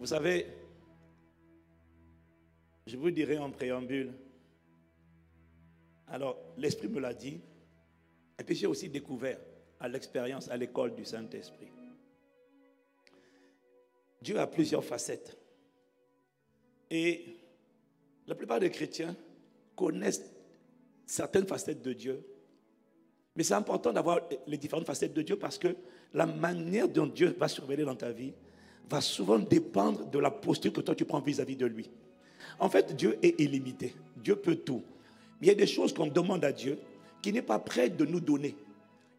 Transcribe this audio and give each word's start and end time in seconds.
Vous 0.00 0.06
savez, 0.06 0.46
je 2.86 2.96
vous 2.96 3.10
dirai 3.10 3.36
en 3.36 3.50
préambule. 3.50 4.14
Alors, 6.08 6.38
l'Esprit 6.56 6.88
me 6.88 7.00
l'a 7.00 7.12
dit. 7.12 7.38
Et 8.38 8.42
puis 8.42 8.54
j'ai 8.54 8.66
aussi 8.66 8.88
découvert 8.88 9.38
à 9.78 9.88
l'expérience, 9.88 10.48
à 10.48 10.56
l'école 10.56 10.94
du 10.94 11.04
Saint-Esprit. 11.04 11.68
Dieu 14.22 14.38
a 14.38 14.46
plusieurs 14.46 14.82
facettes. 14.82 15.36
Et 16.88 17.36
la 18.26 18.34
plupart 18.34 18.58
des 18.58 18.70
chrétiens 18.70 19.14
connaissent 19.76 20.24
certaines 21.04 21.46
facettes 21.46 21.82
de 21.82 21.92
Dieu. 21.92 22.24
Mais 23.36 23.42
c'est 23.42 23.52
important 23.52 23.92
d'avoir 23.92 24.20
les 24.46 24.56
différentes 24.56 24.86
facettes 24.86 25.12
de 25.12 25.20
Dieu 25.20 25.38
parce 25.38 25.58
que 25.58 25.76
la 26.14 26.24
manière 26.24 26.88
dont 26.88 27.06
Dieu 27.06 27.36
va 27.38 27.48
surveiller 27.48 27.84
dans 27.84 27.96
ta 27.96 28.12
vie 28.12 28.32
va 28.88 29.00
souvent 29.00 29.38
dépendre 29.38 30.06
de 30.06 30.18
la 30.18 30.30
posture 30.30 30.72
que 30.72 30.80
toi 30.80 30.94
tu 30.94 31.04
prends 31.04 31.20
vis-à-vis 31.20 31.56
de 31.56 31.66
lui. 31.66 31.90
En 32.58 32.68
fait, 32.68 32.94
Dieu 32.94 33.18
est 33.22 33.40
illimité. 33.40 33.94
Dieu 34.16 34.36
peut 34.36 34.56
tout. 34.56 34.82
Mais 35.40 35.46
il 35.46 35.50
y 35.50 35.52
a 35.52 35.56
des 35.56 35.66
choses 35.66 35.92
qu'on 35.94 36.06
demande 36.06 36.44
à 36.44 36.52
Dieu 36.52 36.78
qui 37.22 37.32
n'est 37.32 37.42
pas 37.42 37.58
prêt 37.58 37.88
de 37.88 38.04
nous 38.04 38.20
donner. 38.20 38.54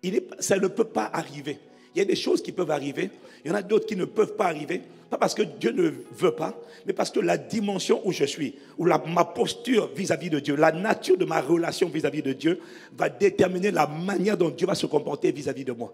Il 0.03 0.21
ça 0.39 0.57
ne 0.57 0.67
peut 0.67 0.85
pas 0.85 1.09
arriver. 1.13 1.59
Il 1.93 1.99
y 1.99 2.01
a 2.01 2.05
des 2.05 2.15
choses 2.15 2.41
qui 2.41 2.51
peuvent 2.51 2.71
arriver, 2.71 3.09
il 3.43 3.49
y 3.49 3.53
en 3.53 3.57
a 3.57 3.61
d'autres 3.61 3.85
qui 3.85 3.97
ne 3.97 4.05
peuvent 4.05 4.35
pas 4.37 4.45
arriver, 4.45 4.81
pas 5.09 5.17
parce 5.17 5.33
que 5.33 5.41
Dieu 5.41 5.71
ne 5.71 5.91
veut 6.13 6.31
pas, 6.31 6.57
mais 6.85 6.93
parce 6.93 7.11
que 7.11 7.19
la 7.19 7.37
dimension 7.37 8.01
où 8.05 8.13
je 8.13 8.23
suis, 8.23 8.55
ou 8.77 8.85
la, 8.85 8.97
ma 8.97 9.25
posture 9.25 9.89
vis-à-vis 9.93 10.29
de 10.29 10.39
Dieu, 10.39 10.55
la 10.55 10.71
nature 10.71 11.17
de 11.17 11.25
ma 11.25 11.41
relation 11.41 11.89
vis-à-vis 11.89 12.21
de 12.21 12.31
Dieu 12.31 12.61
va 12.97 13.09
déterminer 13.09 13.71
la 13.71 13.87
manière 13.87 14.37
dont 14.37 14.49
Dieu 14.49 14.65
va 14.65 14.75
se 14.75 14.85
comporter 14.85 15.33
vis-à-vis 15.33 15.65
de 15.65 15.73
moi. 15.73 15.91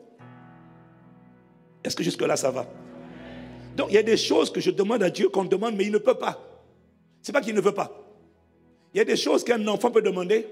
Est-ce 1.84 1.96
que 1.96 2.04
jusque-là 2.04 2.36
ça 2.36 2.52
va? 2.52 2.68
Donc 3.78 3.88
il 3.92 3.96
y 3.96 4.00
a 4.00 4.04
des 4.04 4.18
choses 4.18 4.52
que 4.52 4.60
je 4.60 4.72
demande 4.72 5.04
à 5.04 5.10
Dieu 5.10 5.30
qu'on 5.30 5.46
demande, 5.46 5.76
mais 5.76 5.86
il 5.86 5.92
ne 5.92 6.00
peut 6.00 6.16
pas. 6.16 6.38
C'est 7.22 7.32
pas 7.32 7.42
qu'il 7.42 7.56
ne 7.56 7.62
veut 7.62 7.74
pas. 7.74 7.92
Il 8.94 8.98
y 8.98 9.02
a 9.02 9.06
des 9.06 9.16
choses 9.16 9.44
qu'un 9.44 9.66
enfant 9.68 9.92
peut 9.92 10.02
demander. 10.02 10.48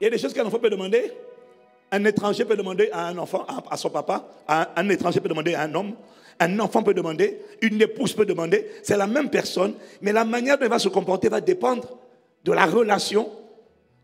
Il 0.00 0.04
y 0.04 0.06
a 0.06 0.10
des 0.10 0.18
choses 0.18 0.32
qu'un 0.32 0.44
enfant 0.44 0.58
peut 0.58 0.70
demander 0.70 1.10
un 1.92 2.04
étranger 2.06 2.46
peut 2.46 2.56
demander 2.56 2.88
à 2.90 3.08
un 3.08 3.18
enfant, 3.18 3.46
à, 3.70 3.76
son 3.76 3.90
papa, 3.90 4.26
un, 4.48 4.88
étranger 4.88 5.20
peut 5.20 5.28
demander 5.28 5.54
à 5.54 5.62
un 5.62 5.74
homme, 5.74 5.92
un 6.40 6.58
enfant 6.58 6.82
peut 6.82 6.94
demander, 6.94 7.38
une 7.60 7.80
épouse 7.82 8.14
peut 8.14 8.24
demander. 8.24 8.66
C'est 8.82 8.96
la 8.96 9.06
même 9.06 9.28
personne, 9.28 9.74
mais 10.00 10.10
la 10.10 10.24
manière 10.24 10.56
dont 10.56 10.64
elle 10.64 10.70
va 10.70 10.78
se 10.78 10.88
comporter 10.88 11.28
va 11.28 11.42
dépendre 11.42 11.98
de 12.44 12.52
la 12.52 12.64
relation, 12.64 13.30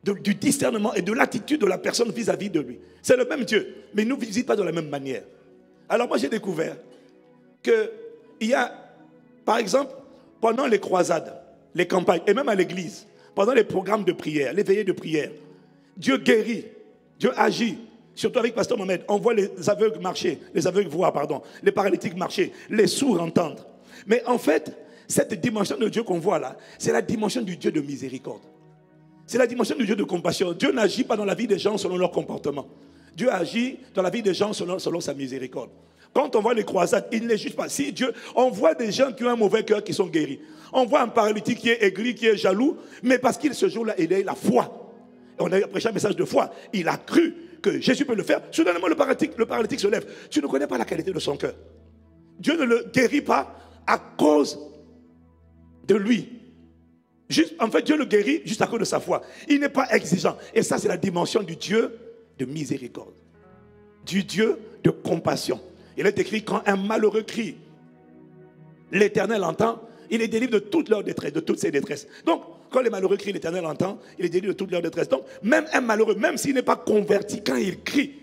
du 0.05 0.35
discernement 0.35 0.95
et 0.95 1.03
de 1.03 1.13
l'attitude 1.13 1.63
de 1.63 1.67
la 1.67 1.79
personne 1.79 2.13
vis-à-vis 2.13 2.51
de 2.51 2.61
lui. 2.61 2.79
C'est 3.03 3.17
le 3.17 3.25
même 3.25 3.45
Dieu, 3.45 3.75
mais 3.95 4.03
il 4.03 4.09
ne 4.09 4.15
nous 4.15 4.21
visite 4.21 4.47
pas 4.47 4.55
de 4.55 4.63
la 4.63 4.71
même 4.71 4.89
manière. 4.89 5.23
Alors 5.89 6.09
moi 6.09 6.19
j'ai 6.19 6.29
découvert 6.29 6.77
qu'il 7.63 8.49
y 8.49 8.55
a, 8.55 8.73
par 9.45 9.59
exemple, 9.59 9.93
pendant 10.41 10.67
les 10.67 10.79
croisades, 10.79 11.35
les 11.75 11.87
campagnes, 11.87 12.23
et 12.27 12.35
même 12.35 12.49
à 12.49 12.55
l'église, 12.55 13.07
pendant 13.35 13.53
les 13.53 13.65
programmes 13.65 14.05
de 14.05 14.13
prière, 14.13 14.53
les 14.53 14.63
veillées 14.63 14.85
de 14.85 14.93
prière, 14.93 15.31
Dieu 15.97 16.17
guérit 16.19 16.65
Dieu 17.19 17.33
agit. 17.37 17.79
Surtout 18.15 18.41
avec 18.41 18.55
Pasteur 18.55 18.77
Mohamed, 18.77 19.03
on 19.09 19.19
voit 19.19 19.35
les 19.35 19.49
aveugles 19.69 20.01
marcher, 20.01 20.41
les 20.53 20.67
aveugles 20.67 20.89
voir, 20.89 21.13
pardon, 21.13 21.41
les 21.63 21.71
paralytiques 21.71 22.17
marcher, 22.17 22.53
les 22.69 22.89
sourds 22.89 23.21
entendre. 23.21 23.65
Mais 24.07 24.25
en 24.27 24.39
fait, 24.39 24.77
cette 25.07 25.35
dimension 25.41 25.77
de 25.79 25.89
Dieu 25.89 26.03
qu'on 26.03 26.19
voit 26.19 26.39
là, 26.39 26.57
c'est 26.79 26.93
la 26.93 27.03
dimension 27.03 27.43
du 27.43 27.57
Dieu 27.57 27.71
de 27.71 27.81
miséricorde. 27.81 28.43
C'est 29.25 29.39
la 29.39 29.47
dimension 29.47 29.77
du 29.77 29.85
Dieu 29.85 29.95
de 29.95 30.03
compassion. 30.03 30.53
Dieu 30.53 30.73
n'agit 30.73 31.05
pas 31.05 31.17
dans 31.17 31.25
la 31.25 31.35
vie 31.35 31.47
des 31.47 31.59
gens 31.59 31.77
selon 31.79 31.97
leur 31.97 32.11
comportement. 32.11 32.67
Dieu 33.15 33.33
agit 33.33 33.79
dans 33.95 34.03
la 34.03 34.11
vie 34.11 34.23
des 34.23 34.35
gens 34.35 34.53
selon, 34.53 34.79
selon 34.79 35.01
sa 35.01 35.15
miséricorde. 35.15 35.71
Quand 36.13 36.35
on 36.37 36.41
voit 36.41 36.55
les 36.55 36.65
croisades, 36.65 37.07
il 37.13 37.25
ne 37.25 37.29
les 37.29 37.37
juge 37.37 37.55
pas. 37.55 37.69
Si 37.69 37.93
Dieu, 37.93 38.13
on 38.35 38.51
voit 38.51 38.75
des 38.75 38.91
gens 38.91 39.13
qui 39.13 39.25
ont 39.25 39.29
un 39.29 39.37
mauvais 39.37 39.65
cœur 39.65 39.85
qui 39.85 39.95
sont 39.95 40.07
guéris. 40.07 40.41
On 40.73 40.85
voit 40.85 41.03
un 41.03 41.09
paralytique 41.09 41.59
qui 41.59 41.71
est 41.71 41.83
aigri, 41.83 42.15
qui 42.15 42.27
est 42.27 42.37
jaloux, 42.37 42.77
mais 43.03 43.19
parce 43.19 43.39
qu'il 43.39 43.55
ce 43.55 43.69
jour-là, 43.69 43.95
il 43.99 44.13
a 44.13 44.23
la 44.23 44.35
foi 44.35 44.89
on 45.39 45.53
a 45.53 45.61
prêché 45.67 45.89
un 45.89 45.93
message 45.93 46.17
de 46.17 46.25
foi. 46.25 46.51
Il 46.73 46.89
a 46.89 46.97
cru 46.97 47.35
que 47.63 47.81
Jésus 47.81 48.05
peut 48.05 48.15
le 48.15 48.23
faire. 48.23 48.43
Soudainement, 48.51 48.87
le 48.87 48.95
paralytique, 48.95 49.33
le 49.37 49.47
paralytique 49.47 49.81
se 49.81 49.89
lève. 49.89 50.07
Tu 50.31 50.41
ne 50.41 50.47
connais 50.47 50.67
pas 50.67 50.79
la 50.79 50.85
qualité 50.85 51.13
de 51.13 51.19
son 51.19 51.37
cœur. 51.37 51.55
Dieu 52.39 52.57
ne 52.57 52.65
le 52.65 52.91
guérit 52.93 53.23
pas 53.23 53.57
à 53.87 53.99
cause 53.99 54.59
de 55.87 55.95
lui. 55.95 56.29
En 57.59 57.71
fait, 57.71 57.83
Dieu 57.83 57.97
le 57.97 58.05
guérit 58.05 58.43
juste 58.45 58.63
à 58.63 58.67
cause 58.67 58.81
de 58.81 58.85
sa 58.85 59.01
foi. 59.01 59.23
Il 59.49 59.61
n'est 59.61 59.69
pas 59.69 59.89
exigeant. 59.91 60.37
Et 60.55 60.63
ça, 60.63 60.79
c'est 60.79 60.89
la 60.89 60.97
dimension 60.97 61.43
du 61.43 61.57
Dieu 61.57 61.99
de 62.39 62.45
miséricorde. 62.45 63.15
Du 64.07 64.25
Dieu 64.25 64.59
de 64.83 64.91
compassion. 64.91 65.61
Il 65.99 66.07
est 66.07 66.19
écrit 66.19 66.45
quand 66.45 66.63
un 66.65 66.77
malheureux 66.77 67.23
crie, 67.23 67.57
l'Éternel 68.93 69.43
entend, 69.43 69.83
il 70.11 70.23
est 70.23 70.29
délivré 70.29 70.61
de 70.61 70.65
toute 70.65 70.89
leur 70.89 71.03
détresse, 71.03 71.33
de 71.33 71.41
toutes 71.41 71.59
ses 71.59 71.73
détresses. 71.73 72.07
Donc, 72.25 72.43
quand 72.71 72.81
les 72.81 72.89
malheureux 72.89 73.17
crient, 73.17 73.33
l'Éternel 73.33 73.67
entend, 73.67 73.99
il 74.17 74.25
est 74.25 74.29
délivré 74.29 74.53
de 74.55 74.57
toute 74.57 74.71
leur 74.71 74.81
détresse. 74.81 75.09
Donc, 75.09 75.25
même 75.43 75.67
un 75.73 75.81
malheureux, 75.81 76.15
même 76.15 76.37
s'il 76.37 76.55
n'est 76.55 76.63
pas 76.63 76.77
converti, 76.77 77.43
quand 77.43 77.57
il 77.57 77.83
crie, 77.83 78.15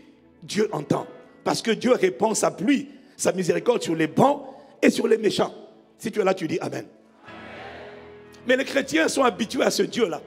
Dieu 0.42 0.70
entend. 0.72 1.06
Parce 1.44 1.62
que 1.62 1.72
Dieu 1.72 1.92
répond 1.92 2.34
sa 2.34 2.50
pluie, 2.50 2.88
sa 3.18 3.34
miséricorde 3.34 3.84
sur 3.84 3.96
les 3.96 4.08
bons 4.08 4.44
et 4.82 4.90
sur 4.90 5.08
les 5.08 5.18
méchants. 5.18 5.54
Si 5.98 6.12
tu 6.12 6.22
es 6.22 6.24
là, 6.24 6.34
tu 6.34 6.48
dis 6.48 6.58
Amen. 6.60 6.86
Mais 8.48 8.56
les 8.56 8.66
chrétiens 8.66 9.10
sont 9.10 9.24
habitués 9.24 9.64
à 9.64 9.72
ce 9.72 9.84
Dieu-là. 9.84 10.22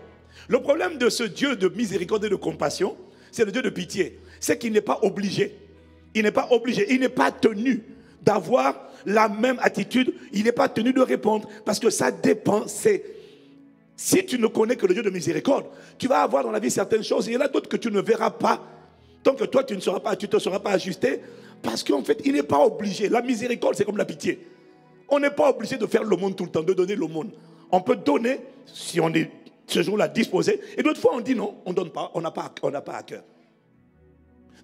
Le 0.48 0.60
problème 0.60 0.98
de 0.98 1.08
ce 1.08 1.22
Dieu 1.22 1.56
de 1.56 1.68
miséricorde 1.68 2.24
et 2.26 2.28
de 2.28 2.36
compassion, 2.36 2.94
c'est 3.32 3.46
le 3.46 3.52
Dieu 3.52 3.62
de 3.62 3.70
pitié. 3.70 4.20
C'est 4.38 4.58
qu'il 4.58 4.72
n'est 4.72 4.80
pas 4.82 4.98
obligé. 5.02 5.67
Il 6.14 6.22
n'est 6.22 6.32
pas 6.32 6.48
obligé. 6.50 6.92
Il 6.92 7.00
n'est 7.00 7.08
pas 7.08 7.30
tenu 7.30 7.82
d'avoir 8.22 8.74
la 9.06 9.28
même 9.28 9.58
attitude. 9.60 10.12
Il 10.32 10.44
n'est 10.44 10.52
pas 10.52 10.68
tenu 10.68 10.92
de 10.92 11.00
répondre. 11.00 11.48
Parce 11.64 11.78
que 11.78 11.90
ça 11.90 12.10
dépend. 12.10 12.66
C'est 12.66 13.04
si 13.96 14.24
tu 14.24 14.38
ne 14.38 14.46
connais 14.46 14.76
que 14.76 14.86
le 14.86 14.94
Dieu 14.94 15.02
de 15.02 15.10
miséricorde, 15.10 15.66
tu 15.98 16.06
vas 16.06 16.20
avoir 16.20 16.44
dans 16.44 16.52
la 16.52 16.60
vie 16.60 16.70
certaines 16.70 17.02
choses. 17.02 17.26
Il 17.26 17.32
y 17.32 17.36
en 17.36 17.40
a 17.40 17.48
d'autres 17.48 17.68
que 17.68 17.76
tu 17.76 17.90
ne 17.90 18.00
verras 18.00 18.30
pas. 18.30 18.64
Tant 19.24 19.34
que 19.34 19.44
toi, 19.44 19.64
tu 19.64 19.74
ne 19.74 19.80
seras 19.80 19.98
pas, 19.98 20.14
tu 20.14 20.28
te 20.28 20.38
seras 20.38 20.60
pas 20.60 20.70
ajusté. 20.70 21.20
Parce 21.62 21.82
qu'en 21.82 22.04
fait, 22.04 22.20
il 22.24 22.34
n'est 22.34 22.44
pas 22.44 22.64
obligé. 22.64 23.08
La 23.08 23.22
miséricorde, 23.22 23.74
c'est 23.74 23.84
comme 23.84 23.96
la 23.96 24.04
pitié. 24.04 24.46
On 25.08 25.18
n'est 25.18 25.30
pas 25.30 25.50
obligé 25.50 25.76
de 25.76 25.86
faire 25.86 26.04
le 26.04 26.16
monde 26.16 26.36
tout 26.36 26.44
le 26.44 26.50
temps, 26.50 26.62
de 26.62 26.72
donner 26.74 26.94
le 26.94 27.06
monde. 27.06 27.32
On 27.72 27.80
peut 27.80 27.96
donner 27.96 28.38
si 28.66 29.00
on 29.00 29.12
est 29.14 29.30
ce 29.66 29.82
jour-là 29.82 30.06
disposé. 30.06 30.60
Et 30.76 30.82
d'autres 30.82 31.00
fois, 31.00 31.12
on 31.14 31.20
dit 31.20 31.34
non, 31.34 31.56
on 31.66 31.70
ne 31.70 31.74
donne 31.74 31.90
pas, 31.90 32.10
on 32.14 32.20
n'a 32.20 32.30
pas, 32.30 32.52
on 32.62 32.70
pas 32.70 32.96
à 32.96 33.02
cœur. 33.02 33.22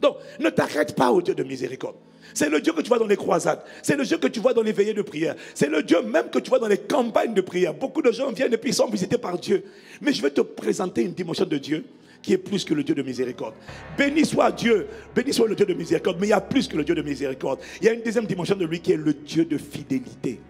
Donc, 0.00 0.16
ne 0.40 0.50
t'arrête 0.50 0.94
pas 0.94 1.10
au 1.10 1.22
Dieu 1.22 1.34
de 1.34 1.42
miséricorde. 1.42 1.96
C'est 2.32 2.48
le 2.48 2.60
Dieu 2.60 2.72
que 2.72 2.80
tu 2.80 2.88
vois 2.88 2.98
dans 2.98 3.06
les 3.06 3.16
croisades. 3.16 3.60
C'est 3.82 3.96
le 3.96 4.04
Dieu 4.04 4.18
que 4.18 4.26
tu 4.26 4.40
vois 4.40 4.52
dans 4.52 4.62
les 4.62 4.72
veillées 4.72 4.94
de 4.94 5.02
prière. 5.02 5.36
C'est 5.54 5.68
le 5.68 5.82
Dieu 5.82 6.02
même 6.02 6.30
que 6.30 6.38
tu 6.38 6.50
vois 6.50 6.58
dans 6.58 6.68
les 6.68 6.78
campagnes 6.78 7.34
de 7.34 7.40
prière. 7.40 7.74
Beaucoup 7.74 8.02
de 8.02 8.10
gens 8.10 8.32
viennent 8.32 8.52
et 8.52 8.58
puis 8.58 8.72
sont 8.72 8.88
visités 8.88 9.18
par 9.18 9.38
Dieu. 9.38 9.64
Mais 10.00 10.12
je 10.12 10.20
vais 10.20 10.30
te 10.30 10.40
présenter 10.40 11.02
une 11.02 11.12
dimension 11.12 11.44
de 11.44 11.58
Dieu 11.58 11.84
qui 12.20 12.32
est 12.32 12.38
plus 12.38 12.64
que 12.64 12.74
le 12.74 12.82
Dieu 12.82 12.94
de 12.94 13.02
miséricorde. 13.02 13.54
Béni 13.98 14.24
soit 14.24 14.50
Dieu, 14.50 14.86
béni 15.14 15.32
soit 15.32 15.46
le 15.46 15.54
Dieu 15.54 15.66
de 15.66 15.74
miséricorde, 15.74 16.16
mais 16.18 16.28
il 16.28 16.30
y 16.30 16.32
a 16.32 16.40
plus 16.40 16.66
que 16.66 16.76
le 16.76 16.82
Dieu 16.82 16.94
de 16.94 17.02
miséricorde. 17.02 17.60
Il 17.80 17.86
y 17.86 17.88
a 17.88 17.92
une 17.92 18.02
deuxième 18.02 18.24
dimension 18.24 18.56
de 18.56 18.64
lui 18.64 18.80
qui 18.80 18.92
est 18.92 18.96
le 18.96 19.12
Dieu 19.12 19.44
de 19.44 19.58
fidélité. 19.58 20.40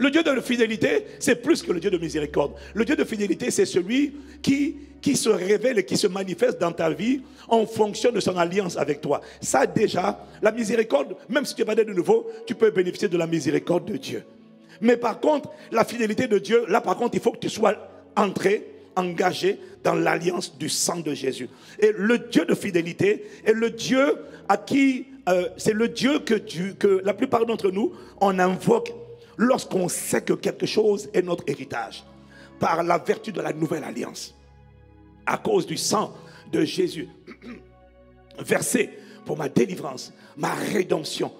Le 0.00 0.10
Dieu 0.10 0.22
de 0.22 0.40
fidélité, 0.40 1.04
c'est 1.18 1.42
plus 1.42 1.62
que 1.62 1.72
le 1.72 1.78
Dieu 1.78 1.90
de 1.90 1.98
miséricorde. 1.98 2.54
Le 2.72 2.86
Dieu 2.86 2.96
de 2.96 3.04
fidélité, 3.04 3.50
c'est 3.50 3.66
celui 3.66 4.14
qui, 4.40 4.78
se 5.14 5.28
révèle 5.28 5.78
et 5.78 5.84
qui 5.84 5.98
se 5.98 6.06
manifeste 6.06 6.58
dans 6.58 6.72
ta 6.72 6.88
vie 6.88 7.20
en 7.48 7.66
fonction 7.66 8.10
de 8.10 8.18
son 8.18 8.34
alliance 8.38 8.78
avec 8.78 9.02
toi. 9.02 9.20
Ça 9.42 9.66
déjà, 9.66 10.18
la 10.40 10.52
miséricorde, 10.52 11.16
même 11.28 11.44
si 11.44 11.54
tu 11.54 11.60
es 11.60 11.64
pas 11.66 11.74
de 11.74 11.84
nouveau, 11.84 12.30
tu 12.46 12.54
peux 12.54 12.70
bénéficier 12.70 13.08
de 13.08 13.18
la 13.18 13.26
miséricorde 13.26 13.84
de 13.84 13.98
Dieu. 13.98 14.24
Mais 14.80 14.96
par 14.96 15.20
contre, 15.20 15.50
la 15.70 15.84
fidélité 15.84 16.26
de 16.26 16.38
Dieu, 16.38 16.64
là 16.66 16.80
par 16.80 16.96
contre, 16.96 17.14
il 17.16 17.20
faut 17.20 17.32
que 17.32 17.38
tu 17.38 17.50
sois 17.50 17.74
entré, 18.16 18.68
engagé 18.96 19.58
dans 19.84 19.94
l'alliance 19.94 20.56
du 20.56 20.70
sang 20.70 21.00
de 21.00 21.12
Jésus. 21.12 21.50
Et 21.78 21.92
le 21.94 22.16
Dieu 22.16 22.46
de 22.46 22.54
fidélité 22.54 23.26
est 23.44 23.52
le 23.52 23.68
Dieu 23.68 24.16
à 24.48 24.56
qui, 24.56 25.08
euh, 25.28 25.50
c'est 25.58 25.74
le 25.74 25.88
Dieu 25.88 26.20
que, 26.20 26.36
que 26.72 27.02
la 27.04 27.12
plupart 27.12 27.44
d'entre 27.44 27.70
nous, 27.70 27.92
on 28.22 28.38
invoque 28.38 28.94
lorsqu'on 29.36 29.88
sait 29.88 30.22
que 30.22 30.32
quelque 30.34 30.66
chose 30.66 31.08
est 31.12 31.22
notre 31.22 31.44
héritage, 31.46 32.04
par 32.58 32.82
la 32.82 32.98
vertu 32.98 33.32
de 33.32 33.40
la 33.40 33.52
nouvelle 33.52 33.84
alliance, 33.84 34.34
à 35.26 35.38
cause 35.38 35.66
du 35.66 35.76
sang 35.76 36.14
de 36.52 36.64
Jésus, 36.64 37.08
versé 38.38 38.90
pour 39.24 39.36
ma 39.36 39.48
délivrance, 39.48 40.12
ma 40.36 40.52
rédemption. 40.54 41.32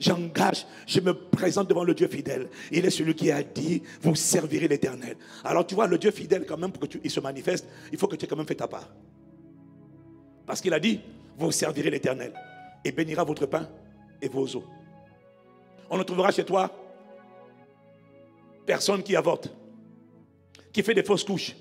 J'engage, 0.00 0.66
je 0.86 1.00
me 1.00 1.12
présente 1.12 1.68
devant 1.68 1.84
le 1.84 1.94
Dieu 1.94 2.08
fidèle. 2.08 2.48
Il 2.72 2.84
est 2.84 2.90
celui 2.90 3.14
qui 3.14 3.30
a 3.30 3.42
dit, 3.42 3.82
vous 4.00 4.16
servirez 4.16 4.66
l'éternel. 4.66 5.16
Alors 5.44 5.64
tu 5.66 5.74
vois, 5.74 5.86
le 5.86 5.98
Dieu 5.98 6.10
fidèle, 6.10 6.44
quand 6.44 6.56
même, 6.56 6.72
pour 6.72 6.88
qu'il 6.88 7.10
se 7.10 7.20
manifeste, 7.20 7.68
il 7.92 7.98
faut 7.98 8.08
que 8.08 8.16
tu 8.16 8.24
aies 8.24 8.28
quand 8.28 8.36
même 8.36 8.46
fait 8.46 8.56
ta 8.56 8.66
part. 8.66 8.88
Parce 10.44 10.60
qu'il 10.60 10.74
a 10.74 10.80
dit, 10.80 11.00
vous 11.38 11.52
servirez 11.52 11.90
l'éternel 11.90 12.32
et 12.84 12.90
bénira 12.90 13.22
votre 13.22 13.46
pain 13.46 13.68
et 14.20 14.28
vos 14.28 14.46
eaux. 14.56 14.64
On 15.88 15.96
le 15.96 16.04
trouvera 16.04 16.32
chez 16.32 16.44
toi 16.44 16.70
personne 18.66 19.02
qui 19.02 19.16
avorte, 19.16 19.50
qui 20.72 20.82
fait 20.82 20.94
des 20.94 21.02
fausses 21.02 21.24
couches. 21.24 21.56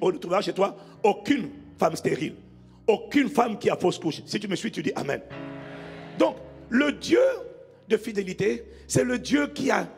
On 0.00 0.12
ne 0.12 0.18
trouvera 0.18 0.40
chez 0.40 0.52
toi 0.52 0.76
aucune 1.02 1.50
femme 1.78 1.96
stérile, 1.96 2.34
aucune 2.86 3.28
femme 3.28 3.58
qui 3.58 3.68
a 3.68 3.76
fausse 3.76 3.98
couche. 3.98 4.22
Si 4.24 4.40
tu 4.40 4.48
me 4.48 4.56
suis, 4.56 4.72
tu 4.72 4.82
dis 4.82 4.92
Amen. 4.94 5.20
Donc, 6.18 6.36
le 6.68 6.92
Dieu 6.92 7.20
de 7.88 7.96
fidélité, 7.96 8.64
c'est 8.86 9.04
le 9.04 9.18
Dieu 9.18 9.48
qui 9.48 9.70
a 9.70 9.88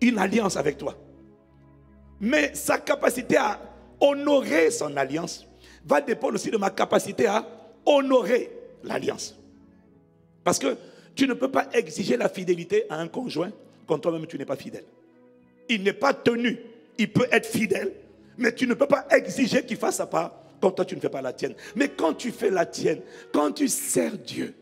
une 0.00 0.18
alliance 0.18 0.56
avec 0.56 0.78
toi. 0.78 0.96
Mais 2.20 2.54
sa 2.54 2.78
capacité 2.78 3.36
à 3.36 3.60
honorer 4.00 4.70
son 4.70 4.96
alliance 4.96 5.46
va 5.84 6.00
dépendre 6.00 6.34
aussi 6.34 6.50
de 6.50 6.56
ma 6.56 6.70
capacité 6.70 7.26
à 7.26 7.46
honorer 7.84 8.50
l'alliance. 8.82 9.36
Parce 10.42 10.58
que 10.58 10.76
tu 11.14 11.26
ne 11.26 11.34
peux 11.34 11.50
pas 11.50 11.68
exiger 11.72 12.16
la 12.16 12.28
fidélité 12.28 12.84
à 12.90 12.98
un 12.98 13.08
conjoint 13.08 13.50
quand 13.86 13.98
toi-même 13.98 14.26
tu 14.26 14.38
n'es 14.38 14.44
pas 14.44 14.56
fidèle. 14.56 14.84
Il 15.68 15.82
n'est 15.82 15.92
pas 15.92 16.14
tenu. 16.14 16.58
Il 16.98 17.12
peut 17.12 17.26
être 17.32 17.46
fidèle, 17.46 17.92
mais 18.38 18.54
tu 18.54 18.66
ne 18.66 18.74
peux 18.74 18.86
pas 18.86 19.06
exiger 19.10 19.64
qu'il 19.64 19.76
fasse 19.76 19.96
sa 19.96 20.06
part 20.06 20.32
quand 20.60 20.70
toi 20.70 20.84
tu 20.84 20.94
ne 20.94 21.00
fais 21.00 21.08
pas 21.08 21.22
la 21.22 21.32
tienne. 21.32 21.54
Mais 21.74 21.88
quand 21.88 22.14
tu 22.14 22.30
fais 22.30 22.50
la 22.50 22.66
tienne, 22.66 23.00
quand 23.32 23.52
tu 23.52 23.68
sers 23.68 24.16
Dieu, 24.16 24.54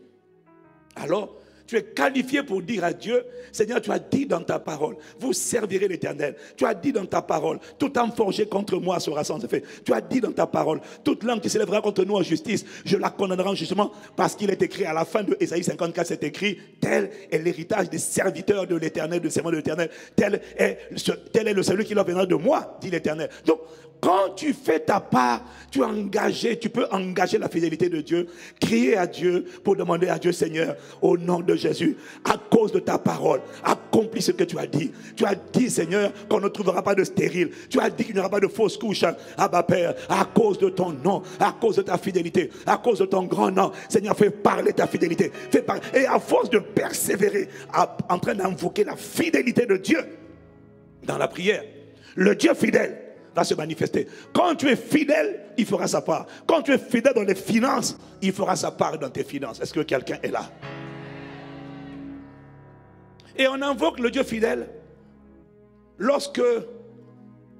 alors 0.95 1.35
tu 1.65 1.77
es 1.77 1.83
qualifié 1.83 2.43
pour 2.43 2.61
dire 2.61 2.83
à 2.83 2.93
Dieu, 2.93 3.23
Seigneur, 3.51 3.81
tu 3.81 3.91
as 3.91 3.99
dit 3.99 4.25
dans 4.25 4.41
ta 4.41 4.59
parole, 4.59 4.95
vous 5.19 5.33
servirez 5.33 5.87
l'Éternel. 5.87 6.35
Tu 6.57 6.65
as 6.65 6.73
dit 6.73 6.91
dans 6.91 7.05
ta 7.05 7.21
parole, 7.21 7.59
tout 7.77 7.91
âme 7.95 8.11
forgé 8.11 8.45
contre 8.45 8.77
moi 8.77 8.99
sera 8.99 9.23
sans 9.23 9.43
effet. 9.43 9.63
Tu 9.85 9.93
as 9.93 10.01
dit 10.01 10.19
dans 10.19 10.31
ta 10.31 10.47
parole, 10.47 10.81
toute 11.03 11.23
langue 11.23 11.41
qui 11.41 11.49
s'élèvera 11.49 11.81
contre 11.81 12.03
nous 12.03 12.15
en 12.15 12.23
justice, 12.23 12.65
je 12.85 12.97
la 12.97 13.09
condamnerai 13.09 13.49
en 13.49 13.55
jugement 13.55 13.91
parce 14.15 14.35
qu'il 14.35 14.49
est 14.49 14.61
écrit 14.61 14.85
à 14.85 14.93
la 14.93 15.05
fin 15.05 15.23
de 15.23 15.37
Ésaïe 15.39 15.63
54, 15.63 16.07
c'est 16.07 16.23
écrit, 16.23 16.57
tel 16.81 17.09
est 17.31 17.39
l'héritage 17.39 17.89
des 17.89 17.97
serviteurs 17.97 18.67
de 18.67 18.75
l'Éternel, 18.75 19.21
de 19.21 19.29
servants 19.29 19.51
de 19.51 19.57
l'Éternel. 19.57 19.89
Tel 20.15 20.41
est, 20.57 20.77
est 21.33 21.53
le 21.53 21.63
salut 21.63 21.85
qui 21.85 21.93
leur 21.93 22.05
viendra 22.05 22.25
de 22.25 22.35
moi, 22.35 22.77
dit 22.81 22.89
l'Éternel. 22.89 23.29
Donc, 23.45 23.59
quand 24.03 24.31
tu 24.35 24.51
fais 24.51 24.81
ta 24.81 24.99
part, 24.99 25.41
tu 25.71 25.79
es 25.79 25.85
engagé, 25.85 26.59
tu 26.59 26.69
peux 26.69 26.85
engager 26.91 27.37
la 27.37 27.47
fidélité 27.47 27.87
de 27.87 28.01
Dieu, 28.01 28.27
crier 28.59 28.97
à 28.97 29.07
Dieu 29.07 29.45
pour 29.63 29.77
demander 29.77 30.09
à 30.09 30.19
Dieu, 30.19 30.33
Seigneur, 30.33 30.75
au 31.01 31.17
nom 31.17 31.39
de 31.39 31.55
Jésus, 31.55 31.95
à 32.25 32.37
cause 32.37 32.73
de 32.73 32.79
ta 32.79 32.97
parole, 32.97 33.39
accomplis 33.63 34.21
ce 34.21 34.33
que 34.33 34.43
tu 34.43 34.59
as 34.59 34.67
dit. 34.67 34.91
Tu 35.15 35.25
as 35.25 35.35
dit, 35.35 35.69
Seigneur, 35.69 36.11
qu'on 36.27 36.41
ne 36.41 36.49
trouvera 36.49 36.83
pas 36.83 36.95
de 36.95 37.05
stérile. 37.05 37.49
Tu 37.69 37.79
as 37.79 37.89
dit 37.89 38.03
qu'il 38.03 38.13
n'y 38.13 38.19
aura 38.19 38.29
pas 38.29 38.41
de 38.41 38.49
fausse 38.49 38.77
couche. 38.77 39.03
à 39.03 39.15
ma 39.49 39.63
Père, 39.63 39.93
à 40.09 40.25
cause 40.25 40.57
de 40.59 40.67
ton 40.67 40.91
nom, 40.91 41.23
à 41.39 41.53
cause 41.53 41.77
de 41.77 41.83
ta 41.83 41.97
fidélité, 41.97 42.49
à 42.65 42.75
cause 42.75 42.99
de 42.99 43.05
ton 43.05 43.23
grand 43.23 43.51
nom, 43.51 43.71
Seigneur, 43.87 44.17
fais 44.17 44.31
parler 44.31 44.73
ta 44.73 44.85
fidélité. 44.85 45.31
Fais 45.49 45.61
parler. 45.61 45.81
Et 45.93 46.05
à 46.05 46.19
force 46.19 46.49
de 46.49 46.59
persévérer 46.59 47.47
en 48.09 48.19
train 48.19 48.35
d'invoquer 48.35 48.83
la 48.83 48.97
fidélité 48.97 49.65
de 49.65 49.77
Dieu 49.77 49.99
dans 51.03 51.17
la 51.17 51.29
prière, 51.29 51.63
le 52.15 52.35
Dieu 52.35 52.53
fidèle 52.53 53.12
va 53.35 53.43
se 53.43 53.53
manifester. 53.53 54.07
Quand 54.33 54.55
tu 54.55 54.67
es 54.69 54.75
fidèle, 54.75 55.41
il 55.57 55.65
fera 55.65 55.87
sa 55.87 56.01
part. 56.01 56.27
Quand 56.45 56.61
tu 56.61 56.71
es 56.71 56.77
fidèle 56.77 57.13
dans 57.13 57.23
les 57.23 57.35
finances, 57.35 57.97
il 58.21 58.31
fera 58.31 58.55
sa 58.55 58.71
part 58.71 58.97
dans 58.97 59.09
tes 59.09 59.23
finances. 59.23 59.59
Est-ce 59.59 59.73
que 59.73 59.81
quelqu'un 59.81 60.17
est 60.21 60.31
là? 60.31 60.49
Et 63.35 63.47
on 63.47 63.61
invoque 63.61 63.99
le 63.99 64.11
Dieu 64.11 64.23
fidèle 64.23 64.69
lorsque 65.97 66.41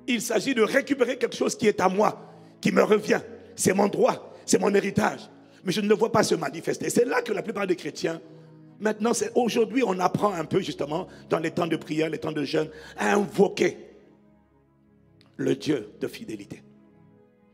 il 0.07 0.21
s'agit 0.21 0.53
de 0.53 0.61
récupérer 0.61 1.17
quelque 1.17 1.35
chose 1.35 1.55
qui 1.55 1.67
est 1.67 1.79
à 1.79 1.89
moi, 1.89 2.29
qui 2.61 2.71
me 2.71 2.83
revient. 2.83 3.21
C'est 3.55 3.73
mon 3.73 3.87
droit, 3.87 4.33
c'est 4.45 4.59
mon 4.59 4.73
héritage. 4.73 5.21
Mais 5.63 5.71
je 5.71 5.81
ne 5.81 5.87
le 5.87 5.95
vois 5.95 6.11
pas 6.11 6.23
se 6.23 6.35
manifester. 6.35 6.89
C'est 6.89 7.05
là 7.05 7.21
que 7.21 7.31
la 7.31 7.41
plupart 7.41 7.65
des 7.65 7.75
chrétiens, 7.75 8.19
maintenant, 8.79 9.13
c'est 9.13 9.31
aujourd'hui, 9.35 9.83
on 9.85 9.97
apprend 9.99 10.33
un 10.33 10.45
peu 10.45 10.59
justement 10.59 11.07
dans 11.29 11.39
les 11.39 11.51
temps 11.51 11.67
de 11.67 11.77
prière, 11.77 12.09
les 12.09 12.17
temps 12.17 12.31
de 12.31 12.43
jeûne, 12.43 12.67
à 12.97 13.13
invoquer 13.13 13.77
le 15.37 15.55
Dieu 15.55 15.91
de 15.99 16.07
fidélité 16.07 16.63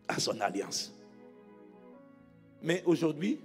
à 0.08 0.20
son 0.20 0.40
alliance. 0.42 0.94
Mais 2.62 2.84
aujourd'hui, 2.86 3.40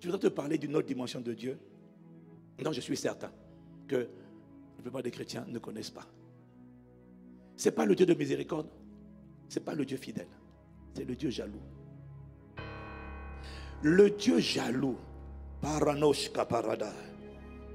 je 0.00 0.06
voudrais 0.06 0.28
te 0.28 0.34
parler 0.34 0.58
d'une 0.58 0.76
autre 0.76 0.86
dimension 0.86 1.20
de 1.20 1.32
Dieu 1.32 1.58
dont 2.62 2.72
je 2.72 2.80
suis 2.80 2.96
certain 2.96 3.30
que 3.86 3.96
la 3.96 4.82
plupart 4.82 5.02
des 5.02 5.10
chrétiens 5.10 5.44
ne 5.48 5.58
connaissent 5.58 5.90
pas. 5.90 6.06
Ce 7.56 7.68
n'est 7.68 7.74
pas 7.74 7.84
le 7.84 7.94
Dieu 7.96 8.06
de 8.06 8.14
miséricorde, 8.14 8.68
ce 9.48 9.58
n'est 9.58 9.64
pas 9.64 9.74
le 9.74 9.84
Dieu 9.84 9.96
fidèle, 9.96 10.28
c'est 10.94 11.04
le 11.04 11.16
Dieu 11.16 11.30
jaloux. 11.30 11.62
Le 13.82 14.10
Dieu 14.10 14.38
jaloux, 14.38 14.96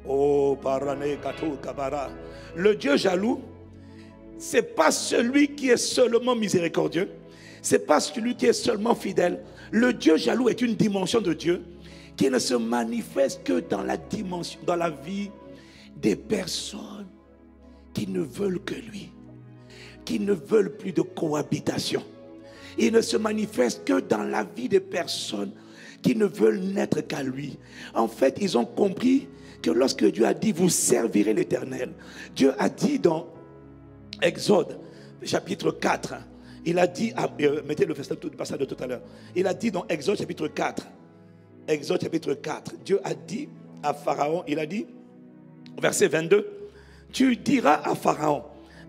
Oh 0.05 0.57
le 2.55 2.75
Dieu 2.75 2.97
jaloux, 2.97 3.41
c'est 4.37 4.75
pas 4.75 4.91
celui 4.91 5.55
qui 5.55 5.69
est 5.69 5.77
seulement 5.77 6.35
miséricordieux, 6.35 7.09
c'est 7.61 7.85
pas 7.85 7.99
celui 7.99 8.35
qui 8.35 8.47
est 8.47 8.53
seulement 8.53 8.95
fidèle. 8.95 9.41
Le 9.71 9.93
Dieu 9.93 10.17
jaloux 10.17 10.49
est 10.49 10.61
une 10.61 10.75
dimension 10.75 11.21
de 11.21 11.33
Dieu 11.33 11.63
qui 12.17 12.29
ne 12.29 12.39
se 12.39 12.53
manifeste 12.53 13.43
que 13.43 13.59
dans 13.61 13.83
la 13.83 13.97
dimension, 13.97 14.59
dans 14.65 14.75
la 14.75 14.89
vie 14.89 15.31
des 15.95 16.15
personnes 16.15 17.07
qui 17.93 18.07
ne 18.07 18.21
veulent 18.21 18.63
que 18.63 18.75
lui, 18.75 19.11
qui 20.05 20.19
ne 20.19 20.33
veulent 20.33 20.75
plus 20.75 20.91
de 20.91 21.01
cohabitation. 21.01 22.03
Il 22.77 22.91
ne 22.91 23.01
se 23.01 23.17
manifeste 23.17 23.85
que 23.85 23.99
dans 23.99 24.23
la 24.23 24.43
vie 24.43 24.67
des 24.67 24.79
personnes 24.79 25.51
qui 26.01 26.15
ne 26.15 26.25
veulent 26.25 26.59
n'être 26.59 27.01
qu'à 27.01 27.23
lui. 27.23 27.57
En 27.93 28.07
fait, 28.07 28.37
ils 28.41 28.57
ont 28.57 28.65
compris 28.65 29.27
que 29.61 29.71
lorsque 29.71 30.05
Dieu 30.05 30.25
a 30.25 30.33
dit, 30.33 30.51
vous 30.51 30.69
servirez 30.69 31.33
l'Éternel, 31.33 31.93
Dieu 32.35 32.53
a 32.59 32.69
dit 32.69 32.99
dans 32.99 33.27
Exode, 34.23 34.79
chapitre 35.21 35.71
4, 35.71 36.15
il 36.65 36.79
a 36.79 36.87
dit, 36.87 37.13
euh, 37.41 37.61
mettez 37.67 37.85
le 37.85 37.93
passage 37.93 38.57
de 38.57 38.65
tout 38.65 38.77
à 38.81 38.87
l'heure, 38.87 39.01
il 39.35 39.45
a 39.45 39.53
dit 39.53 39.69
dans 39.69 39.85
Exode 39.87 40.17
chapitre 40.17 40.47
4, 40.47 40.87
Exode 41.67 42.01
chapitre 42.01 42.33
4, 42.33 42.75
Dieu 42.85 42.99
a 43.03 43.13
dit 43.13 43.49
à 43.83 43.93
Pharaon, 43.93 44.43
il 44.47 44.59
a 44.59 44.65
dit, 44.65 44.85
verset 45.81 46.07
22, 46.07 46.47
tu 47.11 47.35
diras 47.35 47.81
à 47.83 47.95
Pharaon, 47.95 48.43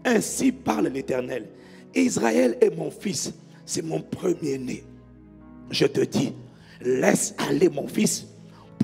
ainsi 0.05 0.53
parle 0.53 0.87
l'Éternel, 0.87 1.49
Israël 1.95 2.57
est 2.61 2.75
mon 2.75 2.91
fils, 2.93 3.35
c'est 3.67 3.83
mon 3.83 4.01
premier-né. 4.01 4.85
Je 5.71 5.87
te 5.87 6.01
dis, 6.01 6.33
laisse 6.81 7.35
aller 7.39 7.69
mon 7.69 7.89
fils 7.89 8.27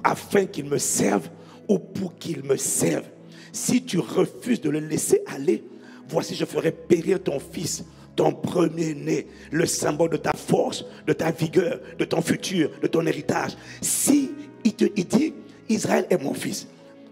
afin 0.02 0.46
qu'il 0.46 0.64
me 0.64 0.78
serve 0.78 1.28
ou 1.68 1.78
pour 1.78 2.16
qu'il 2.16 2.42
me 2.42 2.56
serve. 2.56 3.04
Si 3.52 3.84
tu 3.84 3.98
refuses 3.98 4.60
de 4.60 4.70
le 4.70 4.80
laisser 4.80 5.22
aller, 5.26 5.62
voici 6.10 6.34
je 6.34 6.44
ferai 6.44 6.72
périr 6.72 7.22
ton 7.22 7.38
fils, 7.38 7.84
ton 8.16 8.32
premier-né, 8.32 9.26
le 9.50 9.66
symbole 9.66 10.10
de 10.10 10.16
ta 10.16 10.32
force, 10.32 10.84
de 11.06 11.12
ta 11.12 11.30
vigueur, 11.30 11.80
de 11.98 12.04
ton 12.04 12.20
futur, 12.20 12.70
de 12.82 12.86
ton 12.86 13.06
héritage. 13.06 13.52
Si 13.80 14.32
il 14.64 14.74
te 14.74 14.84
dit, 14.84 15.34
Israël 15.68 16.06
est 16.10 16.22
mon 16.22 16.34
fils, 16.34 16.66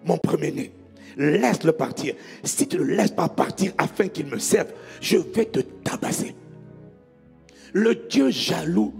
mon 0.04 0.18
premier-né, 0.18 0.72
laisse-le 1.16 1.72
partir. 1.72 2.14
Si 2.42 2.66
tu 2.66 2.76
ne 2.76 2.82
le 2.82 2.96
laisses 2.96 3.12
pas 3.12 3.28
partir 3.28 3.72
afin 3.78 4.08
qu'il 4.08 4.26
me 4.26 4.38
serve, 4.38 4.68
je 5.00 5.16
vais 5.16 5.46
te 5.46 5.60
tabasser. 5.60 6.34
Le 7.72 7.94
Dieu 7.94 8.30
jaloux 8.30 8.92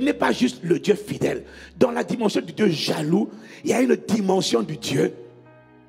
n'est 0.00 0.14
pas 0.14 0.32
juste 0.32 0.60
le 0.62 0.78
Dieu 0.78 0.94
fidèle. 0.94 1.44
Dans 1.78 1.90
la 1.90 2.04
dimension 2.04 2.40
du 2.40 2.52
Dieu 2.52 2.68
jaloux, 2.68 3.30
il 3.64 3.70
y 3.70 3.72
a 3.72 3.80
une 3.80 3.96
dimension 3.96 4.62
du 4.62 4.76
Dieu 4.76 5.12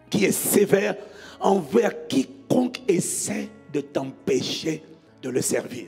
qui 0.10 0.25
est 0.25 0.32
sévère 0.32 0.96
envers 1.39 2.08
quiconque 2.08 2.82
essaie 2.88 3.50
de 3.74 3.82
t'empêcher 3.82 4.84
de 5.22 5.30
le 5.30 5.42
servir. 5.42 5.88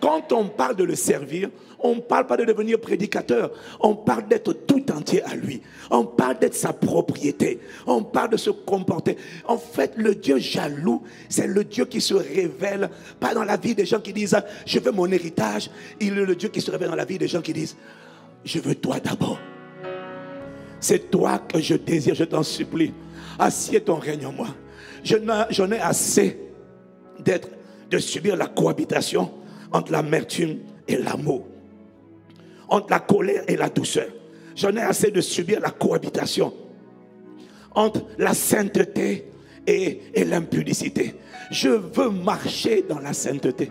Quand 0.00 0.32
on 0.32 0.44
parle 0.44 0.76
de 0.76 0.84
le 0.84 0.94
servir, 0.94 1.50
on 1.80 1.96
ne 1.96 2.00
parle 2.00 2.26
pas 2.26 2.36
de 2.36 2.44
devenir 2.44 2.80
prédicateur, 2.80 3.50
on 3.80 3.94
parle 3.94 4.28
d'être 4.28 4.52
tout 4.52 4.84
entier 4.92 5.22
à 5.22 5.34
lui, 5.34 5.60
on 5.90 6.04
parle 6.04 6.38
d'être 6.38 6.54
sa 6.54 6.72
propriété, 6.72 7.60
on 7.86 8.02
parle 8.02 8.30
de 8.30 8.36
se 8.36 8.50
comporter. 8.50 9.16
En 9.46 9.58
fait, 9.58 9.92
le 9.96 10.14
Dieu 10.14 10.38
jaloux, 10.38 11.02
c'est 11.28 11.46
le 11.46 11.64
Dieu 11.64 11.84
qui 11.84 12.00
se 12.00 12.14
révèle, 12.14 12.90
pas 13.18 13.34
dans 13.34 13.44
la 13.44 13.56
vie 13.56 13.74
des 13.74 13.86
gens 13.86 14.00
qui 14.00 14.12
disent, 14.12 14.36
je 14.66 14.78
veux 14.78 14.92
mon 14.92 15.06
héritage, 15.06 15.70
il 16.00 16.18
est 16.18 16.24
le 16.26 16.36
Dieu 16.36 16.48
qui 16.48 16.60
se 16.60 16.70
révèle 16.70 16.90
dans 16.90 16.96
la 16.96 17.04
vie 17.04 17.18
des 17.18 17.28
gens 17.28 17.42
qui 17.42 17.52
disent, 17.52 17.76
je 18.44 18.60
veux 18.60 18.74
toi 18.74 19.00
d'abord. 19.00 19.38
C'est 20.80 21.10
toi 21.10 21.38
que 21.38 21.60
je 21.60 21.74
désire, 21.74 22.14
je 22.14 22.24
t'en 22.24 22.44
supplie. 22.44 22.92
Assieds 23.38 23.80
ton 23.80 23.96
règne 23.96 24.26
en 24.26 24.32
moi. 24.32 24.48
J'en 25.04 25.70
ai 25.70 25.78
assez 25.78 26.38
d'être, 27.20 27.48
de 27.90 27.98
subir 27.98 28.36
la 28.36 28.46
cohabitation 28.46 29.30
entre 29.72 29.92
l'amertume 29.92 30.58
et 30.86 30.96
l'amour, 30.96 31.46
entre 32.68 32.90
la 32.90 33.00
colère 33.00 33.44
et 33.48 33.56
la 33.56 33.68
douceur. 33.68 34.08
J'en 34.54 34.74
ai 34.76 34.80
assez 34.80 35.10
de 35.10 35.20
subir 35.20 35.60
la 35.60 35.70
cohabitation 35.70 36.52
entre 37.74 38.04
la 38.18 38.34
sainteté 38.34 39.30
et, 39.66 40.00
et. 40.14 41.14
Je 41.50 41.68
veux 41.68 42.10
marcher 42.10 42.84
dans 42.88 42.98
la 42.98 43.12
sainteté. 43.12 43.70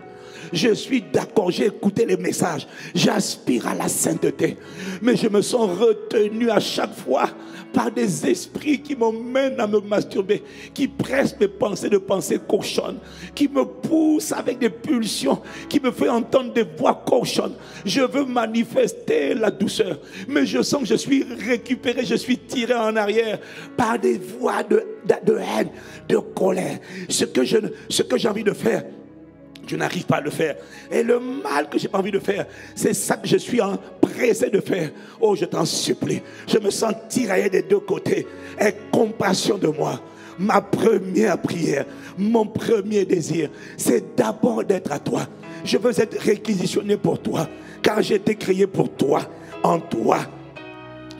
Je 0.52 0.72
suis 0.72 1.02
d'accord, 1.02 1.50
j'ai 1.50 1.66
écouté 1.66 2.06
les 2.06 2.16
messages. 2.16 2.66
J'aspire 2.94 3.66
à 3.66 3.74
la 3.74 3.88
sainteté. 3.88 4.56
Mais 5.02 5.16
je 5.16 5.28
me 5.28 5.42
sens 5.42 5.78
retenu 5.78 6.50
à 6.50 6.60
chaque 6.60 6.94
fois 6.94 7.28
par 7.72 7.90
des 7.90 8.26
esprits 8.26 8.80
qui 8.80 8.96
m'emmènent 8.96 9.60
à 9.60 9.66
me 9.66 9.80
masturber, 9.80 10.42
qui 10.74 10.88
pressent 10.88 11.36
mes 11.38 11.48
pensées 11.48 11.88
de 11.88 11.98
pensées 11.98 12.38
cochonnes, 12.48 12.98
qui 13.34 13.48
me 13.48 13.64
poussent 13.64 14.32
avec 14.32 14.58
des 14.58 14.70
pulsions, 14.70 15.40
qui 15.68 15.80
me 15.80 15.90
font 15.90 16.08
entendre 16.10 16.52
des 16.52 16.64
voix 16.76 17.02
cochonnes. 17.06 17.54
Je 17.84 18.00
veux 18.00 18.24
manifester 18.24 19.34
la 19.34 19.50
douceur, 19.50 19.98
mais 20.28 20.46
je 20.46 20.62
sens 20.62 20.82
que 20.82 20.88
je 20.88 20.94
suis 20.94 21.24
récupéré, 21.46 22.04
je 22.04 22.14
suis 22.14 22.38
tiré 22.38 22.74
en 22.74 22.96
arrière 22.96 23.38
par 23.76 23.98
des 23.98 24.18
voix 24.18 24.62
de, 24.62 24.82
de, 25.24 25.36
haine, 25.36 25.70
de 26.08 26.16
colère. 26.16 26.78
Ce 27.08 27.24
que, 27.24 27.44
je, 27.44 27.58
ce 27.88 28.02
que 28.02 28.16
j'ai 28.16 28.28
envie 28.28 28.44
de 28.44 28.52
faire, 28.52 28.84
je 29.68 29.76
n'arrive 29.76 30.06
pas 30.06 30.16
à 30.16 30.20
le 30.20 30.30
faire. 30.30 30.56
Et 30.90 31.02
le 31.02 31.20
mal 31.20 31.68
que 31.68 31.78
j'ai 31.78 31.88
pas 31.88 31.98
envie 31.98 32.10
de 32.10 32.18
faire, 32.18 32.46
c'est 32.74 32.94
ça 32.94 33.16
que 33.16 33.28
je 33.28 33.36
suis 33.36 33.60
pressé 34.00 34.50
de 34.50 34.60
faire. 34.60 34.90
Oh, 35.20 35.36
je 35.36 35.44
t'en 35.44 35.64
supplie. 35.64 36.22
Je 36.46 36.58
me 36.58 36.70
sens 36.70 36.94
tiraillé 37.08 37.48
des 37.50 37.62
deux 37.62 37.80
côtés. 37.80 38.26
Aie 38.58 38.74
compassion 38.90 39.58
de 39.58 39.68
moi. 39.68 40.00
Ma 40.38 40.60
première 40.60 41.40
prière, 41.40 41.84
mon 42.16 42.46
premier 42.46 43.04
désir, 43.04 43.50
c'est 43.76 44.14
d'abord 44.16 44.62
d'être 44.62 44.92
à 44.92 45.00
toi. 45.00 45.26
Je 45.64 45.76
veux 45.78 46.00
être 46.00 46.16
réquisitionné 46.20 46.96
pour 46.96 47.20
toi, 47.20 47.48
car 47.82 48.00
j'ai 48.02 48.14
été 48.14 48.36
créé 48.36 48.68
pour 48.68 48.94
toi, 48.94 49.22
en 49.64 49.80
toi, 49.80 50.18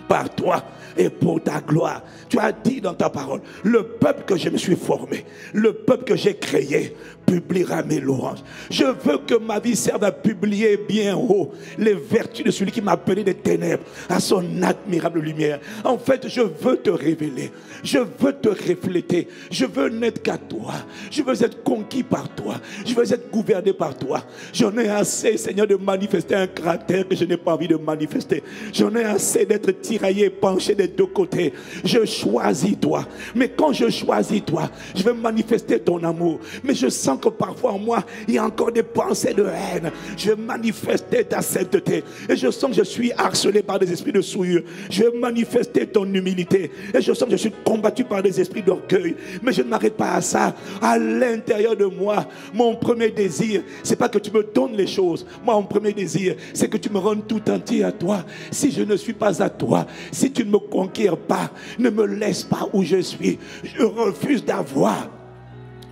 par 0.07 0.31
toi 0.31 0.63
et 0.97 1.11
pour 1.11 1.43
ta 1.43 1.61
gloire. 1.61 2.03
Tu 2.29 2.39
as 2.39 2.53
dit 2.53 2.81
dans 2.81 2.95
ta 2.95 3.11
parole, 3.11 3.41
le 3.63 3.83
peuple 3.83 4.25
que 4.25 4.37
je 4.37 4.49
me 4.51 4.59
suis 4.59 4.77
formé, 4.77 5.25
le 5.53 5.73
peuple 5.73 6.05
que 6.05 6.17
j'ai 6.17 6.35
créé, 6.35 6.95
publiera 7.29 7.83
mes 7.83 8.01
louanges. 8.01 8.43
Je 8.71 8.85
veux 8.85 9.19
que 9.27 9.35
ma 9.35 9.61
vie 9.61 9.77
serve 9.77 10.05
à 10.05 10.13
publier 10.13 10.79
bien 10.89 11.17
haut 11.17 11.53
les 11.77 11.95
vertus 11.95 12.45
de 12.45 12.51
celui 12.51 12.73
qui 12.73 12.81
m'a 12.81 12.93
appelé 12.93 13.23
des 13.23 13.35
ténèbres 13.35 13.85
à 14.09 14.19
son 14.19 14.63
admirable 14.63 15.21
lumière. 15.21 15.61
En 15.85 15.99
fait, 15.99 16.27
je 16.29 16.41
veux 16.41 16.79
te 16.79 16.91
révéler. 16.91 17.51
Je 17.83 17.99
veux 17.99 18.33
te 18.33 18.49
refléter. 18.49 19.29
Je 19.51 19.67
veux 19.67 19.89
n'être 19.89 20.23
qu'à 20.23 20.39
toi. 20.39 20.75
Je 21.11 21.23
veux 21.23 21.43
être 21.43 21.63
conquis 21.63 22.03
par 22.03 22.35
toi. 22.35 22.57
Je 22.87 22.95
veux 22.95 23.13
être 23.13 23.31
gouverné 23.31 23.73
par 23.73 23.97
toi. 23.97 24.25
J'en 24.53 24.77
ai 24.79 24.89
assez, 24.89 25.37
Seigneur, 25.37 25.67
de 25.67 25.77
manifester 25.77 26.35
un 26.35 26.47
caractère 26.47 27.07
que 27.07 27.15
je 27.15 27.25
n'ai 27.25 27.37
pas 27.37 27.55
envie 27.55 27.69
de 27.69 27.77
manifester. 27.77 28.43
J'en 28.73 28.95
ai 28.95 29.05
assez 29.05 29.45
d'être 29.45 29.71
tiraillé, 29.71 30.31
penché 30.31 30.75
des 30.75 30.89
deux 30.89 31.07
côtés. 31.07 31.53
Je 31.85 32.05
choisis 32.19 32.79
toi. 32.81 33.07
Mais 33.35 33.49
quand 33.49 33.73
je 33.73 33.89
choisis 33.89 34.45
toi, 34.45 34.71
je 34.95 35.03
veux 35.03 35.15
manifester 35.15 35.79
ton 35.79 36.03
amour. 36.03 36.41
Mais 36.65 36.75
je 36.75 36.89
sens 36.89 37.19
que 37.21 37.29
parfois 37.29 37.73
en 37.73 37.79
moi, 37.79 38.05
il 38.27 38.35
y 38.35 38.39
a 38.39 38.45
encore 38.45 38.73
des 38.73 38.83
pensées 38.83 39.35
de 39.35 39.45
haine. 39.45 39.91
Je 40.17 40.31
vais 40.31 40.37
manifester 40.37 41.25
ta 41.25 41.43
sainteté. 41.43 42.05
Et 42.29 42.37
je 42.37 42.51
sens 42.51 42.71
que 42.71 42.77
je 42.77 42.83
suis 42.83 43.13
harcelé 43.13 43.63
par 43.63 43.79
des 43.79 43.93
esprits 43.93 44.13
de 44.13 44.21
souillure. 44.21 44.63
Je 44.91 45.05
vais 45.05 45.19
manifester 45.19 45.87
ton 45.87 46.05
humilité. 46.13 46.71
Et 46.95 47.01
je 47.01 47.13
sens 47.13 47.25
que 47.25 47.33
je 47.33 47.37
suis 47.37 47.53
combattu 47.65 48.05
par 48.05 48.23
des 48.23 48.41
esprits 48.41 48.63
d'orgueil. 48.63 49.17
Mais 49.43 49.53
je 49.53 49.63
ne 49.63 49.69
m'arrête 49.69 49.97
pas 49.97 50.13
à 50.15 50.21
ça. 50.21 50.55
À 50.81 50.99
l'intérieur 50.99 51.77
de 51.77 51.87
moi, 51.87 52.27
mon 52.55 52.75
premier 52.77 53.11
désir, 53.11 53.63
c'est 53.83 53.97
pas 53.97 54.09
que 54.09 54.19
tu 54.19 54.31
me 54.31 54.43
donnes 54.43 54.77
les 54.77 54.87
choses. 54.87 55.27
Moi, 55.45 55.55
mon 55.55 55.63
premier 55.63 55.93
désir, 55.93 56.35
c'est 56.53 56.69
que 56.69 56.77
tu 56.77 56.91
me 56.91 56.99
rendes 56.99 57.27
tout 57.27 57.43
entier 57.51 57.85
à 57.85 57.93
toi. 57.93 58.25
Si 58.51 58.71
je 58.71 58.83
ne 58.83 58.97
suis 58.97 59.13
pas 59.13 59.43
à 59.43 59.49
toi, 59.49 59.87
si 60.13 60.31
tu 60.31 60.45
ne 60.45 60.51
me 60.51 60.59
conquiers 60.59 61.11
pas, 61.17 61.51
ne 61.79 61.91
me 61.91 62.05
laisse 62.15 62.43
pas 62.45 62.69
où 62.73 62.83
je 62.83 63.01
suis. 63.01 63.39
Je 63.63 63.83
refuse 63.83 64.45
d'avoir 64.45 65.09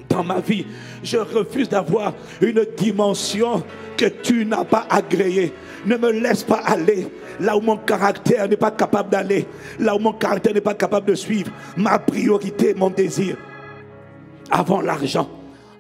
dans 0.09 0.25
ma 0.25 0.41
vie. 0.41 0.67
Je 1.03 1.19
refuse 1.19 1.69
d'avoir 1.69 2.15
une 2.41 2.65
dimension 2.77 3.63
que 3.97 4.07
tu 4.07 4.45
n'as 4.45 4.65
pas 4.65 4.87
agréée. 4.89 5.53
Ne 5.85 5.97
me 5.97 6.11
laisse 6.11 6.43
pas 6.43 6.63
aller 6.65 7.07
là 7.41 7.57
où 7.57 7.61
mon 7.61 7.77
caractère 7.77 8.49
n'est 8.49 8.57
pas 8.57 8.71
capable 8.71 9.11
d'aller, 9.11 9.47
là 9.79 9.95
où 9.95 9.99
mon 9.99 10.13
caractère 10.13 10.55
n'est 10.55 10.61
pas 10.61 10.75
capable 10.75 11.09
de 11.09 11.15
suivre. 11.15 11.51
Ma 11.77 11.99
priorité, 11.99 12.75
mon 12.75 12.91
désir, 12.91 13.37
avant 14.51 14.81
l'argent, 14.81 15.29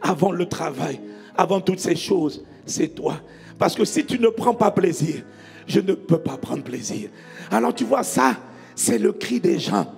avant 0.01 0.33
le 0.33 0.47
travail, 0.47 1.01
avant 1.37 1.61
toutes 1.61 1.81
ces 1.81 1.97
choses, 1.97 2.45
c'est 2.65 2.89
toi. 2.89 3.21
Parce 3.59 3.75
que 3.75 3.85
si 3.85 4.05
tu 4.05 4.19
ne 4.19 4.29
prends 4.29 4.55
pas 4.55 4.71
plaisir, 4.71 5.23
je 5.67 5.81
ne 5.81 5.95
peux 5.95 6.19
pas 6.19 6.37
prendre 6.37 6.63
plaisir. 6.63 7.09
Alors 7.51 7.75
tu 7.75 7.85
vois 7.85 8.03
ça, 8.03 8.37
c'est 8.75 8.99
le 8.99 9.13
cri 9.13 9.41
des 9.41 9.59
gens. 9.59 9.93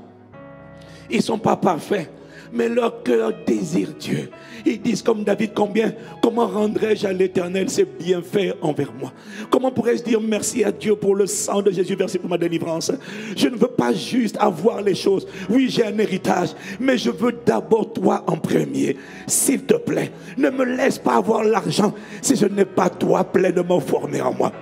Ils 1.11 1.19
ne 1.19 1.23
sont 1.23 1.39
pas 1.39 1.57
parfaits 1.57 2.11
mais 2.53 2.69
leur 2.69 3.03
cœur 3.03 3.33
désire 3.47 3.91
Dieu. 3.99 4.31
Ils 4.65 4.81
disent 4.81 5.03
comme 5.03 5.25
David, 5.25 5.53
combien, 5.55 5.93
comment 6.23 6.47
rendrai-je 6.47 7.07
à 7.07 7.13
l'éternel 7.13 7.71
ses 7.71 7.85
bienfaits 7.85 8.57
envers 8.61 8.93
moi? 8.93 9.13
Comment 9.51 9.71
pourrais-je 9.71 10.03
dire 10.03 10.21
merci 10.21 10.65
à 10.65 10.73
Dieu 10.73 10.97
pour 10.97 11.15
le 11.15 11.27
sang 11.27 11.63
de 11.63 11.71
Jésus 11.71 11.95
versé 11.95 12.19
pour 12.19 12.31
ma 12.31 12.39
délivrance? 12.39 12.93
Je 13.37 13.49
ne 13.49 13.57
veux 13.57 13.69
pas 13.69 13.93
juste 13.93 14.37
avoir 14.39 14.83
les 14.83 14.95
choses. 14.95 15.27
Oui, 15.49 15.69
j'ai 15.69 15.85
un 15.85 15.99
héritage, 15.99 16.51
mais 16.81 16.99
je 16.99 17.11
veux 17.11 17.37
d'abord 17.45 17.93
toi 17.93 18.25
en 18.27 18.37
premier. 18.37 18.97
S'il 19.27 19.63
te 19.65 19.75
plaît, 19.75 20.13
ne 20.37 20.51
me 20.51 20.65
laisse 20.65 20.99
pas 20.99 21.17
avoir 21.17 21.45
l'argent 21.45 21.95
si 22.21 22.37
je 22.37 22.47
n'ai 22.47 22.65
pas 22.65 22.91
toi 22.91 23.25
pleinement 23.25 23.81
formé 23.81 24.21
en 24.21 24.33
moi. 24.35 24.53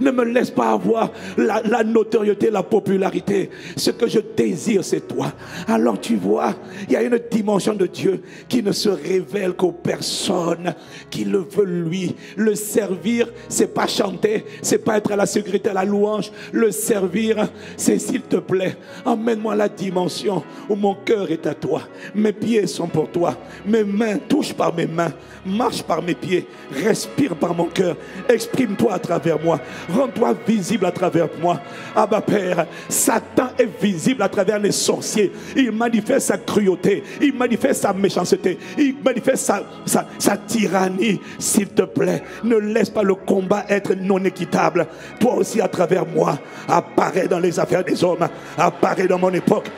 Ne 0.00 0.10
me 0.10 0.24
laisse 0.24 0.50
pas 0.50 0.70
avoir 0.70 1.10
la, 1.36 1.84
notoriété, 1.84 2.50
la 2.50 2.62
popularité. 2.62 3.50
Ce 3.76 3.90
que 3.90 4.08
je 4.08 4.20
désire, 4.36 4.84
c'est 4.84 5.06
toi. 5.06 5.32
Alors 5.66 6.00
tu 6.00 6.16
vois, 6.16 6.54
il 6.86 6.92
y 6.92 6.96
a 6.96 7.02
une 7.02 7.18
dimension 7.30 7.74
de 7.74 7.86
Dieu 7.86 8.22
qui 8.48 8.62
ne 8.62 8.72
se 8.72 8.88
révèle 8.88 9.54
qu'aux 9.54 9.72
personnes 9.72 10.74
qui 11.10 11.24
le 11.24 11.38
veulent 11.38 11.88
lui. 11.88 12.14
Le 12.36 12.54
servir, 12.54 13.28
c'est 13.48 13.72
pas 13.72 13.86
chanter, 13.86 14.44
c'est 14.62 14.78
pas 14.78 14.98
être 14.98 15.12
à 15.12 15.16
la 15.16 15.26
sécurité, 15.26 15.70
à 15.70 15.74
la 15.74 15.84
louange. 15.84 16.30
Le 16.52 16.70
servir, 16.70 17.48
c'est 17.76 17.98
s'il 17.98 18.22
te 18.22 18.36
plaît, 18.36 18.76
emmène-moi 19.04 19.54
la 19.54 19.68
dimension 19.68 20.42
où 20.68 20.74
mon 20.74 20.94
cœur 20.94 21.30
est 21.30 21.46
à 21.46 21.54
toi. 21.54 21.82
Mes 22.14 22.32
pieds 22.32 22.66
sont 22.66 22.88
pour 22.88 23.10
toi. 23.10 23.36
Mes 23.66 23.84
mains 23.84 24.18
touchent 24.28 24.54
par 24.54 24.74
mes 24.74 24.86
mains, 24.86 25.12
marche 25.44 25.82
par 25.82 26.02
mes 26.02 26.14
pieds, 26.14 26.46
respire 26.70 27.34
par 27.36 27.54
mon 27.54 27.66
cœur. 27.66 27.96
Exprime-toi 28.28 28.94
à 28.94 28.98
travers 28.98 29.42
moi. 29.42 29.60
Rends-toi 29.88 30.34
visible 30.46 30.86
à 30.86 30.90
travers 30.90 31.28
moi. 31.40 31.60
Ah 31.94 32.06
bah 32.06 32.20
Père, 32.20 32.66
Satan 32.88 33.48
est 33.58 33.68
visible 33.80 34.22
à 34.22 34.28
travers 34.28 34.58
les 34.58 34.72
sorciers. 34.72 35.32
Il 35.54 35.70
manifeste 35.72 36.26
sa 36.28 36.38
cruauté. 36.38 37.04
Il 37.20 37.34
manifeste 37.34 37.82
sa 37.82 37.92
méchanceté. 37.92 38.58
Il 38.76 38.96
manifeste 39.04 39.52
sa, 39.86 40.06
sa 40.18 40.36
tyrannie. 40.36 41.20
S'il 41.38 41.68
te 41.68 41.82
plaît, 41.82 42.22
ne 42.42 42.56
laisse 42.56 42.90
pas 42.90 43.02
le 43.02 43.14
combat 43.14 43.64
être 43.68 43.94
non 43.94 44.22
équitable. 44.24 44.86
Toi 45.20 45.34
aussi 45.34 45.60
à 45.60 45.68
travers 45.68 46.06
moi, 46.06 46.38
apparaît 46.68 47.28
dans 47.28 47.38
les 47.38 47.58
affaires 47.60 47.84
des 47.84 48.02
hommes. 48.02 48.28
Apparaît 48.58 49.06
dans 49.06 49.18
mon 49.18 49.32
époque. 49.32 49.70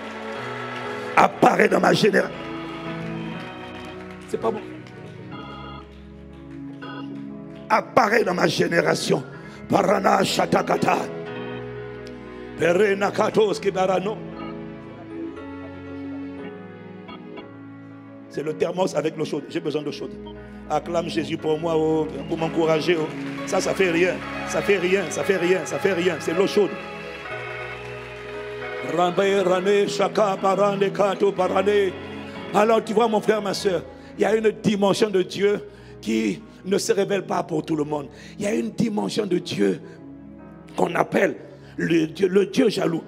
Apparaît 1.16 1.68
dans 1.68 1.80
ma 1.80 1.92
génération. 1.92 2.34
C'est 4.28 4.40
pas 4.40 4.50
bon. 4.50 4.60
Apparaît 7.68 8.24
dans 8.24 8.34
ma 8.34 8.46
génération. 8.46 9.22
Parana 9.68 10.24
Shatakata. 10.24 10.96
Perena 12.58 13.10
Katoski 13.10 13.70
Barano. 13.70 14.16
C'est 18.30 18.42
le 18.42 18.54
thermos 18.54 18.94
avec 18.94 19.16
l'eau 19.16 19.24
chaude. 19.24 19.44
J'ai 19.48 19.60
besoin 19.60 19.82
d'eau 19.82 19.92
chaude. 19.92 20.12
Acclame 20.70 21.08
Jésus 21.08 21.36
pour 21.36 21.58
moi, 21.58 21.74
oh, 21.76 22.06
pour 22.28 22.38
m'encourager. 22.38 22.96
Oh. 23.00 23.08
Ça, 23.46 23.60
ça 23.60 23.74
fait 23.74 23.90
rien. 23.90 24.14
Ça 24.48 24.60
fait 24.60 24.78
rien, 24.78 25.04
ça 25.10 25.24
fait 25.24 25.36
rien, 25.36 25.60
ça 25.64 25.78
fait 25.78 25.92
rien. 25.92 26.16
C'est 26.20 26.34
l'eau 26.34 26.46
chaude. 26.46 26.70
Alors 32.54 32.84
tu 32.84 32.94
vois 32.94 33.08
mon 33.08 33.20
frère, 33.20 33.42
ma 33.42 33.54
soeur, 33.54 33.82
il 34.16 34.22
y 34.22 34.24
a 34.24 34.34
une 34.34 34.50
dimension 34.50 35.10
de 35.10 35.22
Dieu 35.22 35.60
qui 36.00 36.40
ne 36.64 36.78
se 36.78 36.92
révèle 36.92 37.24
pas 37.26 37.42
pour 37.42 37.64
tout 37.64 37.76
le 37.76 37.84
monde. 37.84 38.08
Il 38.38 38.44
y 38.44 38.48
a 38.48 38.54
une 38.54 38.70
dimension 38.70 39.26
de 39.26 39.38
Dieu 39.38 39.80
qu'on 40.76 40.94
appelle 40.94 41.36
le 41.76 42.06
Dieu, 42.46 42.68
jaloux. 42.68 43.04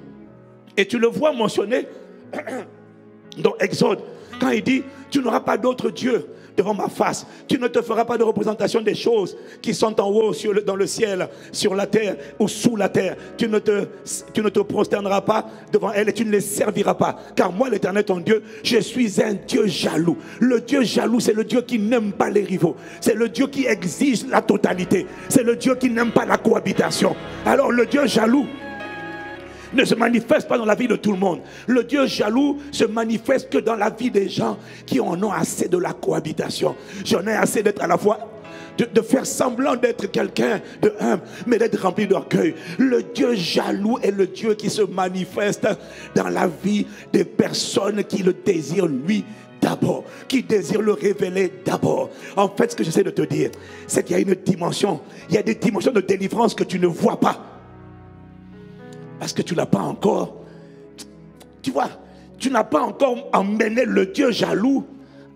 Et 0.77 0.87
tu 0.87 0.99
le 0.99 1.09
vois 1.09 1.33
mentionné 1.33 1.87
dans 3.39 3.57
Exode, 3.59 4.01
quand 4.41 4.51
il 4.51 4.63
dit, 4.63 4.83
tu 5.11 5.21
n'auras 5.21 5.41
pas 5.41 5.59
d'autre 5.59 5.91
Dieu 5.91 6.27
devant 6.61 6.75
ma 6.75 6.89
face. 6.89 7.27
Tu 7.49 7.59
ne 7.59 7.69
te 7.69 7.81
feras 7.81 8.05
pas 8.05 8.19
de 8.19 8.23
représentation 8.23 8.83
des 8.83 8.95
choses 8.95 9.37
qui 9.63 9.73
sont 9.73 9.99
en 9.99 10.09
haut 10.09 10.35
sur 10.35 10.63
dans 10.63 10.77
le 10.77 10.87
ciel, 10.87 11.29
sur 11.53 11.75
la 11.75 11.87
terre 11.87 12.17
ou 12.39 12.49
sous 12.49 12.77
la 12.77 12.91
terre. 12.91 13.17
Tu 13.39 13.49
ne, 13.49 13.59
te, 13.59 13.87
tu 14.35 14.43
ne 14.43 14.51
te 14.51 14.61
prosterneras 14.61 15.23
pas 15.23 15.47
devant 15.73 15.91
elles 15.93 16.11
et 16.11 16.13
tu 16.13 16.25
ne 16.25 16.31
les 16.31 16.43
serviras 16.43 16.95
pas. 16.95 17.17
Car 17.35 17.51
moi, 17.51 17.71
l'Éternel, 17.71 18.05
ton 18.05 18.19
Dieu, 18.19 18.43
je 18.63 18.79
suis 18.79 19.23
un 19.23 19.35
Dieu 19.35 19.67
jaloux. 19.67 20.19
Le 20.39 20.61
Dieu 20.61 20.83
jaloux, 20.83 21.21
c'est 21.21 21.33
le 21.33 21.45
Dieu 21.45 21.63
qui 21.63 21.79
n'aime 21.79 22.13
pas 22.13 22.29
les 22.29 22.45
rivaux. 22.45 22.77
C'est 23.01 23.15
le 23.15 23.31
Dieu 23.31 23.47
qui 23.47 23.65
exige 23.65 24.27
la 24.27 24.43
totalité. 24.43 25.07
C'est 25.31 25.43
le 25.43 25.57
Dieu 25.57 25.77
qui 25.77 25.89
n'aime 25.89 26.13
pas 26.13 26.27
la 26.27 26.37
cohabitation. 26.37 27.17
Alors 27.47 27.73
le 27.73 27.87
Dieu 27.87 28.07
jaloux, 28.07 28.47
ne 29.73 29.85
se 29.85 29.95
manifeste 29.95 30.49
pas 30.49 30.59
dans 30.59 30.65
la 30.65 30.75
vie 30.75 30.89
de 30.89 30.97
tout 30.97 31.13
le 31.13 31.19
monde. 31.19 31.41
Le 31.67 31.85
Dieu 31.85 32.07
jaloux 32.07 32.59
se 32.73 32.85
manifeste 32.85 33.51
que 33.51 33.59
dans 33.59 33.77
la 33.77 33.91
vie 33.91 34.11
des 34.11 34.29
gens 34.29 34.59
qui 34.87 35.01
en 35.01 35.23
ont 35.23 35.33
assez 35.33 35.69
de 35.69 35.79
la 35.79 35.93
cohabitation. 35.93 36.75
J'en 37.05 37.27
ai 37.27 37.33
assez 37.33 37.63
d'être 37.63 37.83
à 37.83 37.87
la 37.87 37.99
fois 37.99 38.19
de, 38.79 39.03
faire 39.03 39.27
semblant 39.27 39.77
d'être 39.77 40.11
quelqu'un 40.11 40.61
de 40.81 40.93
humble, 41.01 41.23
mais 41.47 41.59
d'être 41.59 41.81
rempli 41.83 42.07
d'orgueil. 42.07 42.55
Le 42.79 43.03
Dieu 43.03 43.35
jaloux 43.35 43.99
est 44.03 44.11
le 44.11 44.27
Dieu 44.27 44.55
qui 44.55 44.71
se 44.71 44.83
manifeste 44.83 45.67
dans 46.15 46.29
la 46.29 46.47
vie 46.47 46.87
des 47.13 47.25
personnes 47.25 48.05
qui 48.05 48.23
le 48.23 48.33
désirent 48.33 48.87
lui 48.87 49.25
d'abord, 49.61 50.05
qui 50.27 50.43
désirent 50.43 50.81
le 50.81 50.93
révéler 50.93 51.53
d'abord. 51.65 52.11
En 52.37 52.49
fait, 52.49 52.71
ce 52.71 52.77
que 52.77 52.85
j'essaie 52.85 53.05
de 53.05 53.11
te 53.11 53.23
dire, 53.23 53.51
c'est 53.87 54.03
qu'il 54.03 54.17
y 54.17 54.19
a 54.19 54.23
une 54.23 54.35
dimension, 54.35 55.01
il 55.29 55.35
y 55.35 55.39
a 55.39 55.43
des 55.43 55.55
dimensions 55.55 55.93
de 55.93 56.01
délivrance 56.01 56.55
que 56.55 56.65
tu 56.65 56.79
ne 56.79 56.87
vois 56.87 57.21
pas. 57.21 57.60
Parce 59.21 59.35
que 59.35 59.43
tu 59.43 59.55
n'as 59.55 59.67
pas 59.67 59.81
encore, 59.81 60.35
tu 61.61 61.71
vois, 61.71 61.91
tu 62.39 62.51
n'as 62.51 62.65
pas 62.65 62.81
encore 62.81 63.29
emmené 63.35 63.85
le 63.85 64.07
Dieu 64.07 64.31
jaloux 64.33 64.87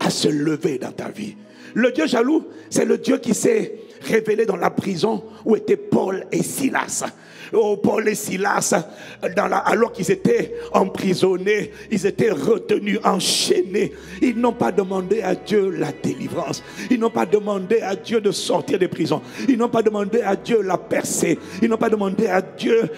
à 0.01 0.09
se 0.09 0.27
lever 0.27 0.79
dans 0.79 0.91
ta 0.91 1.11
vie. 1.11 1.37
Le 1.75 1.93
Dieu 1.93 2.07
jaloux, 2.07 2.47
c'est 2.71 2.87
le 2.87 2.97
Dieu 2.97 3.19
qui 3.19 3.35
s'est 3.35 3.79
révélé 4.01 4.47
dans 4.47 4.57
la 4.57 4.71
prison 4.71 5.23
où 5.45 5.55
étaient 5.55 5.77
Paul 5.77 6.25
et 6.33 6.43
Silas 6.43 7.05
oh, 7.55 7.77
Paul 7.77 8.09
et 8.09 8.15
Silas, 8.15 8.75
alors 9.23 9.93
qu'ils 9.93 10.11
étaient 10.11 10.55
emprisonnés, 10.73 11.71
ils 11.91 12.07
étaient 12.07 12.31
retenus, 12.31 12.99
enchaînés. 13.05 13.93
Ils 14.23 14.39
n'ont 14.39 14.53
pas 14.53 14.73
demandé 14.73 15.23
à 15.23 15.35
Dieu 15.35 15.71
la 15.71 15.93
délivrance. 15.93 16.63
Ils 16.91 16.99
n'ont 16.99 17.11
pas 17.11 17.27
demandé 17.27 17.81
à 17.81 17.97
Dieu 17.97 18.21
de 18.21 18.31
sortir 18.31 18.79
des 18.79 18.89
prisons. 18.89 19.23
Ils 19.49 19.59
n'ont 19.59 19.69
pas 19.69 19.83
demandé 19.83 20.23
à 20.23 20.37
Dieu 20.37 20.63
la 20.63 20.79
percée. 20.79 21.39
Ils 21.63 21.69
n'ont 21.69 21.77
pas 21.77 21.91
demandé 21.91 22.27
à 22.27 22.43
Dieu 22.43 22.89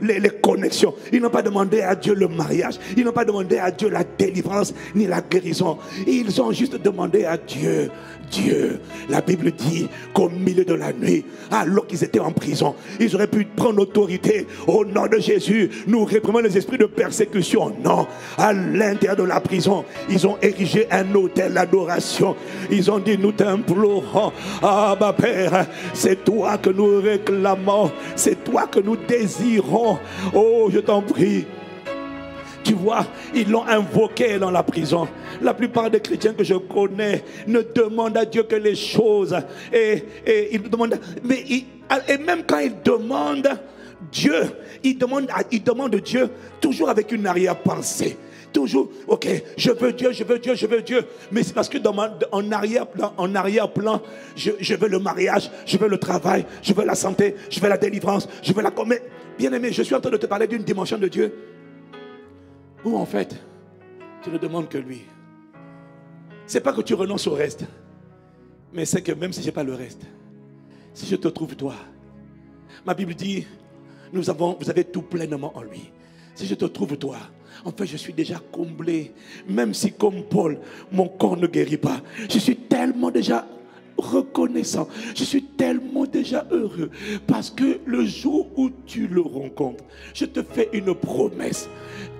les 0.00 0.30
connexions. 0.42 0.94
Ils 1.12 1.20
n'ont 1.20 1.30
pas 1.30 1.42
demandé 1.42 1.82
à 1.82 1.94
Dieu 1.94 2.14
le 2.14 2.28
mariage. 2.28 2.78
Ils 2.96 3.04
n'ont 3.04 3.12
pas 3.12 3.24
demandé 3.24 3.58
à 3.58 3.70
Dieu 3.70 3.88
la 3.88 4.04
délivrance 4.04 4.74
ni 4.94 5.06
la 5.06 5.20
guérison. 5.20 5.78
Ils 6.06 6.40
ont 6.40 6.52
juste 6.52 6.80
demandé 6.80 7.24
à 7.24 7.36
Dieu 7.36 7.90
Dieu. 8.30 8.80
La 9.08 9.20
Bible 9.20 9.50
dit 9.52 9.88
qu'au 10.14 10.28
milieu 10.28 10.64
de 10.64 10.74
la 10.74 10.92
nuit, 10.92 11.24
alors 11.50 11.86
qu'ils 11.86 12.04
étaient 12.04 12.20
en 12.20 12.32
prison, 12.32 12.74
ils 12.98 13.14
auraient 13.14 13.26
pu 13.26 13.44
prendre 13.44 13.79
autorité 13.80 14.46
au 14.66 14.84
nom 14.84 15.06
de 15.06 15.18
Jésus. 15.18 15.70
Nous 15.86 16.04
réprimons 16.04 16.38
les 16.40 16.56
esprits 16.56 16.78
de 16.78 16.86
persécution. 16.86 17.72
Non, 17.82 18.06
à 18.38 18.52
l'intérieur 18.52 19.16
de 19.16 19.24
la 19.24 19.40
prison, 19.40 19.84
ils 20.08 20.26
ont 20.26 20.36
érigé 20.42 20.86
un 20.90 21.14
hôtel 21.14 21.54
d'adoration. 21.54 22.36
Ils 22.70 22.90
ont 22.90 22.98
dit, 22.98 23.18
nous 23.18 23.32
t'implorons, 23.32 24.32
ah 24.62 24.96
ma 24.98 25.12
Père, 25.12 25.66
c'est 25.92 26.24
toi 26.24 26.58
que 26.58 26.70
nous 26.70 27.00
réclamons, 27.00 27.90
c'est 28.16 28.44
toi 28.44 28.66
que 28.66 28.80
nous 28.80 28.96
désirons. 28.96 29.98
Oh, 30.34 30.68
je 30.72 30.78
t'en 30.78 31.02
prie. 31.02 31.46
Tu 32.62 32.74
vois, 32.74 33.06
ils 33.34 33.50
l'ont 33.50 33.66
invoqué 33.66 34.38
dans 34.38 34.50
la 34.50 34.62
prison. 34.62 35.08
La 35.40 35.54
plupart 35.54 35.90
des 35.90 36.00
chrétiens 36.00 36.34
que 36.34 36.44
je 36.44 36.54
connais 36.54 37.24
ne 37.46 37.62
demandent 37.62 38.16
à 38.16 38.24
Dieu 38.24 38.42
que 38.42 38.56
les 38.56 38.74
choses. 38.74 39.36
Et, 39.72 40.04
ils 40.52 40.62
demandent, 40.62 40.98
mais 41.24 41.44
et 41.48 42.18
même 42.18 42.42
quand 42.46 42.58
ils 42.58 42.82
demandent 42.82 43.58
Dieu, 44.12 44.42
ils 44.82 44.96
demandent, 44.96 45.28
ils 45.50 45.62
demandent 45.62 45.96
Dieu 45.96 46.28
toujours 46.60 46.90
avec 46.90 47.12
une 47.12 47.26
arrière-pensée. 47.26 48.16
Toujours, 48.52 48.90
ok, 49.06 49.28
je 49.56 49.70
veux 49.70 49.92
Dieu, 49.92 50.10
je 50.10 50.24
veux 50.24 50.40
Dieu, 50.40 50.56
je 50.56 50.66
veux 50.66 50.82
Dieu. 50.82 51.04
Mais 51.30 51.44
c'est 51.44 51.54
parce 51.54 51.68
que 51.68 51.78
dans 51.78 51.94
en 52.32 52.50
arrière-plan, 52.50 53.14
en 53.16 53.34
arrière-plan, 53.36 54.02
je, 54.34 54.50
je, 54.58 54.74
veux 54.74 54.88
le 54.88 54.98
mariage, 54.98 55.50
je 55.66 55.78
veux 55.78 55.88
le 55.88 55.98
travail, 55.98 56.44
je 56.60 56.72
veux 56.72 56.84
la 56.84 56.96
santé, 56.96 57.36
je 57.48 57.60
veux 57.60 57.68
la 57.68 57.78
délivrance, 57.78 58.28
je 58.42 58.52
veux 58.52 58.62
la. 58.62 58.72
Mais, 58.86 59.02
bien 59.38 59.52
aimé, 59.52 59.70
je 59.70 59.82
suis 59.82 59.94
en 59.94 60.00
train 60.00 60.10
de 60.10 60.16
te 60.16 60.26
parler 60.26 60.48
d'une 60.48 60.64
dimension 60.64 60.98
de 60.98 61.06
Dieu 61.06 61.32
où 62.84 62.96
en 62.96 63.06
fait, 63.06 63.36
tu 64.22 64.30
ne 64.30 64.38
demandes 64.38 64.68
que 64.68 64.78
lui. 64.78 65.02
C'est 66.46 66.60
pas 66.60 66.72
que 66.72 66.80
tu 66.82 66.94
renonces 66.94 67.26
au 67.26 67.34
reste, 67.34 67.64
mais 68.72 68.84
c'est 68.84 69.02
que 69.02 69.12
même 69.12 69.32
si 69.32 69.40
je 69.40 69.46
n'ai 69.46 69.52
pas 69.52 69.64
le 69.64 69.74
reste, 69.74 70.02
si 70.94 71.06
je 71.06 71.16
te 71.16 71.28
trouve 71.28 71.54
toi, 71.54 71.74
ma 72.84 72.94
Bible 72.94 73.14
dit, 73.14 73.46
nous 74.12 74.28
avons, 74.30 74.56
vous 74.60 74.70
avez 74.70 74.84
tout 74.84 75.02
pleinement 75.02 75.56
en 75.56 75.62
lui. 75.62 75.92
Si 76.34 76.46
je 76.46 76.54
te 76.54 76.64
trouve 76.64 76.96
toi, 76.96 77.18
en 77.64 77.72
fait, 77.72 77.86
je 77.86 77.96
suis 77.96 78.12
déjà 78.12 78.40
comblé. 78.50 79.12
Même 79.48 79.74
si, 79.74 79.92
comme 79.92 80.22
Paul, 80.24 80.58
mon 80.90 81.08
corps 81.08 81.36
ne 81.36 81.46
guérit 81.46 81.76
pas, 81.76 82.00
je 82.28 82.38
suis 82.38 82.56
tellement 82.56 83.10
déjà 83.10 83.46
reconnaissant. 84.00 84.88
Je 85.14 85.24
suis 85.24 85.42
tellement 85.42 86.04
déjà 86.04 86.46
heureux 86.50 86.90
parce 87.26 87.50
que 87.50 87.78
le 87.84 88.04
jour 88.04 88.48
où 88.56 88.70
tu 88.86 89.06
le 89.06 89.20
rencontres, 89.20 89.84
je 90.14 90.24
te 90.24 90.42
fais 90.42 90.68
une 90.72 90.94
promesse. 90.94 91.68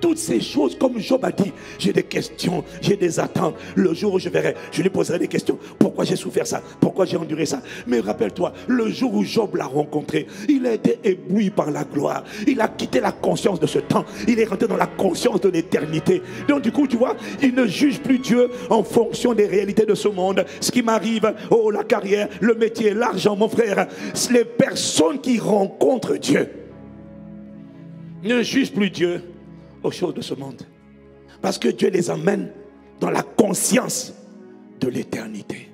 Toutes 0.00 0.18
ces 0.18 0.40
choses, 0.40 0.76
comme 0.78 0.98
Job 0.98 1.24
a 1.24 1.32
dit, 1.32 1.52
j'ai 1.78 1.92
des 1.92 2.02
questions, 2.02 2.64
j'ai 2.80 2.96
des 2.96 3.20
attentes. 3.20 3.54
Le 3.74 3.92
jour 3.92 4.14
où 4.14 4.18
je 4.18 4.30
verrai, 4.30 4.54
je 4.72 4.82
lui 4.82 4.88
poserai 4.88 5.18
des 5.18 5.28
questions. 5.28 5.58
Pourquoi 5.78 6.04
j'ai 6.04 6.16
souffert 6.16 6.46
ça? 6.46 6.62
Pourquoi 6.80 7.04
j'ai 7.04 7.18
enduré 7.18 7.44
ça? 7.44 7.62
Mais 7.86 8.00
rappelle-toi, 8.00 8.52
le 8.66 8.88
jour 8.88 9.14
où 9.14 9.22
Job 9.24 9.56
l'a 9.56 9.66
rencontré, 9.66 10.26
il 10.48 10.66
a 10.66 10.72
été 10.72 10.98
ébloui 11.04 11.50
par 11.50 11.70
la 11.70 11.84
gloire. 11.84 12.24
Il 12.46 12.60
a 12.62 12.68
quitté 12.68 13.00
la 13.00 13.12
conscience 13.12 13.60
de 13.60 13.66
ce 13.66 13.78
temps. 13.78 14.06
Il 14.26 14.40
est 14.40 14.44
rentré 14.44 14.68
dans 14.68 14.76
la 14.76 14.86
conscience 14.86 15.40
de 15.42 15.50
l'éternité. 15.50 16.22
Donc 16.48 16.62
du 16.62 16.72
coup, 16.72 16.86
tu 16.86 16.96
vois, 16.96 17.16
il 17.42 17.54
ne 17.54 17.66
juge 17.66 18.00
plus 18.00 18.18
Dieu 18.18 18.50
en 18.70 18.82
fonction 18.82 19.34
des 19.34 19.46
réalités 19.46 19.84
de 19.84 19.94
ce 19.94 20.08
monde. 20.08 20.44
Ce 20.60 20.70
qui 20.70 20.82
m'arrive, 20.82 21.34
oh 21.50 21.69
la 21.70 21.84
carrière, 21.84 22.28
le 22.40 22.54
métier, 22.54 22.94
l'argent, 22.94 23.36
mon 23.36 23.48
frère, 23.48 23.86
les 24.30 24.44
personnes 24.44 25.20
qui 25.20 25.38
rencontrent 25.38 26.16
Dieu 26.16 26.48
ne 28.22 28.42
jugent 28.42 28.72
plus 28.72 28.90
Dieu 28.90 29.22
aux 29.82 29.90
choses 29.90 30.14
de 30.14 30.20
ce 30.20 30.34
monde. 30.34 30.62
Parce 31.40 31.58
que 31.58 31.68
Dieu 31.68 31.90
les 31.90 32.10
emmène 32.10 32.50
dans 33.00 33.10
la 33.10 33.22
conscience 33.22 34.14
de 34.80 34.88
l'éternité. 34.88 35.68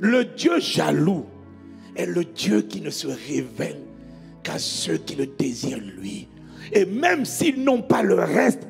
Le 0.00 0.24
Dieu 0.24 0.60
jaloux 0.60 1.26
est 1.96 2.06
le 2.06 2.24
Dieu 2.24 2.62
qui 2.62 2.80
ne 2.80 2.90
se 2.90 3.08
révèle 3.08 3.80
qu'à 4.42 4.58
ceux 4.58 4.98
qui 4.98 5.16
le 5.16 5.26
désirent 5.26 5.80
lui. 5.98 6.28
Et 6.72 6.84
même 6.84 7.24
s'ils 7.24 7.62
n'ont 7.62 7.82
pas 7.82 8.02
le 8.02 8.14
reste, 8.14 8.68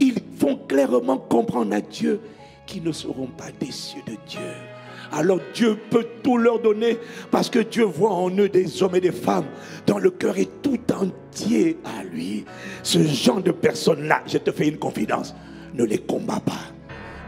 ils 0.00 0.18
font 0.38 0.56
clairement 0.56 1.18
comprendre 1.18 1.74
à 1.74 1.80
Dieu 1.80 2.20
qu'ils 2.66 2.82
ne 2.82 2.92
seront 2.92 3.28
pas 3.28 3.50
déçus 3.60 4.02
de 4.06 4.14
Dieu 4.26 4.40
alors 5.16 5.40
Dieu 5.54 5.76
peut 5.90 6.06
tout 6.22 6.38
leur 6.38 6.60
donner 6.60 6.98
parce 7.30 7.50
que 7.50 7.58
Dieu 7.60 7.84
voit 7.84 8.12
en 8.12 8.30
eux 8.36 8.48
des 8.48 8.82
hommes 8.82 8.96
et 8.96 9.00
des 9.00 9.12
femmes 9.12 9.46
dont 9.86 9.98
le 9.98 10.10
cœur 10.10 10.38
est 10.38 10.62
tout 10.62 10.78
entier 10.92 11.78
à 11.84 12.04
lui. 12.04 12.44
Ce 12.82 13.02
genre 13.02 13.42
de 13.42 13.52
personnes-là, 13.52 14.22
je 14.26 14.38
te 14.38 14.50
fais 14.50 14.68
une 14.68 14.78
confidence, 14.78 15.34
ne 15.74 15.84
les 15.84 15.98
combats 15.98 16.40
pas 16.44 16.75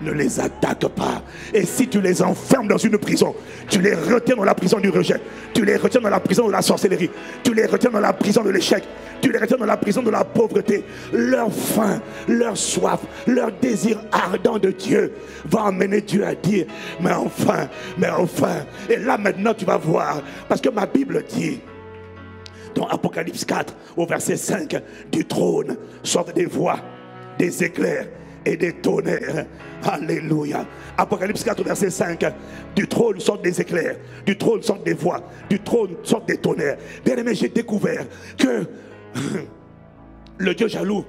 ne 0.03 0.13
les 0.13 0.41
attaque 0.41 0.87
pas. 0.89 1.23
Et 1.53 1.65
si 1.65 1.89
tu 1.89 2.01
les 2.01 2.23
enfermes 2.23 2.69
dans 2.69 2.79
une 2.79 2.99
prison, 2.99 3.35
tu 3.69 3.81
les 3.81 3.95
retiens 3.95 4.37
dans 4.37 4.45
la 4.45 4.55
prison 4.55 4.79
du 4.79 4.91
rejet, 4.91 5.21
tu 5.55 5.65
les 5.65 5.77
retiens 5.77 6.01
dans 6.01 6.11
la 6.11 6.21
prison 6.21 6.47
de 6.47 6.53
la 6.53 6.63
sorcellerie, 6.63 7.11
tu 7.43 7.55
les 7.55 7.67
retiens 7.67 7.91
dans 7.91 8.01
la 8.01 8.13
prison 8.13 8.43
de 8.43 8.51
l'échec, 8.51 8.85
tu 9.21 9.33
les 9.33 9.39
retiens 9.39 9.57
dans 9.57 9.67
la 9.67 9.77
prison 9.77 10.03
de 10.03 10.11
la 10.11 10.25
pauvreté. 10.25 10.85
Leur 11.13 11.53
faim, 11.53 12.01
leur 12.29 12.57
soif, 12.57 13.01
leur 13.27 13.51
désir 13.53 14.01
ardent 14.13 14.59
de 14.59 14.71
Dieu 14.71 15.13
va 15.45 15.67
amener 15.67 16.01
Dieu 16.01 16.25
à 16.25 16.35
dire, 16.35 16.67
mais 17.01 17.13
enfin, 17.13 17.69
mais 17.97 18.11
enfin. 18.11 18.65
Et 18.89 18.97
là 18.97 19.19
maintenant 19.19 19.55
tu 19.55 19.65
vas 19.65 19.77
voir, 19.77 20.23
parce 20.49 20.61
que 20.61 20.69
ma 20.69 20.87
Bible 20.87 21.25
dit, 21.29 21.61
dans 22.75 22.87
Apocalypse 22.87 23.45
4, 23.45 23.75
au 23.97 24.07
verset 24.07 24.37
5, 24.37 24.81
du 25.11 25.25
trône 25.25 25.77
sortent 26.03 26.35
des 26.35 26.47
voix, 26.47 26.79
des 27.39 27.65
éclairs 27.65 28.07
et 28.49 28.57
des 28.57 28.73
tonnerres. 28.73 29.47
Alléluia. 29.85 30.67
Apocalypse 30.97 31.45
4, 31.45 31.63
verset 31.63 31.91
5. 31.91 32.25
Du 32.75 32.89
trône 32.89 33.21
sortent 33.21 33.45
des 33.45 33.61
éclairs, 33.61 33.97
du 34.27 34.37
trône 34.37 34.63
sortent 34.63 34.85
des 34.85 34.95
voix, 34.95 35.23
du 35.49 35.61
trône 35.61 35.97
sortent 36.03 36.29
des 36.29 36.39
tonnerres. 36.39 36.79
Bien 37.05 37.17
aimé, 37.17 37.35
j'ai 37.35 37.49
découvert 37.49 38.07
que 38.37 38.67
le 40.39 40.55
Dieu 40.55 40.69
jaloux 40.69 41.05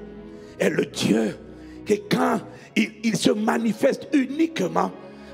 est 0.60 0.70
le 0.70 0.86
Dieu 0.86 1.38
que 1.86 1.94
quand 2.10 2.42
il, 2.76 2.92
il 3.04 3.16
se 3.16 3.32
manifeste 3.32 4.08
uniquement 4.14 4.92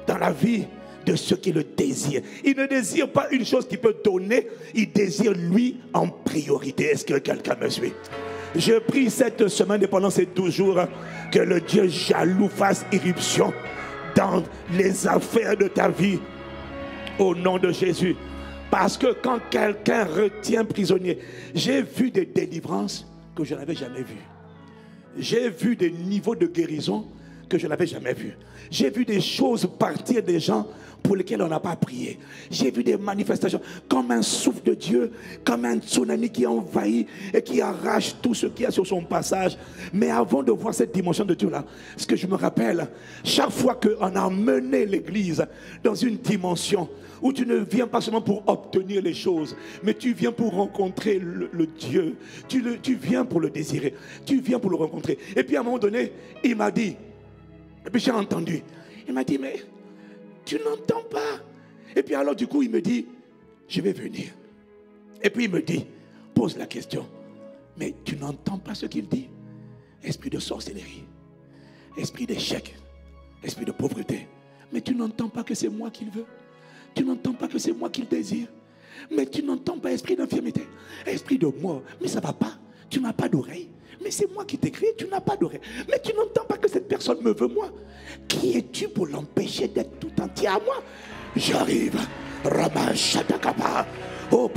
dans 0.08 0.18
la 0.18 0.32
vie 0.32 0.66
de 1.06 1.16
ceux 1.16 1.36
qui 1.36 1.52
le 1.52 1.64
désirent. 1.64 2.22
Il 2.44 2.56
ne 2.56 2.66
désire 2.66 3.12
pas 3.12 3.28
une 3.32 3.46
chose 3.46 3.68
qu'il 3.68 3.80
peut 3.80 3.96
donner, 4.04 4.48
il 4.74 4.92
désire 4.92 5.34
lui 5.34 5.82
en 5.94 6.08
priorité. 6.08 6.86
Est-ce 6.86 7.06
que 7.06 7.16
quelqu'un 7.16 7.56
me 7.62 7.70
suit? 7.70 7.94
Je 8.58 8.80
prie 8.80 9.10
cette 9.10 9.48
semaine 9.50 9.86
pendant 9.88 10.10
ces 10.10 10.26
12 10.26 10.54
jours 10.54 10.80
que 11.32 11.40
le 11.40 11.60
Dieu 11.60 11.88
jaloux 11.88 12.48
fasse 12.48 12.86
irruption 12.92 13.54
dans 14.16 14.44
les 14.72 15.08
affaires 15.08 15.58
de 15.58 15.68
ta 15.68 15.90
vie 15.90 16.20
au 17.20 17.36
nom 17.36 17.58
de 17.58 17.72
Jésus. 17.72 18.16
Parce 18.72 18.98
que 18.98 19.14
quand 19.14 19.40
quelqu'un 19.50 20.06
retient 20.06 20.64
prisonnier, 20.64 21.20
j'ai 21.54 21.82
vu 21.82 22.12
des 22.12 22.26
délivrances 22.26 23.06
que 23.36 23.44
je 23.44 23.56
n'avais 23.56 23.76
jamais 23.76 24.02
vues. 24.02 24.26
J'ai 25.18 25.50
vu 25.50 25.76
des 25.76 25.92
niveaux 25.92 26.36
de 26.36 26.48
guérison 26.48 27.08
que 27.48 27.58
je 27.58 27.68
n'avais 27.68 27.88
jamais 27.88 28.14
vues. 28.14 28.38
J'ai 28.70 28.90
vu 28.90 29.06
des 29.06 29.22
choses 29.22 29.68
partir 29.78 30.24
des 30.24 30.40
gens 30.40 30.68
pour 31.06 31.16
lesquels 31.16 31.42
on 31.42 31.48
n'a 31.48 31.60
pas 31.60 31.76
prié. 31.76 32.18
J'ai 32.50 32.72
vu 32.72 32.84
des 32.84 32.98
manifestations 32.98 33.62
comme 33.88 34.12
un 34.12 34.22
souffle 34.22 34.64
de 34.64 34.74
Dieu, 34.74 35.12
comme 35.44 35.66
un 35.66 35.78
tsunami 35.78 36.30
qui 36.30 36.46
envahit 36.46 37.08
et 37.34 37.42
qui 37.42 37.62
arrache 37.62 38.16
tout 38.22 38.34
ce 38.34 38.48
qu'il 38.48 38.64
y 38.64 38.66
a 38.66 38.72
sur 38.72 38.86
son 38.88 39.04
passage. 39.04 39.58
Mais 39.94 40.10
avant 40.10 40.44
de 40.44 40.52
voir 40.52 40.74
cette 40.74 40.94
dimension 40.94 41.26
de 41.26 41.36
Dieu-là, 41.36 41.64
ce 41.96 42.08
que 42.08 42.16
je 42.16 42.28
me 42.28 42.36
rappelle, 42.36 42.88
chaque 43.24 43.52
fois 43.52 43.76
qu'on 43.76 44.16
a 44.16 44.30
mené 44.30 44.86
l'Église 44.86 45.46
dans 45.84 45.96
une 45.96 46.18
dimension 46.18 46.90
où 47.22 47.32
tu 47.32 47.46
ne 47.46 47.58
viens 47.58 47.88
pas 47.88 48.02
seulement 48.02 48.22
pour 48.22 48.44
obtenir 48.48 49.02
les 49.02 49.14
choses, 49.14 49.56
mais 49.84 49.94
tu 49.94 50.14
viens 50.14 50.32
pour 50.32 50.54
rencontrer 50.54 51.20
le, 51.20 51.68
Dieu. 51.68 52.16
Tu, 52.48 52.62
le, 52.62 52.78
tu 52.80 52.96
viens 52.96 53.26
pour 53.26 53.40
le 53.40 53.50
désirer. 53.50 53.94
Tu 54.26 54.42
viens 54.42 54.60
pour 54.60 54.70
le 54.70 54.76
rencontrer. 54.76 55.18
Et 55.36 55.44
puis 55.44 55.56
à 55.56 55.62
un 55.62 55.64
moment 55.64 55.80
donné, 55.80 56.12
il 56.44 56.56
m'a 56.56 56.72
dit, 56.72 56.96
et 57.86 57.90
puis 57.90 58.02
j'ai 58.02 58.12
entendu, 58.12 58.64
il 59.08 59.14
m'a 59.14 59.24
dit, 59.24 59.38
mais 59.38 59.64
tu 60.44 60.60
n'entends 60.60 61.04
pas. 61.04 61.42
Et 61.96 62.04
puis 62.04 62.16
alors 62.16 62.36
du 62.36 62.48
coup, 62.48 62.62
il 62.64 62.70
me 62.70 62.82
dit, 62.82 63.06
je 63.68 63.82
vais 63.82 63.94
venir. 63.94 64.32
Et 65.22 65.30
puis 65.30 65.46
il 65.46 65.52
me 65.52 65.62
dit, 65.62 65.86
pose 66.34 66.58
la 66.58 66.68
question, 66.68 67.08
mais 67.78 67.94
tu 68.04 68.16
n'entends 68.18 68.58
pas 68.58 68.76
ce 68.76 68.86
qu'il 68.86 69.08
dit? 69.08 69.30
Esprit 70.04 70.30
de 70.30 70.40
sorcellerie, 70.40 71.06
esprit 71.98 72.26
d'échec, 72.26 72.76
esprit 73.44 73.66
de 73.66 73.72
pauvreté. 73.72 74.28
Mais 74.72 74.82
tu 74.82 74.94
n'entends 74.94 75.30
pas 75.30 75.44
que 75.44 75.56
c'est 75.56 75.70
moi 75.70 75.90
qu'il 75.90 76.10
veut. 76.10 76.26
Tu 76.94 77.04
n'entends 77.04 77.34
pas 77.34 77.48
que 77.48 77.58
c'est 77.58 77.74
moi 77.74 77.90
qu'il 77.90 78.08
désire. 78.08 78.48
Mais 79.12 79.26
tu 79.26 79.44
n'entends 79.44 79.78
pas 79.78 79.92
esprit 79.92 80.16
d'infirmité, 80.16 80.68
esprit 81.06 81.38
de 81.38 81.48
mort. 81.48 81.84
Mais 82.02 82.08
ça 82.08 82.20
ne 82.20 82.26
va 82.26 82.34
pas. 82.34 82.58
Tu 82.90 83.00
n'as 83.00 83.14
pas 83.14 83.28
d'oreille. 83.28 83.70
Mais 84.04 84.12
c'est 84.12 84.32
moi 84.32 84.46
qui 84.46 84.58
t'ai 84.58 84.72
créé, 84.72 84.94
tu 84.98 85.08
n'as 85.08 85.22
pas 85.22 85.36
d'oreille. 85.36 85.62
Mais 85.90 86.00
tu 86.04 86.14
n'entends 86.14 86.46
pas 86.46 86.58
que 86.58 86.70
cette 86.70 86.88
personne 86.88 87.22
me 87.22 87.34
veut 87.34 87.48
moi. 87.48 87.70
Qui 88.28 88.58
es-tu 88.58 88.88
pour 88.88 89.08
l'empêcher 89.08 89.68
d'être 89.68 90.00
tout 90.00 90.22
entier 90.22 90.48
à 90.48 90.60
moi? 90.64 90.84
J'arrive. 91.36 92.00
Oh, 94.32 94.52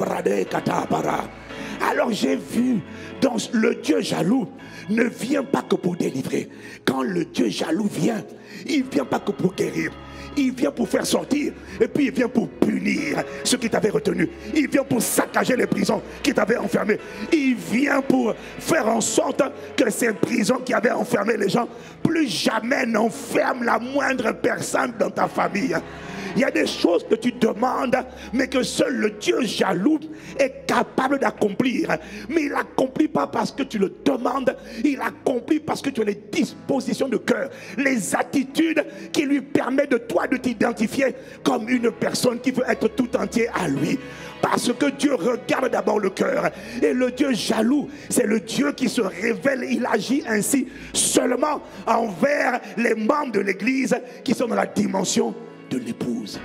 Alors 1.80 2.12
j'ai 2.12 2.36
vu 2.36 2.80
dans 3.20 3.36
le 3.52 3.74
Dieu 3.76 4.00
jaloux 4.00 4.48
ne 4.90 5.04
vient 5.04 5.44
pas 5.44 5.62
que 5.62 5.76
pour 5.76 5.96
délivrer. 5.96 6.48
Quand 6.84 7.02
le 7.02 7.24
Dieu 7.24 7.48
jaloux 7.48 7.88
vient, 7.90 8.24
il 8.66 8.84
ne 8.84 8.90
vient 8.90 9.04
pas 9.04 9.20
que 9.20 9.32
pour 9.32 9.54
guérir. 9.54 9.92
Il 10.38 10.52
vient 10.52 10.70
pour 10.70 10.88
faire 10.88 11.04
sortir 11.04 11.52
et 11.80 11.88
puis 11.88 12.06
il 12.06 12.12
vient 12.12 12.28
pour 12.28 12.48
punir 12.48 13.24
ceux 13.42 13.58
qui 13.58 13.68
t'avaient 13.68 13.90
retenu. 13.90 14.28
Il 14.54 14.68
vient 14.68 14.84
pour 14.84 15.02
saccager 15.02 15.56
les 15.56 15.66
prisons 15.66 16.00
qui 16.22 16.32
t'avaient 16.32 16.56
enfermé. 16.56 16.96
Il 17.32 17.56
vient 17.56 18.00
pour 18.00 18.34
faire 18.60 18.86
en 18.86 19.00
sorte 19.00 19.42
que 19.76 19.90
ces 19.90 20.12
prisons 20.12 20.58
qui 20.64 20.72
avaient 20.72 20.92
enfermé 20.92 21.36
les 21.36 21.48
gens, 21.48 21.68
plus 22.04 22.28
jamais 22.28 22.86
n'enferment 22.86 23.64
la 23.64 23.80
moindre 23.80 24.32
personne 24.32 24.92
dans 24.96 25.10
ta 25.10 25.26
famille. 25.26 25.74
Il 26.34 26.42
y 26.42 26.44
a 26.44 26.50
des 26.50 26.66
choses 26.66 27.06
que 27.08 27.14
tu 27.14 27.32
demandes, 27.32 27.96
mais 28.32 28.48
que 28.48 28.62
seul 28.62 28.94
le 28.94 29.10
Dieu 29.10 29.42
jaloux 29.42 29.98
est 30.38 30.66
capable 30.66 31.18
d'accomplir. 31.18 31.96
Mais 32.28 32.44
il 32.44 32.50
n'accomplit 32.50 33.08
pas 33.08 33.26
parce 33.26 33.52
que 33.52 33.62
tu 33.62 33.78
le 33.78 33.94
demandes, 34.04 34.56
il 34.84 35.00
accomplit 35.00 35.60
parce 35.60 35.82
que 35.82 35.90
tu 35.90 36.02
as 36.02 36.04
les 36.04 36.22
dispositions 36.30 37.08
de 37.08 37.16
cœur, 37.16 37.50
les 37.76 38.14
attitudes 38.14 38.84
qui 39.12 39.22
lui 39.22 39.40
permettent 39.40 39.92
de 39.92 39.98
toi 39.98 40.26
de 40.26 40.36
t'identifier 40.36 41.14
comme 41.42 41.68
une 41.68 41.90
personne 41.90 42.40
qui 42.40 42.50
veut 42.50 42.64
être 42.68 42.88
tout 42.88 43.16
entier 43.16 43.48
à 43.54 43.68
lui. 43.68 43.98
Parce 44.40 44.72
que 44.72 44.90
Dieu 44.90 45.14
regarde 45.14 45.70
d'abord 45.70 45.98
le 45.98 46.10
cœur. 46.10 46.50
Et 46.80 46.92
le 46.92 47.10
Dieu 47.10 47.32
jaloux, 47.32 47.88
c'est 48.08 48.26
le 48.26 48.40
Dieu 48.40 48.72
qui 48.72 48.88
se 48.88 49.00
révèle. 49.00 49.64
Il 49.68 49.84
agit 49.86 50.22
ainsi 50.28 50.68
seulement 50.92 51.60
envers 51.86 52.60
les 52.76 52.94
membres 52.94 53.32
de 53.32 53.40
l'Église 53.40 53.96
qui 54.22 54.34
sont 54.34 54.46
dans 54.46 54.54
la 54.54 54.66
dimension 54.66 55.34
de 55.70 55.78
l'épouse. 55.78 56.40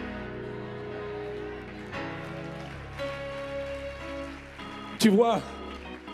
Tu 4.99 5.09
vois, 5.09 5.41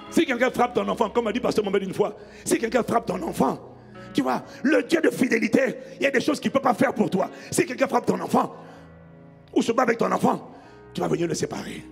si 0.09 0.25
quelqu'un 0.25 0.49
frappe 0.49 0.73
ton 0.73 0.87
enfant, 0.87 1.09
comme 1.09 1.27
a 1.27 1.31
dit 1.31 1.39
Pasteur 1.39 1.63
Mohamed 1.63 1.83
une 1.83 1.93
fois, 1.93 2.17
si 2.43 2.57
quelqu'un 2.57 2.83
frappe 2.83 3.05
ton 3.05 3.21
enfant, 3.21 3.77
tu 4.13 4.21
vois, 4.21 4.43
le 4.63 4.83
Dieu 4.83 5.01
de 5.01 5.09
fidélité, 5.11 5.75
il 5.99 6.03
y 6.03 6.07
a 6.07 6.11
des 6.11 6.21
choses 6.21 6.39
qu'il 6.39 6.49
ne 6.49 6.53
peut 6.53 6.61
pas 6.61 6.73
faire 6.73 6.93
pour 6.93 7.09
toi. 7.09 7.29
Si 7.51 7.65
quelqu'un 7.65 7.87
frappe 7.87 8.07
ton 8.07 8.19
enfant, 8.19 8.55
ou 9.55 9.61
se 9.61 9.71
bat 9.71 9.83
avec 9.83 9.97
ton 9.97 10.11
enfant, 10.11 10.51
tu 10.93 11.01
vas 11.01 11.07
venir 11.07 11.27
le 11.27 11.35
séparer. 11.35 11.83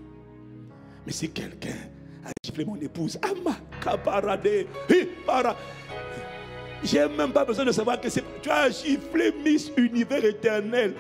Mais 1.06 1.12
si 1.12 1.30
quelqu'un 1.30 1.76
a 2.26 2.32
giflé 2.44 2.66
mon 2.66 2.76
épouse, 2.78 3.20
Ama, 3.22 3.56
para, 4.04 5.56
j'ai 6.84 7.08
même 7.08 7.32
pas 7.32 7.44
besoin 7.46 7.66
de 7.66 7.72
savoir 7.72 8.00
que 8.00 8.10
c'est. 8.10 8.24
Tu 8.42 8.50
as 8.50 8.70
giflé 8.70 9.34
Miss 9.44 9.72
Univers 9.78 10.24
éternel. 10.24 10.94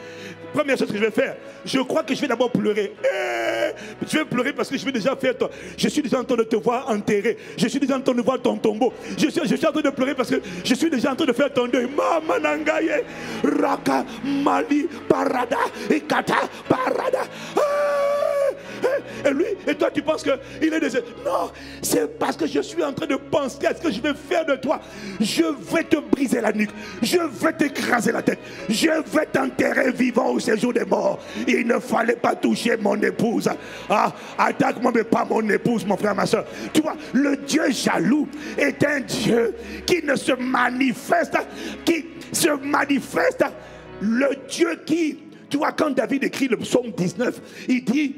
Première 0.53 0.77
chose 0.77 0.87
que 0.87 0.97
je 0.97 1.03
vais 1.03 1.11
faire, 1.11 1.35
je 1.65 1.79
crois 1.79 2.03
que 2.03 2.15
je 2.15 2.21
vais 2.21 2.27
d'abord 2.27 2.51
pleurer. 2.51 2.93
Eh, 3.03 4.05
je 4.07 4.17
vais 4.17 4.25
pleurer 4.25 4.53
parce 4.53 4.69
que 4.69 4.77
je 4.77 4.85
vais 4.85 4.91
déjà 4.91 5.15
faire. 5.15 5.33
Je 5.77 5.87
suis 5.87 6.01
déjà 6.01 6.19
en 6.19 6.23
train 6.23 6.37
de 6.37 6.43
te 6.43 6.55
voir 6.55 6.89
enterré. 6.89 7.37
Je 7.57 7.67
suis 7.67 7.79
déjà 7.79 7.97
en 7.97 8.01
train 8.01 8.13
de 8.13 8.21
voir 8.21 8.41
ton 8.41 8.57
tombeau. 8.57 8.93
Je 9.17 9.29
suis, 9.29 9.41
je 9.45 9.67
en 9.67 9.71
train 9.71 9.81
de 9.81 9.89
pleurer 9.89 10.15
parce 10.15 10.29
que 10.29 10.41
je 10.63 10.73
suis 10.73 10.89
déjà 10.89 11.11
en 11.11 11.15
train 11.15 11.25
de 11.25 11.33
faire 11.33 11.53
ton 11.53 11.67
deuil. 11.67 11.87
Mama 11.95 12.39
Nangaye, 12.39 13.03
Raka, 13.43 14.05
Mali, 14.23 14.87
Parada, 15.07 15.57
Ekata, 15.89 16.49
Parada. 16.67 17.23
Ah! 17.57 18.46
Et 19.25 19.31
lui, 19.31 19.45
et 19.65 19.75
toi 19.75 19.89
tu 19.91 20.01
penses 20.01 20.23
qu'il 20.23 20.73
est 20.73 20.79
décédé. 20.79 21.05
Non, 21.25 21.51
c'est 21.81 22.17
parce 22.17 22.37
que 22.37 22.47
je 22.47 22.61
suis 22.61 22.83
en 22.83 22.93
train 22.93 23.07
de 23.07 23.15
penser 23.15 23.65
à 23.65 23.75
ce 23.75 23.81
que 23.81 23.91
je 23.91 24.01
vais 24.01 24.13
faire 24.13 24.45
de 24.45 24.55
toi. 24.55 24.79
Je 25.19 25.43
vais 25.73 25.83
te 25.83 25.97
briser 25.97 26.41
la 26.41 26.51
nuque. 26.51 26.71
Je 27.01 27.17
vais 27.17 27.53
t'écraser 27.53 28.11
la 28.11 28.21
tête. 28.21 28.39
Je 28.69 28.87
vais 28.87 29.25
t'enterrer 29.25 29.91
vivant 29.91 30.29
au 30.29 30.39
séjour 30.39 30.73
des 30.73 30.85
morts. 30.85 31.19
Il 31.47 31.67
ne 31.67 31.79
fallait 31.79 32.15
pas 32.15 32.35
toucher 32.35 32.77
mon 32.77 32.95
épouse. 33.01 33.49
Ah, 33.89 34.13
attaque-moi, 34.37 34.91
mais 34.93 35.03
pas 35.03 35.25
mon 35.25 35.47
épouse, 35.49 35.85
mon 35.85 35.97
frère, 35.97 36.15
ma 36.15 36.25
soeur. 36.25 36.45
Tu 36.73 36.81
vois, 36.81 36.95
le 37.13 37.37
Dieu 37.37 37.71
jaloux 37.71 38.27
est 38.57 38.83
un 38.85 39.01
Dieu 39.01 39.55
qui 39.85 40.03
ne 40.03 40.15
se 40.15 40.33
manifeste, 40.33 41.37
qui 41.85 42.05
se 42.31 42.49
manifeste. 42.49 43.43
Le 44.01 44.29
Dieu 44.47 44.79
qui, 44.85 45.17
tu 45.49 45.57
vois, 45.57 45.71
quand 45.71 45.91
David 45.91 46.23
écrit 46.23 46.47
le 46.47 46.57
psaume 46.57 46.91
19, 46.95 47.41
il 47.67 47.83
dit, 47.83 48.15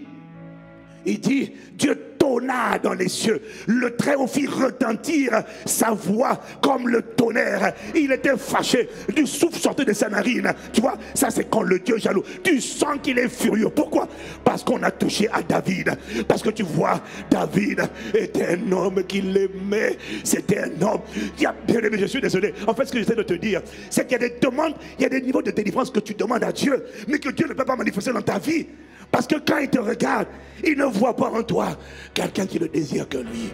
il 1.09 1.19
dit, 1.19 1.51
Dieu 1.73 2.09
tonna 2.19 2.77
dans 2.77 2.93
les 2.93 3.07
cieux. 3.07 3.41
Le 3.67 3.95
Très-Haut 3.95 4.27
fit 4.27 4.45
retentir 4.45 5.43
sa 5.65 5.91
voix 5.91 6.39
comme 6.61 6.87
le 6.89 7.01
tonnerre. 7.01 7.73
Il 7.95 8.11
était 8.11 8.37
fâché. 8.37 8.89
Du 9.15 9.25
souffle 9.25 9.57
sortait 9.57 9.85
de 9.85 9.93
sa 9.93 10.09
narine. 10.09 10.53
Tu 10.73 10.81
vois, 10.81 10.97
ça 11.15 11.29
c'est 11.29 11.49
quand 11.49 11.61
le 11.61 11.79
Dieu 11.79 11.97
jaloux. 11.97 12.23
Tu 12.43 12.59
sens 12.59 12.97
qu'il 13.01 13.17
est 13.17 13.29
furieux. 13.29 13.69
Pourquoi? 13.69 14.07
Parce 14.43 14.63
qu'on 14.63 14.83
a 14.83 14.91
touché 14.91 15.27
à 15.31 15.41
David. 15.41 15.97
Parce 16.27 16.43
que 16.43 16.49
tu 16.49 16.63
vois, 16.63 17.01
David 17.31 17.81
était 18.13 18.57
un 18.57 18.71
homme 18.71 19.03
qui 19.05 19.21
l'aimait. 19.21 19.97
C'était 20.23 20.59
un 20.59 20.81
homme. 20.85 21.01
bien 21.37 21.79
aimé, 21.79 21.97
je 21.97 22.05
suis 22.05 22.21
désolé. 22.21 22.53
En 22.67 22.73
fait, 22.73 22.85
ce 22.85 22.91
que 22.91 22.99
j'essaie 22.99 23.15
de 23.15 23.23
te 23.23 23.33
dire, 23.33 23.61
c'est 23.89 24.03
qu'il 24.03 24.21
y 24.21 24.25
a 24.25 24.27
des 24.29 24.35
demandes, 24.39 24.75
il 24.97 25.03
y 25.03 25.05
a 25.05 25.09
des 25.09 25.21
niveaux 25.21 25.41
de 25.41 25.51
délivrance 25.51 25.89
que 25.89 26.01
tu 26.01 26.13
demandes 26.13 26.43
à 26.43 26.51
Dieu, 26.51 26.83
mais 27.07 27.19
que 27.19 27.29
Dieu 27.29 27.47
ne 27.47 27.53
peut 27.53 27.65
pas 27.65 27.75
manifester 27.75 28.11
dans 28.11 28.21
ta 28.21 28.37
vie. 28.37 28.67
Parce 29.11 29.27
que 29.27 29.35
quand 29.35 29.57
il 29.57 29.69
te 29.69 29.79
regarde, 29.79 30.27
il 30.63 30.77
ne 30.77 30.85
voit 30.85 31.15
pas 31.15 31.29
en 31.29 31.43
toi 31.43 31.77
quelqu'un 32.13 32.45
qui 32.45 32.59
le 32.59 32.67
désire 32.67 33.07
que 33.07 33.17
lui. 33.17 33.49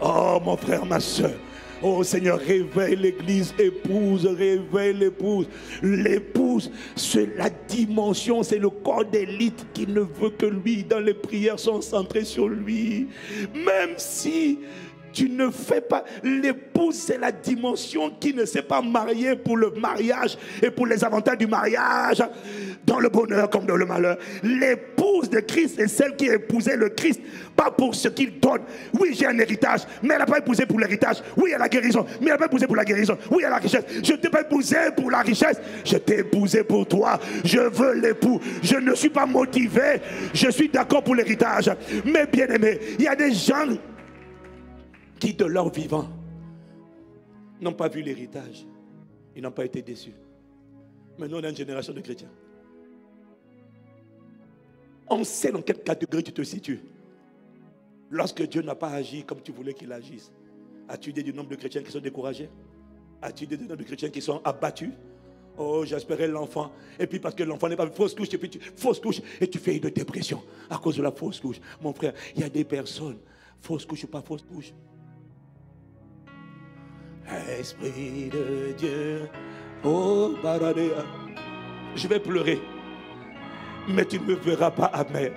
Oh 0.00 0.38
mon 0.44 0.56
frère, 0.56 0.84
ma 0.86 1.00
soeur. 1.00 1.32
Oh 1.82 2.02
Seigneur, 2.04 2.38
réveille 2.38 2.96
l'église, 2.96 3.54
épouse, 3.58 4.26
réveille 4.26 4.94
l'épouse. 4.94 5.48
L'épouse, 5.82 6.70
c'est 6.94 7.36
la 7.36 7.48
dimension, 7.48 8.42
c'est 8.42 8.58
le 8.58 8.68
corps 8.68 9.06
d'élite 9.06 9.66
qui 9.72 9.86
ne 9.86 10.00
veut 10.00 10.30
que 10.30 10.46
lui. 10.46 10.84
Dans 10.84 11.00
les 11.00 11.14
prières 11.14 11.58
sont 11.58 11.80
centrées 11.80 12.24
sur 12.24 12.48
lui. 12.48 13.08
Même 13.54 13.94
si 13.96 14.58
tu 15.12 15.28
ne 15.28 15.50
fais 15.50 15.80
pas. 15.80 16.04
L'épouse, 16.22 16.94
c'est 16.94 17.18
la 17.18 17.32
dimension 17.32 18.10
qui 18.10 18.34
ne 18.34 18.44
s'est 18.44 18.62
pas 18.62 18.82
mariée 18.82 19.36
pour 19.36 19.56
le 19.56 19.70
mariage 19.70 20.36
et 20.62 20.70
pour 20.70 20.86
les 20.86 21.02
avantages 21.04 21.38
du 21.38 21.46
mariage, 21.46 22.22
dans 22.84 23.00
le 23.00 23.08
bonheur 23.08 23.48
comme 23.50 23.66
dans 23.66 23.76
le 23.76 23.86
malheur. 23.86 24.16
L'épouse 24.42 24.89
de 25.30 25.40
Christ 25.40 25.78
est 25.78 25.88
celle 25.88 26.16
qui 26.16 26.30
a 26.30 26.34
épousé 26.34 26.76
le 26.76 26.88
Christ, 26.90 27.20
pas 27.56 27.70
pour 27.70 27.94
ce 27.94 28.08
qu'il 28.08 28.38
donne. 28.38 28.62
Oui, 28.98 29.14
j'ai 29.18 29.26
un 29.26 29.38
héritage, 29.38 29.80
mais 30.02 30.14
elle 30.14 30.20
n'a 30.20 30.26
pas 30.26 30.38
épousé 30.38 30.66
pour 30.66 30.78
l'héritage. 30.78 31.22
Oui, 31.36 31.50
elle 31.52 31.58
la 31.58 31.68
guérison, 31.68 32.06
mais 32.20 32.26
elle 32.26 32.32
n'a 32.32 32.38
pas 32.38 32.46
épousé 32.46 32.66
pour 32.66 32.76
la 32.76 32.84
guérison. 32.84 33.18
Oui, 33.30 33.42
elle 33.44 33.50
la 33.50 33.58
richesse. 33.58 33.84
Je 34.02 34.14
t'ai 34.14 34.28
pas 34.28 34.42
épousé 34.42 34.76
pour 34.96 35.10
la 35.10 35.20
richesse, 35.20 35.60
je 35.84 35.96
t'ai 35.96 36.20
épousé 36.20 36.64
pour 36.64 36.86
toi. 36.86 37.18
Je 37.44 37.60
veux 37.60 37.94
l'époux. 37.94 38.40
Je 38.62 38.76
ne 38.76 38.94
suis 38.94 39.10
pas 39.10 39.26
motivé, 39.26 40.00
je 40.32 40.50
suis 40.50 40.68
d'accord 40.68 41.02
pour 41.02 41.14
l'héritage. 41.14 41.70
Mais 42.04 42.26
bien 42.26 42.46
aimé, 42.46 42.78
il 42.98 43.04
y 43.04 43.08
a 43.08 43.16
des 43.16 43.32
gens 43.32 43.76
qui 45.18 45.34
de 45.34 45.44
leur 45.44 45.70
vivant 45.70 46.08
n'ont 47.60 47.74
pas 47.74 47.88
vu 47.88 48.00
l'héritage. 48.00 48.66
Ils 49.36 49.42
n'ont 49.42 49.50
pas 49.50 49.64
été 49.64 49.82
déçus. 49.82 50.14
Maintenant, 51.18 51.38
on 51.40 51.44
a 51.44 51.50
une 51.50 51.56
génération 51.56 51.92
de 51.92 52.00
chrétiens. 52.00 52.30
On 55.10 55.24
sait 55.24 55.50
dans 55.50 55.60
quelle 55.60 55.82
catégorie 55.82 56.22
tu 56.22 56.32
te 56.32 56.42
situes. 56.42 56.80
Lorsque 58.10 58.42
Dieu 58.48 58.62
n'a 58.62 58.74
pas 58.74 58.90
agi 58.90 59.24
comme 59.24 59.42
tu 59.42 59.52
voulais 59.52 59.74
qu'il 59.74 59.92
agisse, 59.92 60.32
as-tu 60.88 61.12
dit 61.12 61.22
du 61.22 61.32
nombre 61.32 61.50
de 61.50 61.56
chrétiens 61.56 61.82
qui 61.82 61.90
sont 61.90 62.00
découragés? 62.00 62.48
As-tu 63.22 63.46
des 63.46 63.56
de 63.56 63.82
chrétiens 63.82 64.08
qui 64.08 64.22
sont 64.22 64.40
abattus? 64.44 64.90
Oh, 65.58 65.84
j'espérais 65.84 66.26
l'enfant. 66.26 66.72
Et 66.98 67.06
puis 67.06 67.18
parce 67.18 67.34
que 67.34 67.42
l'enfant 67.42 67.68
n'est 67.68 67.76
pas 67.76 67.88
fausse 67.90 68.14
couche, 68.14 68.32
et 68.32 68.38
puis 68.38 68.48
tu, 68.48 68.58
fausse 68.58 68.98
couche, 68.98 69.20
et 69.40 69.46
tu 69.46 69.58
fais 69.58 69.76
une 69.76 69.90
dépression 69.90 70.42
à 70.70 70.78
cause 70.78 70.96
de 70.96 71.02
la 71.02 71.12
fausse 71.12 71.38
couche. 71.38 71.60
Mon 71.82 71.92
frère, 71.92 72.14
il 72.34 72.40
y 72.40 72.44
a 72.44 72.48
des 72.48 72.64
personnes, 72.64 73.18
fausse 73.60 73.84
couche 73.84 74.04
ou 74.04 74.06
pas 74.06 74.22
fausse 74.22 74.42
couche. 74.42 74.72
Esprit 77.58 78.30
de 78.32 78.72
Dieu, 78.78 79.28
oh 79.84 80.34
Baradea, 80.42 81.04
je 81.94 82.08
vais 82.08 82.18
pleurer, 82.18 82.58
mais 83.94 84.04
tu 84.04 84.18
ne 84.20 84.26
me 84.26 84.34
verras 84.34 84.70
pas 84.70 84.86
amer. 84.86 85.32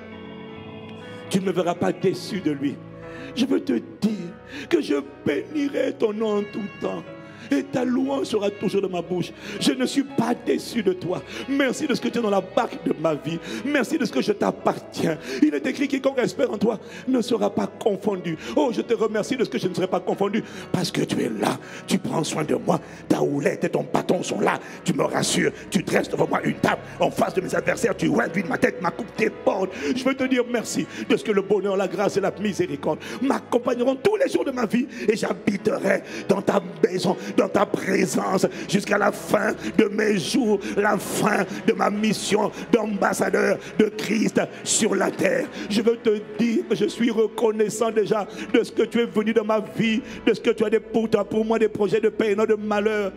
Tu 1.29 1.39
ne 1.39 1.45
me 1.45 1.51
verras 1.51 1.75
pas 1.75 1.91
déçu 1.91 2.41
de 2.41 2.51
lui. 2.51 2.75
Je 3.35 3.45
veux 3.45 3.63
te 3.63 3.73
dire 3.73 4.33
que 4.69 4.81
je 4.81 4.95
bénirai 5.25 5.93
ton 5.93 6.13
nom 6.13 6.39
en 6.39 6.43
tout 6.43 6.67
temps 6.79 7.03
et 7.51 7.63
ta 7.63 7.85
louange 7.85 8.27
sera 8.27 8.49
toujours 8.49 8.81
dans 8.81 8.89
ma 8.89 9.01
bouche. 9.01 9.31
Je 9.59 9.71
ne 9.71 9.85
suis 9.85 10.03
pas 10.03 10.33
déçu 10.33 10.83
de 10.83 10.93
toi. 10.93 11.21
Merci 11.47 11.87
de 11.87 11.95
ce 11.95 12.01
que 12.01 12.09
tu 12.09 12.19
es 12.19 12.21
dans 12.21 12.29
la 12.29 12.41
barque 12.41 12.83
de 12.85 12.93
ma 12.99 13.13
vie. 13.15 13.39
Merci 13.65 13.97
de 13.97 14.05
ce 14.05 14.11
que 14.11 14.21
je 14.21 14.31
t'appartiens. 14.31 15.17
Il 15.41 15.53
est 15.53 15.65
écrit 15.65 15.87
quiconque 15.87 16.19
espère 16.19 16.51
en 16.51 16.57
toi 16.57 16.79
ne 17.07 17.21
sera 17.21 17.49
pas 17.49 17.67
confondu. 17.67 18.37
Oh, 18.55 18.71
je 18.73 18.81
te 18.81 18.93
remercie 18.93 19.37
de 19.37 19.43
ce 19.43 19.49
que 19.49 19.57
je 19.57 19.67
ne 19.67 19.73
serai 19.73 19.87
pas 19.87 19.99
confondu 19.99 20.43
parce 20.71 20.91
que 20.91 21.01
tu 21.01 21.21
es 21.21 21.29
là. 21.29 21.57
Tu 21.87 21.97
prends 21.97 22.23
soin 22.23 22.43
de 22.43 22.55
moi. 22.55 22.79
Ta 23.07 23.21
houlette 23.21 23.63
et 23.63 23.69
ton 23.69 23.85
bâton 23.91 24.23
sont 24.23 24.39
là. 24.39 24.59
Tu 24.83 24.93
me 24.93 25.03
rassures. 25.03 25.51
Tu 25.69 25.83
dresses 25.83 26.09
devant 26.09 26.27
moi 26.27 26.41
une 26.43 26.55
table 26.55 26.81
en 26.99 27.11
face 27.11 27.33
de 27.33 27.41
mes 27.41 27.53
adversaires. 27.55 27.95
Tu 27.95 28.09
réduis 28.09 28.43
ma 28.47 28.57
tête, 28.57 28.81
ma 28.81 28.91
coupe 28.91 29.13
portes. 29.43 29.71
Je 29.95 30.03
veux 30.03 30.15
te 30.15 30.23
dire 30.23 30.43
merci 30.49 30.85
de 31.09 31.17
ce 31.17 31.23
que 31.23 31.31
le 31.31 31.41
bonheur, 31.41 31.77
la 31.77 31.87
grâce 31.87 32.17
et 32.17 32.21
la 32.21 32.31
miséricorde 32.31 32.99
m'accompagneront 33.21 33.95
tous 33.95 34.15
les 34.15 34.29
jours 34.29 34.45
de 34.45 34.51
ma 34.51 34.65
vie 34.65 34.87
et 35.07 35.15
j'habiterai 35.15 36.03
dans 36.27 36.41
ta 36.41 36.61
maison 36.83 37.15
dans 37.37 37.49
ta 37.49 37.65
présence 37.65 38.45
jusqu'à 38.69 38.97
la 38.97 39.11
fin 39.11 39.53
de 39.77 39.85
mes 39.85 40.17
jours, 40.17 40.59
la 40.77 40.97
fin 40.97 41.45
de 41.67 41.73
ma 41.73 41.89
mission 41.89 42.51
d'ambassadeur 42.71 43.57
de 43.77 43.85
Christ 43.85 44.41
sur 44.63 44.95
la 44.95 45.11
terre. 45.11 45.47
Je 45.69 45.81
veux 45.81 45.97
te 45.97 46.21
dire 46.37 46.67
que 46.69 46.75
je 46.75 46.85
suis 46.85 47.11
reconnaissant 47.11 47.91
déjà 47.91 48.27
de 48.53 48.63
ce 48.63 48.71
que 48.71 48.83
tu 48.83 49.01
es 49.01 49.05
venu 49.05 49.33
dans 49.33 49.45
ma 49.45 49.59
vie, 49.59 50.01
de 50.25 50.33
ce 50.33 50.41
que 50.41 50.51
tu 50.51 50.63
as 50.63 50.69
des 50.69 50.79
pour 50.79 51.09
pour 51.09 51.45
moi, 51.45 51.59
des 51.59 51.69
projets 51.69 51.99
de 51.99 52.09
paix 52.09 52.31
et 52.31 52.35
non 52.35 52.45
de 52.45 52.55
malheur 52.55 53.11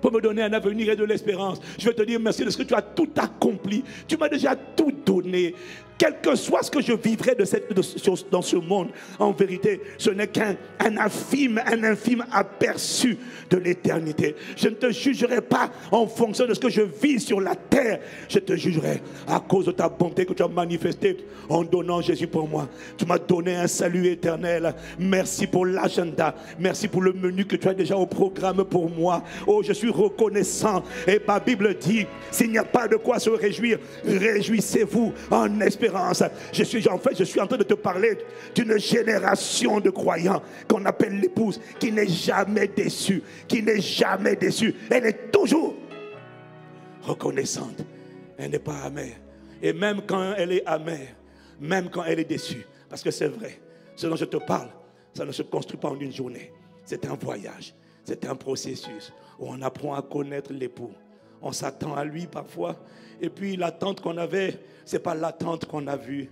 pour 0.00 0.12
me 0.12 0.20
donner 0.20 0.42
un 0.42 0.52
avenir 0.52 0.90
et 0.90 0.96
de 0.96 1.04
l'espérance. 1.04 1.60
Je 1.78 1.86
veux 1.86 1.94
te 1.94 2.02
dire 2.02 2.18
merci 2.20 2.44
de 2.44 2.50
ce 2.50 2.58
que 2.58 2.64
tu 2.64 2.74
as 2.74 2.82
tout 2.82 3.08
accompli. 3.16 3.84
Tu 4.08 4.16
m'as 4.16 4.28
déjà 4.28 4.56
tout 4.56 4.92
donné 5.06 5.54
quel 5.98 6.20
que 6.20 6.34
soit 6.34 6.62
ce 6.62 6.70
que 6.70 6.82
je 6.82 6.92
vivrai 6.92 7.34
de 7.34 7.44
cette, 7.44 7.72
dans 8.30 8.42
ce 8.42 8.56
monde, 8.56 8.88
en 9.18 9.32
vérité, 9.32 9.80
ce 9.98 10.10
n'est 10.10 10.26
qu'un 10.26 10.56
un 10.80 10.96
infime, 10.96 11.60
un 11.64 11.84
infime 11.84 12.24
aperçu 12.32 13.18
de 13.50 13.56
l'éternité. 13.56 14.34
Je 14.56 14.68
ne 14.68 14.74
te 14.74 14.90
jugerai 14.90 15.40
pas 15.40 15.70
en 15.90 16.06
fonction 16.06 16.46
de 16.46 16.54
ce 16.54 16.60
que 16.60 16.70
je 16.70 16.82
vis 16.82 17.20
sur 17.20 17.40
la 17.40 17.54
terre. 17.54 18.00
Je 18.28 18.38
te 18.38 18.56
jugerai 18.56 19.00
à 19.28 19.40
cause 19.40 19.66
de 19.66 19.72
ta 19.72 19.88
bonté 19.88 20.26
que 20.26 20.32
tu 20.32 20.42
as 20.42 20.48
manifestée 20.48 21.18
en 21.48 21.62
donnant 21.62 22.00
Jésus 22.00 22.26
pour 22.26 22.48
moi. 22.48 22.68
Tu 22.96 23.06
m'as 23.06 23.18
donné 23.18 23.54
un 23.54 23.68
salut 23.68 24.06
éternel. 24.08 24.74
Merci 24.98 25.46
pour 25.46 25.66
l'agenda. 25.66 26.34
Merci 26.58 26.88
pour 26.88 27.02
le 27.02 27.12
menu 27.12 27.44
que 27.44 27.56
tu 27.56 27.68
as 27.68 27.74
déjà 27.74 27.96
au 27.96 28.06
programme 28.06 28.64
pour 28.64 28.90
moi. 28.90 29.22
Oh, 29.46 29.62
je 29.62 29.72
suis 29.72 29.90
reconnaissant. 29.90 30.82
Et 31.06 31.20
ma 31.26 31.38
Bible 31.38 31.76
dit, 31.78 32.06
s'il 32.30 32.50
n'y 32.50 32.58
a 32.58 32.64
pas 32.64 32.88
de 32.88 32.96
quoi 32.96 33.18
se 33.18 33.30
réjouir, 33.30 33.78
réjouissez-vous 34.04 35.12
en 35.30 35.60
espérant 35.60 35.91
je 36.52 36.62
suis, 36.64 36.88
en 36.88 37.00
je 37.16 37.24
suis 37.24 37.40
en 37.40 37.46
train 37.46 37.56
de 37.56 37.64
te 37.64 37.74
parler 37.74 38.18
d'une 38.54 38.78
génération 38.78 39.80
de 39.80 39.90
croyants 39.90 40.42
qu'on 40.68 40.84
appelle 40.84 41.18
l'épouse, 41.20 41.60
qui 41.78 41.92
n'est 41.92 42.08
jamais 42.08 42.68
déçue, 42.68 43.22
qui 43.48 43.62
n'est 43.62 43.80
jamais 43.80 44.36
déçue. 44.36 44.74
Elle 44.90 45.06
est 45.06 45.30
toujours 45.30 45.74
reconnaissante. 47.02 47.84
Elle 48.38 48.50
n'est 48.50 48.58
pas 48.58 48.80
amère. 48.82 49.16
Et 49.62 49.72
même 49.72 50.02
quand 50.06 50.34
elle 50.36 50.52
est 50.52 50.66
amère, 50.66 51.14
même 51.60 51.88
quand 51.90 52.04
elle 52.04 52.20
est 52.20 52.28
déçue, 52.28 52.66
parce 52.88 53.02
que 53.02 53.10
c'est 53.10 53.28
vrai, 53.28 53.60
ce 53.94 54.06
dont 54.06 54.16
je 54.16 54.24
te 54.24 54.36
parle, 54.36 54.68
ça 55.14 55.24
ne 55.24 55.32
se 55.32 55.42
construit 55.42 55.78
pas 55.78 55.88
en 55.88 55.98
une 55.98 56.12
journée. 56.12 56.52
C'est 56.84 57.06
un 57.06 57.14
voyage, 57.14 57.74
c'est 58.04 58.26
un 58.26 58.34
processus 58.34 59.12
où 59.38 59.46
on 59.48 59.62
apprend 59.62 59.94
à 59.94 60.02
connaître 60.02 60.52
l'époux. 60.52 60.92
On 61.40 61.52
s'attend 61.52 61.94
à 61.94 62.04
lui 62.04 62.26
parfois, 62.26 62.76
et 63.22 63.30
puis 63.30 63.56
l'attente 63.56 64.00
qu'on 64.00 64.18
avait, 64.18 64.58
ce 64.84 64.96
n'est 64.96 65.02
pas 65.02 65.14
l'attente 65.14 65.64
qu'on 65.64 65.86
a 65.86 65.96
vue. 65.96 66.28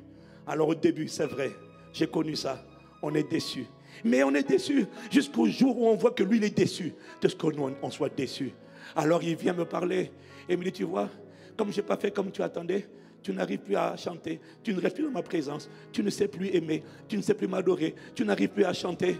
Alors 0.46 0.68
au 0.68 0.74
début, 0.74 1.09
c'est 1.09 1.26
vrai, 1.26 1.53
j'ai 1.92 2.09
connu 2.09 2.35
ça. 2.35 2.62
On 3.00 3.14
est 3.14 3.31
déçu. 3.31 3.64
Mais 4.05 4.22
on 4.24 4.35
est 4.35 4.46
déçu 4.46 4.87
jusqu'au 5.11 5.46
jour 5.46 5.81
où 5.81 5.87
on 5.87 5.94
voit 5.94 6.11
que 6.11 6.24
lui, 6.24 6.38
il 6.38 6.44
est 6.44 6.57
déçu 6.57 6.92
de 7.22 7.29
ce 7.29 7.37
que 7.37 7.46
nous, 7.46 7.70
on 7.81 7.90
soit 7.90 8.14
déçu. 8.14 8.53
Alors 8.96 9.22
il 9.22 9.37
vient 9.37 9.53
me 9.53 9.64
parler 9.64 10.11
et 10.48 10.57
me 10.57 10.64
dit, 10.64 10.72
tu 10.72 10.85
vois, 10.85 11.09
comme 11.57 11.72
je 11.72 11.81
n'ai 11.81 11.87
pas 11.87 11.96
fait 11.96 12.11
comme 12.11 12.33
tu 12.33 12.42
attendais, 12.42 12.88
tu 13.22 13.33
n'arrives 13.33 13.61
plus 13.61 13.76
à 13.76 13.96
chanter, 13.96 14.40
tu 14.62 14.74
ne 14.74 14.81
restes 14.81 14.96
plus 14.96 15.05
dans 15.05 15.11
ma 15.11 15.22
présence, 15.22 15.70
tu 15.92 16.03
ne 16.03 16.11
sais 16.11 16.26
plus 16.26 16.48
aimer, 16.55 16.83
tu 17.07 17.16
ne 17.16 17.22
sais 17.22 17.35
plus 17.35 17.46
m'adorer, 17.46 17.94
tu 18.14 18.24
n'arrives 18.24 18.48
plus 18.48 18.64
à 18.64 18.72
chanter. 18.72 19.16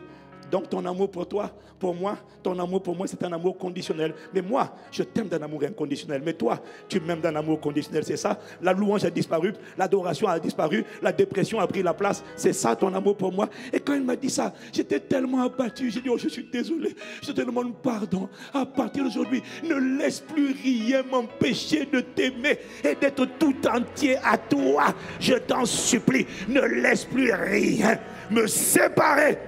Donc 0.50 0.68
ton 0.68 0.84
amour 0.84 1.10
pour 1.10 1.26
toi, 1.26 1.50
pour 1.78 1.94
moi, 1.94 2.18
ton 2.42 2.58
amour 2.58 2.82
pour 2.82 2.96
moi, 2.96 3.06
c'est 3.06 3.22
un 3.22 3.32
amour 3.32 3.56
conditionnel. 3.56 4.14
Mais 4.34 4.42
moi, 4.42 4.74
je 4.90 5.02
t'aime 5.02 5.28
d'un 5.28 5.42
amour 5.42 5.62
inconditionnel. 5.62 6.22
Mais 6.24 6.34
toi, 6.34 6.60
tu 6.88 7.00
m'aimes 7.00 7.20
d'un 7.20 7.34
amour 7.36 7.60
conditionnel. 7.60 8.04
C'est 8.04 8.16
ça. 8.16 8.38
La 8.60 8.72
louange 8.72 9.04
a 9.04 9.10
disparu, 9.10 9.52
l'adoration 9.78 10.28
a 10.28 10.38
disparu, 10.38 10.84
la 11.02 11.12
dépression 11.12 11.58
a 11.60 11.66
pris 11.66 11.82
la 11.82 11.94
place. 11.94 12.22
C'est 12.36 12.52
ça 12.52 12.76
ton 12.76 12.92
amour 12.94 13.16
pour 13.16 13.32
moi. 13.32 13.48
Et 13.72 13.80
quand 13.80 13.94
il 13.94 14.02
m'a 14.02 14.16
dit 14.16 14.30
ça, 14.30 14.52
j'étais 14.72 15.00
tellement 15.00 15.42
abattu. 15.42 15.90
J'ai 15.90 16.00
dit, 16.00 16.08
oh, 16.08 16.18
je 16.18 16.28
suis 16.28 16.44
désolé. 16.44 16.94
Je 17.22 17.32
te 17.32 17.40
demande 17.40 17.74
pardon. 17.82 18.28
À 18.52 18.66
partir 18.66 19.04
d'aujourd'hui, 19.04 19.42
ne 19.62 19.98
laisse 19.98 20.20
plus 20.20 20.52
rien 20.62 21.02
m'empêcher 21.02 21.86
de 21.86 22.00
t'aimer 22.00 22.58
et 22.84 22.94
d'être 22.94 23.24
tout 23.38 23.56
entier 23.68 24.16
à 24.22 24.36
toi. 24.36 24.94
Je 25.18 25.34
t'en 25.34 25.64
supplie, 25.64 26.26
ne 26.48 26.60
laisse 26.60 27.04
plus 27.04 27.32
rien 27.32 27.98
me 28.30 28.46
séparer 28.46 29.38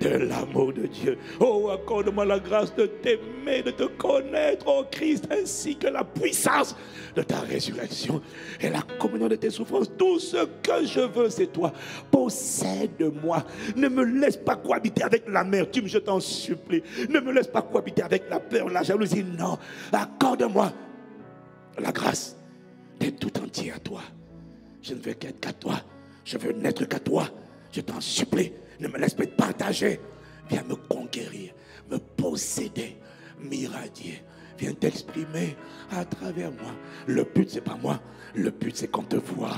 de 0.00 0.08
l'amour 0.08 0.72
de 0.72 0.86
Dieu. 0.86 1.18
Oh, 1.40 1.70
accorde-moi 1.70 2.24
la 2.24 2.38
grâce 2.38 2.74
de 2.74 2.86
t'aimer, 2.86 3.62
de 3.62 3.70
te 3.70 3.84
connaître, 3.84 4.66
oh 4.68 4.84
Christ, 4.90 5.26
ainsi 5.30 5.76
que 5.76 5.88
la 5.88 6.04
puissance 6.04 6.76
de 7.14 7.22
ta 7.22 7.40
résurrection 7.40 8.20
et 8.60 8.70
la 8.70 8.82
communion 8.98 9.28
de 9.28 9.36
tes 9.36 9.50
souffrances. 9.50 9.90
Tout 9.96 10.18
ce 10.18 10.44
que 10.62 10.84
je 10.84 11.00
veux, 11.00 11.30
c'est 11.30 11.52
toi. 11.52 11.72
Possède-moi. 12.10 13.44
Ne 13.76 13.88
me 13.88 14.04
laisse 14.04 14.36
pas 14.36 14.56
cohabiter 14.56 15.02
avec 15.02 15.24
l'amertume, 15.28 15.86
je 15.86 15.98
t'en 15.98 16.20
supplie. 16.20 16.82
Ne 17.08 17.20
me 17.20 17.32
laisse 17.32 17.48
pas 17.48 17.62
cohabiter 17.62 18.02
avec 18.02 18.28
la 18.28 18.40
peur, 18.40 18.68
la 18.68 18.82
jalousie. 18.82 19.24
Non, 19.24 19.58
accorde-moi 19.92 20.72
la 21.78 21.92
grâce 21.92 22.36
d'être 22.98 23.18
tout 23.18 23.38
entier 23.40 23.72
à 23.72 23.78
toi. 23.78 24.00
Je 24.82 24.94
ne 24.94 25.00
veux 25.00 25.14
qu'être 25.14 25.40
qu'à 25.40 25.52
toi. 25.52 25.80
Je 26.24 26.38
veux 26.38 26.52
n'être 26.52 26.84
qu'à 26.84 26.98
toi. 26.98 27.28
Je 27.72 27.80
t'en 27.80 28.00
supplie. 28.00 28.52
Ne 28.80 28.88
me 28.88 28.98
laisse 28.98 29.14
pas 29.14 29.26
partager. 29.26 30.00
Viens 30.48 30.64
me 30.64 30.74
conquérir, 30.74 31.52
me 31.90 31.98
posséder, 31.98 32.96
m'irradier. 33.40 34.22
Viens 34.58 34.74
t'exprimer 34.74 35.56
à 35.90 36.04
travers 36.04 36.52
moi. 36.52 36.72
Le 37.06 37.24
but, 37.24 37.50
c'est 37.50 37.60
pas 37.60 37.76
moi. 37.76 38.00
Le 38.34 38.50
but, 38.50 38.76
c'est 38.76 38.88
qu'on 38.88 39.02
te 39.02 39.16
voit. 39.16 39.56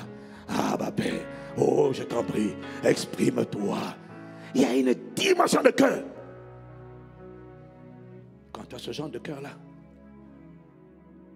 Ah, 0.48 0.76
ma 0.78 0.90
paix. 0.90 1.26
Oh, 1.56 1.90
je 1.92 2.02
t'en 2.02 2.22
prie, 2.22 2.54
exprime-toi. 2.84 3.78
Il 4.54 4.62
y 4.62 4.64
a 4.64 4.74
une 4.74 4.94
dimension 5.14 5.62
de 5.62 5.70
cœur. 5.70 6.04
Quand 8.52 8.64
tu 8.68 8.76
as 8.76 8.78
ce 8.78 8.92
genre 8.92 9.08
de 9.08 9.18
cœur-là, 9.18 9.50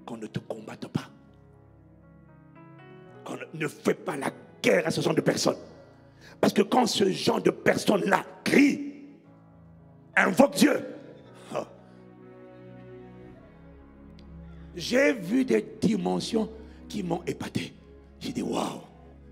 qu'on 0.07 0.17
ne 0.17 0.27
te 0.27 0.39
combatte 0.39 0.89
pas. 0.89 1.09
Qu'on 3.25 3.37
ne 3.55 3.69
fait 3.69 3.95
pas 3.95 4.17
la 4.17 4.31
guerre 4.63 4.87
à 4.87 4.91
ce 4.91 5.01
genre 5.01 5.15
de 5.15 5.21
personnes. 5.21 5.57
Parce 6.41 6.53
que 6.53 6.63
quand 6.63 6.87
ce 6.87 7.11
genre 7.11 7.43
de 7.43 7.51
personnes-là 7.51 8.25
crie, 8.45 8.95
invoque 10.17 10.55
Dieu, 10.55 10.81
oh. 11.55 11.65
j'ai 14.75 15.13
vu 15.13 15.45
des 15.45 15.65
dimensions 15.81 16.51
qui 16.89 17.03
m'ont 17.03 17.23
épaté. 17.25 17.75
J'ai 18.19 18.33
dit, 18.33 18.43
waouh, 18.43 18.81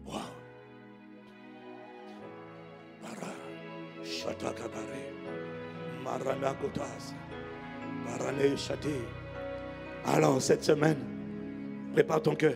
waouh. 0.06 0.20
Alors, 10.06 10.40
cette 10.40 10.64
semaine, 10.64 10.98
prépare 11.92 12.22
ton 12.22 12.34
cœur. 12.34 12.54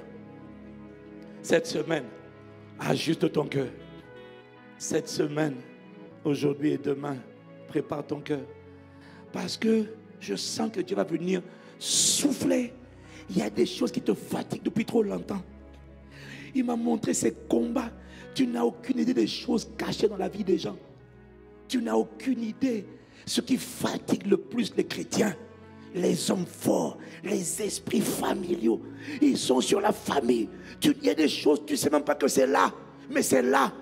Cette 1.42 1.66
semaine, 1.66 2.04
ajuste 2.78 3.32
ton 3.32 3.46
cœur 3.46 3.66
cette 4.82 5.08
semaine, 5.08 5.54
aujourd'hui 6.24 6.72
et 6.72 6.78
demain, 6.78 7.16
prépare 7.68 8.04
ton 8.04 8.20
cœur. 8.20 8.42
Parce 9.32 9.56
que 9.56 9.84
je 10.18 10.34
sens 10.34 10.72
que 10.72 10.80
Dieu 10.80 10.96
va 10.96 11.04
venir 11.04 11.40
souffler. 11.78 12.72
Il 13.30 13.38
y 13.38 13.42
a 13.42 13.48
des 13.48 13.64
choses 13.64 13.92
qui 13.92 14.00
te 14.00 14.12
fatiguent 14.12 14.64
depuis 14.64 14.84
trop 14.84 15.04
longtemps. 15.04 15.40
Il 16.52 16.64
m'a 16.64 16.74
montré 16.74 17.14
ces 17.14 17.32
combats. 17.48 17.92
Tu 18.34 18.44
n'as 18.44 18.64
aucune 18.64 18.98
idée 18.98 19.14
des 19.14 19.28
choses 19.28 19.70
cachées 19.78 20.08
dans 20.08 20.16
la 20.16 20.28
vie 20.28 20.42
des 20.42 20.58
gens. 20.58 20.76
Tu 21.68 21.80
n'as 21.80 21.94
aucune 21.94 22.42
idée. 22.42 22.84
Ce 23.24 23.40
qui 23.40 23.58
fatigue 23.58 24.26
le 24.26 24.36
plus 24.36 24.74
les 24.76 24.84
chrétiens, 24.84 25.36
les 25.94 26.28
hommes 26.28 26.44
forts, 26.44 26.98
les 27.22 27.62
esprits 27.62 28.00
familiaux, 28.00 28.82
ils 29.20 29.38
sont 29.38 29.60
sur 29.60 29.80
la 29.80 29.92
famille. 29.92 30.48
Tu, 30.80 30.92
il 31.00 31.06
y 31.06 31.10
a 31.10 31.14
des 31.14 31.28
choses, 31.28 31.62
tu 31.64 31.74
ne 31.74 31.78
sais 31.78 31.88
même 31.88 32.02
pas 32.02 32.16
que 32.16 32.26
c'est 32.26 32.48
là, 32.48 32.74
mais 33.08 33.22
c'est 33.22 33.42
là. 33.42 33.72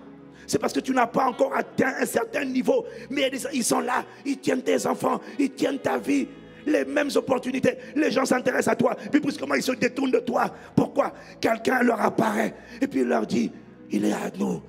C'est 0.51 0.59
parce 0.59 0.73
que 0.73 0.81
tu 0.81 0.91
n'as 0.91 1.07
pas 1.07 1.27
encore 1.27 1.55
atteint 1.55 1.95
un 2.01 2.05
certain 2.05 2.45
niveau. 2.45 2.85
Mais 3.09 3.31
ils 3.53 3.63
sont 3.63 3.79
là, 3.79 4.05
ils 4.27 4.37
tiennent 4.39 4.63
tes 4.63 4.85
enfants, 4.85 5.21
ils 5.39 5.53
tiennent 5.53 5.79
ta 5.79 5.97
vie. 5.97 6.27
Les 6.67 6.85
mêmes 6.85 7.11
opportunités, 7.15 7.79
les 7.95 8.11
gens 8.11 8.25
s'intéressent 8.25 8.73
à 8.73 8.75
toi, 8.75 8.97
puis 9.13 9.21
brusquement 9.21 9.55
ils 9.55 9.63
se 9.63 9.71
détournent 9.71 10.11
de 10.11 10.19
toi. 10.19 10.53
Pourquoi? 10.75 11.13
Quelqu'un 11.41 11.85
leur 11.85 12.01
apparaît 12.01 12.53
et 12.81 12.89
puis 12.89 13.03
il 13.03 13.07
leur 13.07 13.29
dit 13.29 13.53
Il 13.93 14.05
est 14.05 14.13
à 14.13 14.29
nous. 14.41 14.61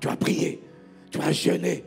Tu 0.00 0.08
as 0.08 0.16
prié, 0.16 0.62
tu 1.10 1.20
as 1.20 1.30
jeûné, 1.30 1.84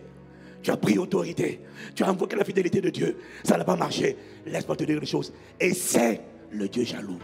tu 0.62 0.69
as 0.69 0.77
pris 0.77 0.99
autorité, 0.99 1.62
tu 1.95 2.03
as 2.03 2.10
invoqué 2.10 2.36
la 2.36 2.45
fidélité 2.45 2.79
de 2.79 2.91
Dieu. 2.91 3.17
Ça 3.43 3.58
n'a 3.58 3.63
pas 3.63 3.75
marché. 3.75 4.15
Laisse-moi 4.45 4.75
te 4.75 4.84
dire 4.84 4.99
les 4.99 5.08
choses. 5.08 5.34
Et 5.60 5.73
c'est 5.73 6.21
le 6.51 6.67
Dieu 6.67 6.84
jaloux. 6.84 7.17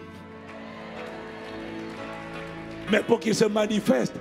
Mais 2.92 3.04
pour 3.04 3.20
qu'il 3.20 3.36
se 3.36 3.46
manifeste, 3.46 4.16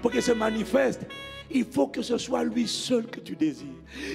pour 0.00 0.10
qu'il 0.10 0.22
se 0.22 0.32
manifeste, 0.32 1.06
il 1.50 1.64
faut 1.64 1.86
que 1.86 2.02
ce 2.02 2.18
soit 2.18 2.44
lui 2.44 2.68
seul 2.68 3.06
que 3.06 3.20
tu 3.20 3.34
désires. 3.34 3.66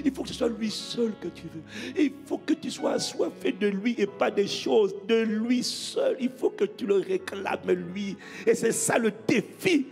Il 0.06 0.14
faut 0.14 0.22
que 0.22 0.30
ce 0.30 0.36
soit 0.36 0.50
lui 0.50 0.70
seul 0.70 1.14
que 1.20 1.28
tu 1.30 1.44
veux. 1.44 1.64
Il 1.98 2.14
faut 2.26 2.38
que 2.38 2.54
tu 2.54 2.70
sois 2.70 2.92
assoiffé 2.92 3.52
de 3.52 3.68
lui 3.68 3.96
et 3.98 4.06
pas 4.06 4.30
des 4.30 4.46
choses, 4.46 4.94
de 5.08 5.22
lui 5.22 5.64
seul. 5.64 6.18
Il 6.20 6.30
faut 6.30 6.52
que 6.52 6.66
tu 6.66 6.86
le 6.86 6.98
réclames 6.98 7.72
lui. 7.72 8.16
Et 8.46 8.54
c'est 8.54 8.72
ça 8.72 9.00
le 9.00 9.12
défi 9.28 9.88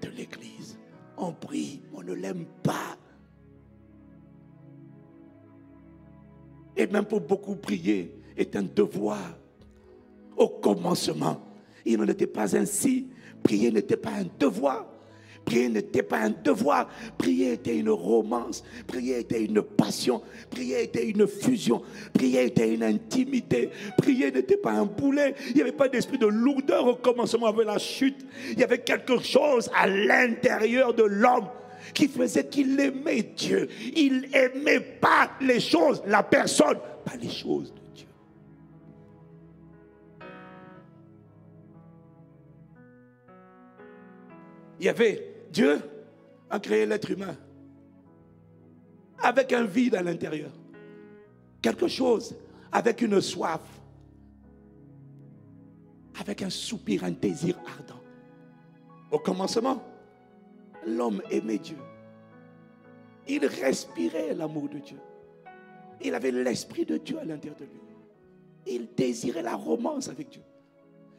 de 0.00 0.08
l'Église. 0.08 0.78
On 1.18 1.32
prie, 1.32 1.82
on 1.92 2.02
ne 2.02 2.14
l'aime 2.14 2.46
pas. 2.62 2.96
Et 6.76 6.86
même 6.86 7.04
pour 7.04 7.20
beaucoup 7.20 7.56
prier 7.56 8.14
est 8.38 8.56
un 8.56 8.62
devoir. 8.62 9.36
Au 10.34 10.48
commencement, 10.48 11.46
il 11.84 11.98
n'en 11.98 12.08
était 12.08 12.26
pas 12.26 12.56
ainsi. 12.56 13.08
Prier 13.42 13.70
n'était 13.70 13.98
pas 13.98 14.12
un 14.12 14.26
devoir. 14.38 14.89
Prier 15.50 15.68
n'était 15.68 16.04
pas 16.04 16.18
un 16.18 16.30
devoir. 16.30 16.88
Prier 17.18 17.54
était 17.54 17.76
une 17.76 17.90
romance. 17.90 18.62
Prier 18.86 19.18
était 19.18 19.44
une 19.44 19.62
passion. 19.62 20.22
Prier 20.48 20.84
était 20.84 21.08
une 21.08 21.26
fusion. 21.26 21.82
Prier 22.12 22.44
était 22.44 22.72
une 22.72 22.84
intimité. 22.84 23.70
Prier 23.98 24.30
n'était 24.30 24.56
pas 24.56 24.70
un 24.70 24.84
boulet. 24.84 25.34
Il 25.48 25.56
n'y 25.56 25.62
avait 25.62 25.72
pas 25.72 25.88
d'esprit 25.88 26.18
de 26.18 26.28
lourdeur 26.28 26.86
au 26.86 26.94
commencement 26.94 27.46
avec 27.46 27.66
la 27.66 27.78
chute. 27.78 28.24
Il 28.52 28.60
y 28.60 28.62
avait 28.62 28.78
quelque 28.78 29.18
chose 29.18 29.68
à 29.74 29.88
l'intérieur 29.88 30.94
de 30.94 31.02
l'homme 31.02 31.48
qui 31.94 32.06
faisait 32.06 32.46
qu'il 32.46 32.78
aimait 32.78 33.22
Dieu. 33.22 33.66
Il 33.96 34.28
n'aimait 34.30 34.78
pas 34.78 35.32
les 35.40 35.58
choses, 35.58 36.00
la 36.06 36.22
personne, 36.22 36.78
pas 37.04 37.16
les 37.20 37.28
choses 37.28 37.74
de 37.74 37.96
Dieu. 37.96 38.06
Il 44.78 44.86
y 44.86 44.88
avait 44.88 45.29
Dieu 45.50 45.80
a 46.48 46.60
créé 46.60 46.86
l'être 46.86 47.10
humain 47.10 47.36
avec 49.22 49.52
un 49.52 49.64
vide 49.64 49.94
à 49.94 50.02
l'intérieur. 50.02 50.52
Quelque 51.60 51.88
chose 51.88 52.36
avec 52.72 53.02
une 53.02 53.20
soif, 53.20 53.60
avec 56.18 56.42
un 56.42 56.50
soupir, 56.50 57.04
un 57.04 57.10
désir 57.10 57.58
ardent. 57.66 58.00
Au 59.10 59.18
commencement, 59.18 59.82
l'homme 60.86 61.22
aimait 61.30 61.58
Dieu. 61.58 61.78
Il 63.28 63.44
respirait 63.44 64.34
l'amour 64.34 64.68
de 64.68 64.78
Dieu. 64.78 64.98
Il 66.02 66.14
avait 66.14 66.30
l'esprit 66.30 66.84
de 66.84 66.96
Dieu 66.96 67.18
à 67.18 67.24
l'intérieur 67.24 67.58
de 67.58 67.64
lui. 67.64 67.80
Il 68.66 68.88
désirait 68.94 69.42
la 69.42 69.54
romance 69.54 70.08
avec 70.08 70.30
Dieu. 70.30 70.42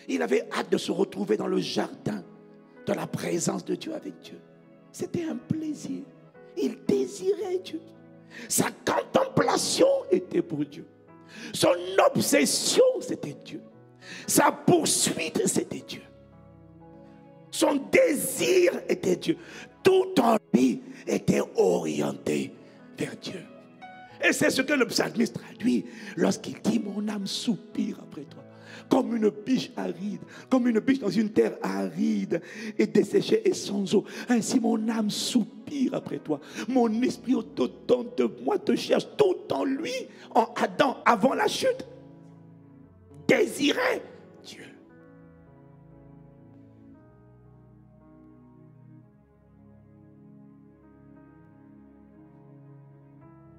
Il 0.08 0.22
avait 0.22 0.48
hâte 0.52 0.72
de 0.72 0.78
se 0.78 0.92
retrouver 0.92 1.38
dans 1.38 1.48
le 1.48 1.60
jardin 1.60 2.24
de 2.86 2.94
la 2.94 3.08
présence 3.08 3.64
de 3.66 3.76
Dieu 3.76 3.94
avec 3.94 4.20
Dieu. 4.22 4.40
C'était 4.92 5.26
un 5.26 5.36
plaisir. 5.36 6.04
Il 6.58 6.78
désirait 6.86 7.60
Dieu. 7.64 7.82
Sa 8.48 8.70
contemplation 8.86 9.88
était 10.12 10.42
pour 10.42 10.66
Dieu. 10.66 10.86
Son 11.54 11.76
obsession, 12.06 12.84
c'était 13.00 13.36
Dieu. 13.46 13.62
Sa 14.28 14.52
poursuite, 14.52 15.48
c'était 15.48 15.84
Dieu. 15.88 16.02
Son 17.52 17.76
désir 17.92 18.74
était 18.88 19.16
Dieu. 19.16 19.38
Tout 19.84 20.14
en 20.22 20.38
lui 20.54 20.82
était 21.08 21.42
orienté 21.56 22.54
vers 22.98 23.16
Dieu. 23.18 23.42
Et 24.24 24.34
c'est 24.34 24.50
ce 24.50 24.62
que 24.62 24.74
le 24.74 24.86
psalmiste 24.86 25.34
traduit 25.34 25.86
lorsqu'il 26.16 26.62
dit 26.62 26.80
Mon 26.80 27.08
âme 27.08 27.28
soupire 27.28 27.98
après 28.02 28.24
toi. 28.24 28.44
Comme 28.90 29.16
une 29.16 29.30
biche 29.30 29.72
aride, 29.76 30.22
comme 30.50 30.68
une 30.68 30.80
biche 30.80 31.00
dans 31.00 31.10
une 31.10 31.30
terre 31.30 31.58
aride 31.62 32.42
et 32.78 32.88
desséchée 32.88 33.48
et 33.48 33.54
sans 33.54 33.94
eau. 33.96 34.06
Ainsi 34.30 34.60
mon 34.60 34.88
âme 34.90 35.10
soupire 35.10 35.94
après 35.94 36.20
toi. 36.20 36.40
Mon 36.68 37.02
esprit 37.02 37.36
au-dedans 37.36 38.06
de 38.18 38.30
moi 38.44 38.60
te 38.60 38.76
cherche 38.76 39.08
tout 39.18 39.54
en 39.54 39.64
lui, 39.64 39.94
en 40.36 40.48
Adam, 40.56 40.98
avant 41.06 41.34
la 41.34 41.48
chute. 41.48 41.86
Désirait 43.28 44.04
Dieu. 44.44 44.66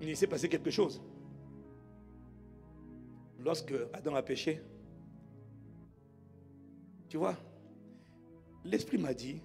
il 0.00 0.16
s'est 0.16 0.26
passé 0.26 0.48
quelque 0.48 0.70
chose. 0.70 1.00
Lorsque 3.38 3.74
Adam 3.92 4.14
a 4.14 4.22
péché, 4.22 4.62
tu 7.12 7.18
vois, 7.18 7.36
l'Esprit 8.64 8.96
m'a 8.96 9.12
dit, 9.12 9.38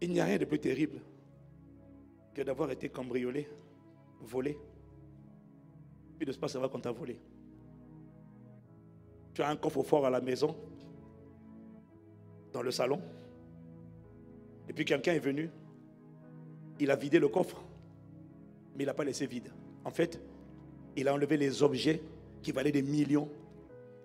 il 0.00 0.10
n'y 0.10 0.18
a 0.18 0.24
rien 0.24 0.36
de 0.36 0.44
plus 0.44 0.58
terrible 0.58 0.98
que 2.34 2.42
d'avoir 2.42 2.68
été 2.72 2.88
cambriolé, 2.88 3.48
volé, 4.20 4.58
puis 6.18 6.26
de 6.26 6.32
ne 6.32 6.36
pas 6.36 6.48
savoir 6.48 6.72
qu'on 6.72 6.80
t'a 6.80 6.90
volé. 6.90 7.20
Tu 9.32 9.42
as 9.42 9.48
un 9.48 9.54
coffre-fort 9.54 10.06
à 10.06 10.10
la 10.10 10.20
maison, 10.20 10.56
dans 12.52 12.62
le 12.62 12.72
salon, 12.72 13.00
et 14.68 14.72
puis 14.72 14.84
quelqu'un 14.84 15.12
est 15.12 15.20
venu 15.20 15.50
il 16.80 16.90
a 16.90 16.96
vidé 16.96 17.20
le 17.20 17.28
coffre, 17.28 17.62
mais 18.74 18.82
il 18.82 18.86
n'a 18.86 18.94
pas 18.94 19.04
laissé 19.04 19.24
vide. 19.24 19.52
En 19.84 19.92
fait, 19.92 20.20
il 20.96 21.06
a 21.06 21.14
enlevé 21.14 21.36
les 21.36 21.62
objets 21.62 22.02
qui 22.42 22.50
valaient 22.50 22.72
des 22.72 22.82
millions 22.82 23.28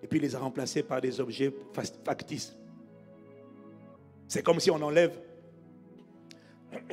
et 0.02 0.06
puis 0.06 0.20
les 0.20 0.34
a 0.34 0.38
remplacés 0.38 0.82
par 0.82 1.00
des 1.00 1.20
objets 1.20 1.52
factices. 2.04 2.56
C'est 4.26 4.42
comme 4.42 4.60
si 4.60 4.70
on 4.70 4.80
enlève, 4.82 5.18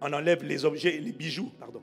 on 0.00 0.12
enlève 0.12 0.44
les 0.44 0.64
objets, 0.64 0.98
les 0.98 1.12
bijoux, 1.12 1.50
pardon. 1.58 1.82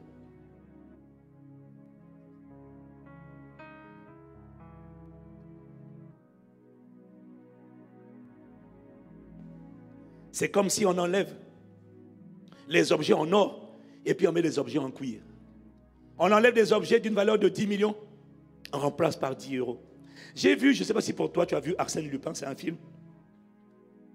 C'est 10.31 10.49
comme 10.49 10.69
si 10.69 10.85
on 10.85 10.97
enlève 10.97 11.33
les 12.67 12.91
objets 12.91 13.13
en 13.13 13.31
or 13.31 13.73
et 14.05 14.13
puis 14.13 14.27
on 14.27 14.33
met 14.33 14.41
les 14.41 14.59
objets 14.59 14.79
en 14.79 14.91
cuir. 14.91 15.21
On 16.17 16.29
enlève 16.29 16.53
des 16.53 16.73
objets 16.73 16.99
d'une 16.99 17.13
valeur 17.13 17.39
de 17.39 17.47
10 17.47 17.67
millions, 17.67 17.95
on 18.73 18.79
remplace 18.79 19.15
par 19.15 19.35
10 19.35 19.57
euros. 19.57 19.81
J'ai 20.35 20.55
vu, 20.55 20.73
je 20.73 20.81
ne 20.81 20.85
sais 20.85 20.93
pas 20.93 21.01
si 21.01 21.13
pour 21.13 21.31
toi 21.31 21.45
tu 21.45 21.55
as 21.55 21.59
vu 21.59 21.75
Arsène 21.77 22.07
Lupin, 22.07 22.33
c'est 22.33 22.45
un 22.45 22.55
film. 22.55 22.77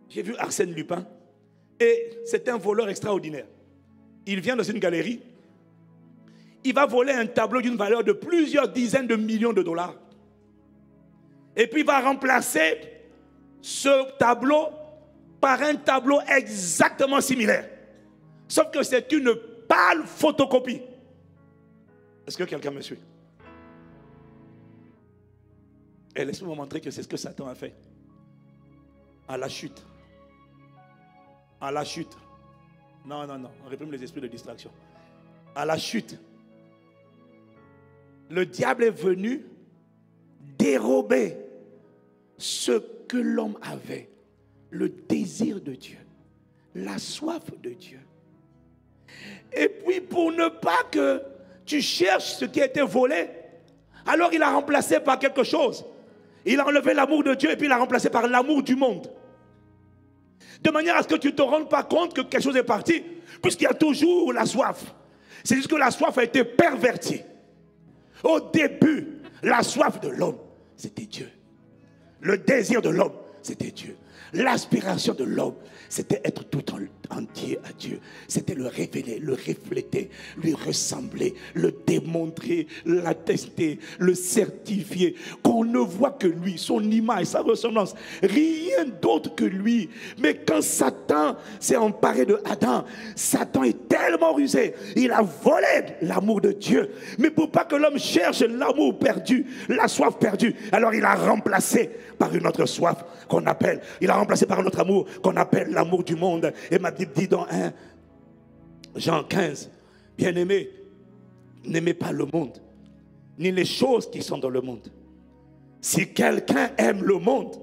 J'ai 0.09 0.23
vu 0.23 0.35
Arsène 0.37 0.73
Lupin 0.73 1.07
et 1.79 2.11
c'est 2.25 2.49
un 2.49 2.59
voleur 2.59 2.89
extraordinaire. 2.89 3.47
Il 4.27 4.41
vient 4.41 4.57
dans 4.57 4.63
une 4.63 4.79
galerie, 4.79 5.21
il 6.63 6.75
va 6.75 6.87
voler 6.87 7.13
un 7.13 7.27
tableau 7.27 7.63
d'une 7.63 7.77
valeur 7.77 8.05
de 8.05 8.13
plusieurs 8.13 8.69
dizaines 8.69 9.07
de 9.07 9.17
millions 9.17 9.53
de 9.53 9.63
dollars. 9.63 9.95
Et 11.57 11.67
puis 11.67 11.81
il 11.81 11.87
va 11.87 12.01
remplacer 12.01 12.79
ce 13.63 14.17
tableau 14.19 14.69
par 15.41 15.63
un 15.63 15.77
tableau 15.77 16.21
exactement 16.29 17.21
similaire. 17.21 17.69
Sauf 18.47 18.71
que 18.71 18.83
c'est 18.83 19.11
une 19.13 19.35
pâle 19.67 20.05
photocopie. 20.05 20.83
Est-ce 22.27 22.37
que 22.37 22.45
quelqu'un 22.45 22.71
me 22.71 22.81
suit? 22.81 22.99
Et 26.21 26.25
laisse-moi 26.25 26.55
montrer 26.55 26.83
que 26.83 26.91
c'est 26.91 27.03
ce 27.03 27.09
que 27.09 27.17
Satan 27.17 27.47
a 27.47 27.55
fait. 27.55 27.75
À 29.27 29.39
la 29.39 29.49
chute. 29.49 29.83
À 31.59 31.73
la 31.73 31.83
chute. 31.83 32.15
Non, 33.07 33.27
non, 33.27 33.39
non. 33.39 33.51
On 33.65 33.69
réprime 33.69 33.91
les 33.91 34.05
esprits 34.05 34.21
de 34.21 34.27
distraction. 34.27 34.71
À 35.55 35.65
la 35.65 35.79
chute. 35.79 36.19
Le 38.29 38.45
diable 38.45 38.85
est 38.85 38.91
venu 38.91 39.47
dérober 40.59 41.37
ce 42.37 42.73
que 43.09 43.17
l'homme 43.17 43.59
avait. 43.63 44.11
Le 44.69 44.91
désir 44.91 45.59
de 45.61 45.73
Dieu. 45.73 45.99
La 46.75 46.99
soif 46.99 47.51
de 47.63 47.71
Dieu 47.71 48.01
pour 50.09 50.33
ne 50.33 50.49
pas 50.49 50.83
que 50.91 51.23
tu 51.65 51.81
cherches 51.81 52.35
ce 52.35 52.45
qui 52.45 52.61
a 52.61 52.67
été 52.67 52.83
volé, 52.83 53.29
alors 54.07 54.33
il 54.33 54.43
a 54.43 54.51
remplacé 54.51 55.01
par 55.01 55.19
quelque 55.19 55.45
chose. 55.45 55.85
Il 56.45 56.59
a 56.61 56.67
enlevé 56.67 56.95
l'amour 56.95 57.23
de 57.23 57.35
Dieu 57.35 57.51
et 57.51 57.57
puis 57.57 57.67
il 57.67 57.73
a 57.73 57.79
remplacé 57.79 58.11
par 58.11 58.27
l'amour 58.27 58.63
du 58.63 58.77
monde. 58.77 59.11
De 60.63 60.71
manière 60.71 60.97
à 60.97 61.03
ce 61.03 61.09
que 61.09 61.17
tu 61.17 61.29
ne 61.29 61.33
te 61.33 61.43
rendes 61.43 61.69
pas 61.69 61.83
compte 61.83 62.15
que 62.15 62.21
quelque 62.21 62.43
chose 62.43 62.57
est 62.57 62.63
parti, 62.63 63.03
puisqu'il 63.43 63.65
y 63.65 63.69
a 63.69 63.75
toujours 63.75 64.33
la 64.33 64.45
soif. 64.47 64.95
C'est 65.45 65.57
juste 65.57 65.69
que 65.69 65.77
la 65.77 65.91
soif 65.91 66.17
a 66.19 66.25
été 66.25 66.45
pervertie. 66.45 67.23
Au 68.23 68.41
début, 68.41 69.21
la 69.43 69.63
soif 69.63 70.01
de 70.01 70.09
l'homme, 70.09 70.39
c'était 70.77 71.07
Dieu. 71.07 71.31
Le 72.21 72.37
désir 72.37 72.83
de 72.83 72.91
l'homme, 72.91 73.15
c'était 73.43 73.71
Dieu. 73.71 73.97
L'aspiration 74.35 75.15
de 75.15 75.25
l'homme, 75.25 75.55
c'était 75.89 76.21
être 76.25 76.45
tout 76.45 76.65
entier 77.11 77.59
à 77.65 77.73
Dieu. 77.73 78.01
C'était 78.29 78.55
le 78.55 78.67
révéler, 78.67 79.19
le 79.19 79.33
refléter, 79.33 80.11
lui 80.43 80.55
ressembler, 80.55 81.35
le 81.55 81.73
démontrer, 81.87 82.67
l'attester, 82.85 83.79
le 83.99 84.15
certifier. 84.15 85.15
Qu'on 85.43 85.65
ne 85.65 85.79
voit 85.79 86.13
que 86.13 86.27
lui, 86.27 86.59
son 86.59 86.83
image, 86.83 87.27
sa 87.27 87.43
ressemblance. 87.43 87.95
Rien 88.23 88.85
d'autre 89.01 89.35
que 89.35 89.45
lui. 89.45 89.91
Mais 90.19 90.35
quand 90.47 90.63
Satan 90.63 91.37
s'est 91.59 91.77
emparé 91.77 92.27
de 92.27 92.41
Adam, 92.45 92.85
Satan 93.15 93.65
est 93.65 93.89
tellement 93.89 94.33
rusé. 94.35 94.75
Il 94.97 95.11
a 95.13 95.23
volé 95.23 95.67
l'amour 96.03 96.41
de 96.41 96.53
Dieu. 96.53 96.91
Mais 97.19 97.31
pour 97.31 97.51
pas 97.51 97.65
que 97.65 97.77
l'homme 97.77 97.99
cherche 97.99 98.41
l'amour 98.41 98.99
perdu, 98.99 99.47
la 99.69 99.89
soif 99.89 100.17
perdue, 100.19 100.55
alors 100.73 100.95
il 100.95 101.05
a 101.05 101.15
remplacé 101.15 101.91
par 102.19 102.35
une 102.35 102.47
autre 102.47 102.67
soif 102.67 103.05
qu'on 103.29 103.47
appelle, 103.47 103.81
il 104.01 104.11
a 104.11 104.15
remplacé 104.15 104.45
par 104.47 104.61
un 104.61 104.67
autre 104.67 104.81
amour 104.81 105.07
qu'on 105.23 105.37
appelle 105.37 105.71
l'amour 105.71 106.05
du 106.05 106.17
monde. 106.17 106.53
Et 106.71 106.79
ma 106.79 106.91
Bible 107.01 107.13
dit 107.15 107.29
dans 107.29 107.47
1 107.51 107.73
Jean 108.97 109.25
15, 109.25 109.71
bien-aimé, 110.19 110.69
n'aimez 111.65 111.95
pas 111.95 112.13
le 112.13 112.27
monde, 112.27 112.61
ni 113.39 113.51
les 113.51 113.65
choses 113.65 114.11
qui 114.11 114.23
sont 114.23 114.39
dans 114.39 114.51
le 114.51 114.61
monde. 114.61 114.93
Si 115.81 116.13
quelqu'un 116.13 116.71
aime 116.77 117.03
le 117.03 117.19
monde, 117.19 117.57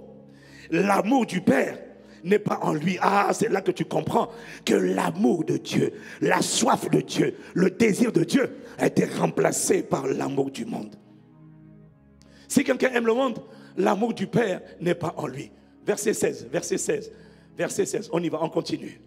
l'amour 0.72 1.26
du 1.26 1.42
Père 1.42 1.78
n'est 2.24 2.40
pas 2.40 2.60
en 2.64 2.74
lui. 2.74 2.98
Ah, 3.00 3.30
c'est 3.32 3.50
là 3.50 3.62
que 3.62 3.72
tu 3.72 3.86
comprends 3.86 4.30
que 4.66 4.74
l'amour 4.74 5.44
de 5.44 5.58
Dieu, 5.58 5.94
la 6.20 6.42
soif 6.42 6.90
de 6.90 7.02
Dieu, 7.02 7.36
le 7.54 7.70
désir 7.70 8.12
de 8.12 8.24
Dieu 8.24 8.58
a 8.80 8.88
été 8.88 9.06
remplacé 9.06 9.84
par 9.84 10.08
l'amour 10.08 10.50
du 10.50 10.66
monde. 10.66 10.96
Si 12.48 12.64
quelqu'un 12.64 12.92
aime 12.94 13.06
le 13.06 13.14
monde, 13.14 13.40
l'amour 13.78 14.14
du 14.14 14.26
Père 14.26 14.62
n'est 14.80 14.96
pas 14.96 15.14
en 15.18 15.28
lui. 15.28 15.52
Verset 15.86 16.14
16, 16.14 16.48
verset 16.52 16.78
16, 16.78 17.12
verset 17.56 17.86
16. 17.86 18.10
On 18.12 18.24
y 18.24 18.30
va, 18.30 18.42
on 18.42 18.50
continue. 18.50 19.00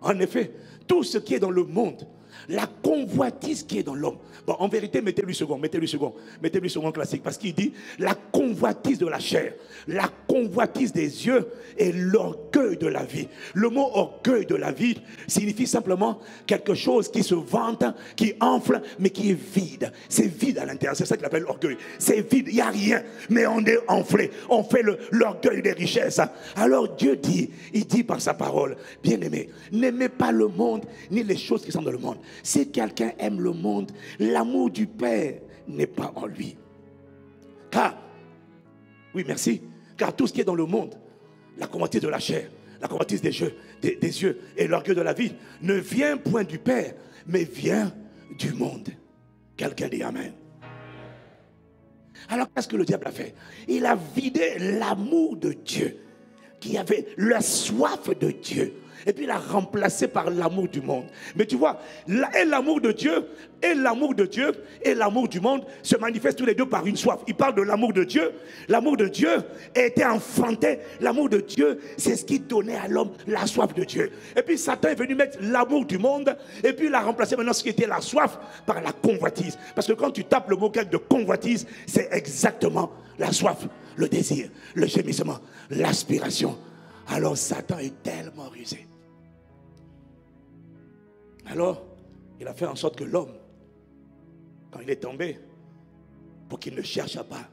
En 0.00 0.18
effet, 0.20 0.52
tout 0.86 1.02
ce 1.02 1.18
qui 1.18 1.34
est 1.34 1.40
dans 1.40 1.50
le 1.50 1.64
monde, 1.64 2.06
la 2.48 2.66
convoitise 2.66 3.62
qui 3.62 3.78
est 3.78 3.82
dans 3.82 3.94
l'homme. 3.94 4.18
Bon, 4.46 4.54
en 4.58 4.68
vérité, 4.68 5.00
mettez-lui 5.00 5.34
second, 5.34 5.58
mettez-lui 5.58 5.88
second, 5.88 6.14
mettez-lui 6.40 6.70
second 6.70 6.92
classique, 6.92 7.22
parce 7.22 7.36
qu'il 7.36 7.54
dit 7.54 7.72
la 7.98 8.14
convoitise 8.14 8.98
de 8.98 9.06
la 9.06 9.18
chair, 9.18 9.54
la 9.88 10.08
convoitise 10.28 10.92
des 10.92 11.26
yeux 11.26 11.48
et 11.76 11.92
l'orgueil 11.92 12.76
de 12.76 12.86
la 12.86 13.04
vie. 13.04 13.28
Le 13.54 13.68
mot 13.68 13.90
orgueil 13.92 14.46
de 14.46 14.54
la 14.54 14.70
vie 14.70 14.96
signifie 15.26 15.66
simplement 15.66 16.20
quelque 16.46 16.74
chose 16.74 17.10
qui 17.10 17.22
se 17.22 17.34
vante, 17.34 17.84
qui 18.14 18.34
enfle, 18.40 18.80
mais 18.98 19.10
qui 19.10 19.30
est 19.30 19.38
vide. 19.54 19.92
C'est 20.08 20.28
vide 20.28 20.58
à 20.58 20.64
l'intérieur, 20.64 20.96
c'est 20.96 21.06
ça 21.06 21.16
qu'il 21.16 21.26
appelle 21.26 21.42
l'orgueil. 21.42 21.76
C'est 21.98 22.20
vide, 22.32 22.46
il 22.48 22.54
n'y 22.54 22.60
a 22.60 22.70
rien, 22.70 23.02
mais 23.28 23.46
on 23.46 23.64
est 23.64 23.78
enflé, 23.88 24.30
on 24.48 24.62
fait 24.62 24.84
l'orgueil 25.10 25.62
des 25.62 25.72
richesses. 25.72 26.20
Alors 26.54 26.94
Dieu 26.94 27.16
dit, 27.16 27.50
il 27.72 27.86
dit 27.86 28.04
par 28.04 28.20
sa 28.20 28.34
parole, 28.34 28.76
bien 29.02 29.20
aimé, 29.20 29.48
n'aimez 29.72 30.08
pas 30.08 30.30
le 30.30 30.46
monde 30.46 30.84
ni 31.10 31.24
les 31.24 31.36
choses 31.36 31.64
qui 31.64 31.72
sont 31.72 31.82
dans 31.82 31.90
le 31.90 31.98
monde. 31.98 32.18
Si 32.42 32.70
quelqu'un 32.70 33.12
aime 33.18 33.40
le 33.40 33.52
monde, 33.52 33.92
l'amour 34.18 34.70
du 34.70 34.86
Père 34.86 35.40
n'est 35.68 35.86
pas 35.86 36.12
en 36.16 36.26
lui. 36.26 36.56
Car, 37.70 37.96
oui, 39.14 39.24
merci, 39.26 39.62
car 39.96 40.14
tout 40.14 40.26
ce 40.26 40.32
qui 40.32 40.40
est 40.40 40.44
dans 40.44 40.54
le 40.54 40.66
monde, 40.66 40.94
la 41.58 41.66
convoitise 41.66 42.00
de 42.00 42.08
la 42.08 42.18
chair, 42.18 42.50
la 42.80 42.88
convoitise 42.88 43.22
des 43.22 43.30
des, 43.80 44.22
yeux 44.22 44.40
et 44.56 44.66
l'orgueil 44.66 44.94
de 44.94 45.00
la 45.00 45.12
vie, 45.12 45.32
ne 45.62 45.74
vient 45.74 46.16
point 46.16 46.44
du 46.44 46.58
Père, 46.58 46.94
mais 47.26 47.44
vient 47.44 47.92
du 48.38 48.52
monde. 48.52 48.88
Quelqu'un 49.56 49.88
dit 49.88 50.02
Amen. 50.02 50.32
Alors 52.28 52.48
qu'est-ce 52.52 52.68
que 52.68 52.76
le 52.76 52.84
diable 52.84 53.06
a 53.06 53.12
fait? 53.12 53.34
Il 53.68 53.86
a 53.86 53.96
vidé 53.96 54.56
l'amour 54.58 55.36
de 55.36 55.52
Dieu, 55.52 55.98
qui 56.60 56.76
avait 56.76 57.06
la 57.16 57.40
soif 57.40 58.08
de 58.18 58.30
Dieu 58.30 58.74
et 59.04 59.12
puis 59.12 59.24
il 59.24 59.30
a 59.30 59.38
remplacé 59.38 60.08
par 60.08 60.30
l'amour 60.30 60.68
du 60.68 60.80
monde. 60.80 61.06
Mais 61.34 61.46
tu 61.46 61.56
vois, 61.56 61.80
et 62.08 62.44
l'amour 62.44 62.80
de 62.80 62.92
Dieu, 62.92 63.26
et 63.62 63.74
l'amour 63.74 64.14
de 64.14 64.26
Dieu, 64.26 64.52
et 64.82 64.94
l'amour 64.94 65.28
du 65.28 65.40
monde 65.40 65.64
se 65.82 65.96
manifestent 65.96 66.38
tous 66.38 66.46
les 66.46 66.54
deux 66.54 66.68
par 66.68 66.86
une 66.86 66.96
soif. 66.96 67.20
Il 67.26 67.34
parle 67.34 67.54
de 67.54 67.62
l'amour 67.62 67.92
de 67.92 68.04
Dieu. 68.04 68.32
L'amour 68.68 68.96
de 68.96 69.08
Dieu 69.08 69.30
a 69.74 69.80
été 69.80 70.04
enfanté. 70.04 70.78
L'amour 71.00 71.28
de 71.28 71.40
Dieu, 71.40 71.78
c'est 71.96 72.16
ce 72.16 72.24
qui 72.24 72.38
donnait 72.38 72.76
à 72.76 72.88
l'homme 72.88 73.12
la 73.26 73.46
soif 73.46 73.74
de 73.74 73.84
Dieu. 73.84 74.10
Et 74.36 74.42
puis 74.42 74.58
Satan 74.58 74.88
est 74.88 74.94
venu 74.94 75.14
mettre 75.14 75.38
l'amour 75.40 75.84
du 75.84 75.98
monde, 75.98 76.36
et 76.62 76.72
puis 76.72 76.86
il 76.86 76.94
a 76.94 77.00
remplacé 77.00 77.36
maintenant 77.36 77.52
ce 77.52 77.62
qui 77.62 77.70
était 77.70 77.86
la 77.86 78.00
soif 78.00 78.38
par 78.66 78.80
la 78.80 78.92
convoitise. 78.92 79.58
Parce 79.74 79.86
que 79.86 79.92
quand 79.92 80.10
tu 80.10 80.24
tapes 80.24 80.50
le 80.50 80.56
mot 80.56 80.70
grec 80.70 80.90
de 80.90 80.96
convoitise, 80.96 81.66
c'est 81.86 82.08
exactement 82.12 82.90
la 83.18 83.32
soif, 83.32 83.66
le 83.96 84.08
désir, 84.08 84.48
le 84.74 84.86
gémissement, 84.86 85.38
l'aspiration. 85.70 86.56
Alors 87.08 87.36
Satan 87.36 87.78
est 87.78 88.02
tellement 88.02 88.48
rusé. 88.48 88.86
Alors, 91.46 91.84
il 92.40 92.46
a 92.46 92.54
fait 92.54 92.66
en 92.66 92.74
sorte 92.74 92.96
que 92.96 93.04
l'homme, 93.04 93.34
quand 94.70 94.80
il 94.80 94.90
est 94.90 94.96
tombé, 95.02 95.38
pour 96.48 96.58
qu'il 96.58 96.74
ne 96.74 96.82
cherche 96.82 97.20
pas, 97.22 97.48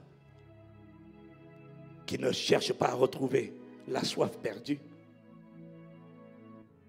qu'il 2.06 2.22
ne 2.22 2.32
cherche 2.32 2.74
pas 2.74 2.90
à 2.90 2.94
retrouver 2.94 3.54
la 3.88 4.04
soif 4.04 4.38
perdue, 4.40 4.80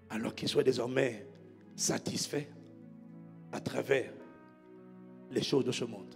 alors 0.09 0.33
qu'il 0.33 0.47
soit 0.47 0.63
désormais 0.63 1.27
satisfait 1.75 2.49
à 3.51 3.59
travers 3.59 4.11
les 5.31 5.43
choses 5.43 5.65
de 5.65 5.71
ce 5.71 5.85
monde, 5.85 6.15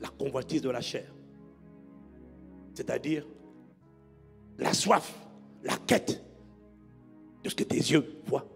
la 0.00 0.08
convoitise 0.08 0.62
de 0.62 0.70
la 0.70 0.80
chair, 0.80 1.12
c'est-à-dire 2.74 3.26
la 4.58 4.72
soif, 4.72 5.27
la 5.62 5.76
quête 5.86 6.22
de 7.42 7.48
ce 7.48 7.54
que 7.54 7.64
tes 7.64 7.76
yeux 7.76 8.20
voient 8.26 8.46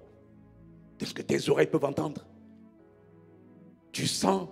est 1.01 1.05
ce 1.05 1.15
que 1.15 1.23
tes 1.23 1.49
oreilles 1.49 1.67
peuvent 1.67 1.85
entendre. 1.85 2.25
Tu 3.91 4.07
sens 4.07 4.49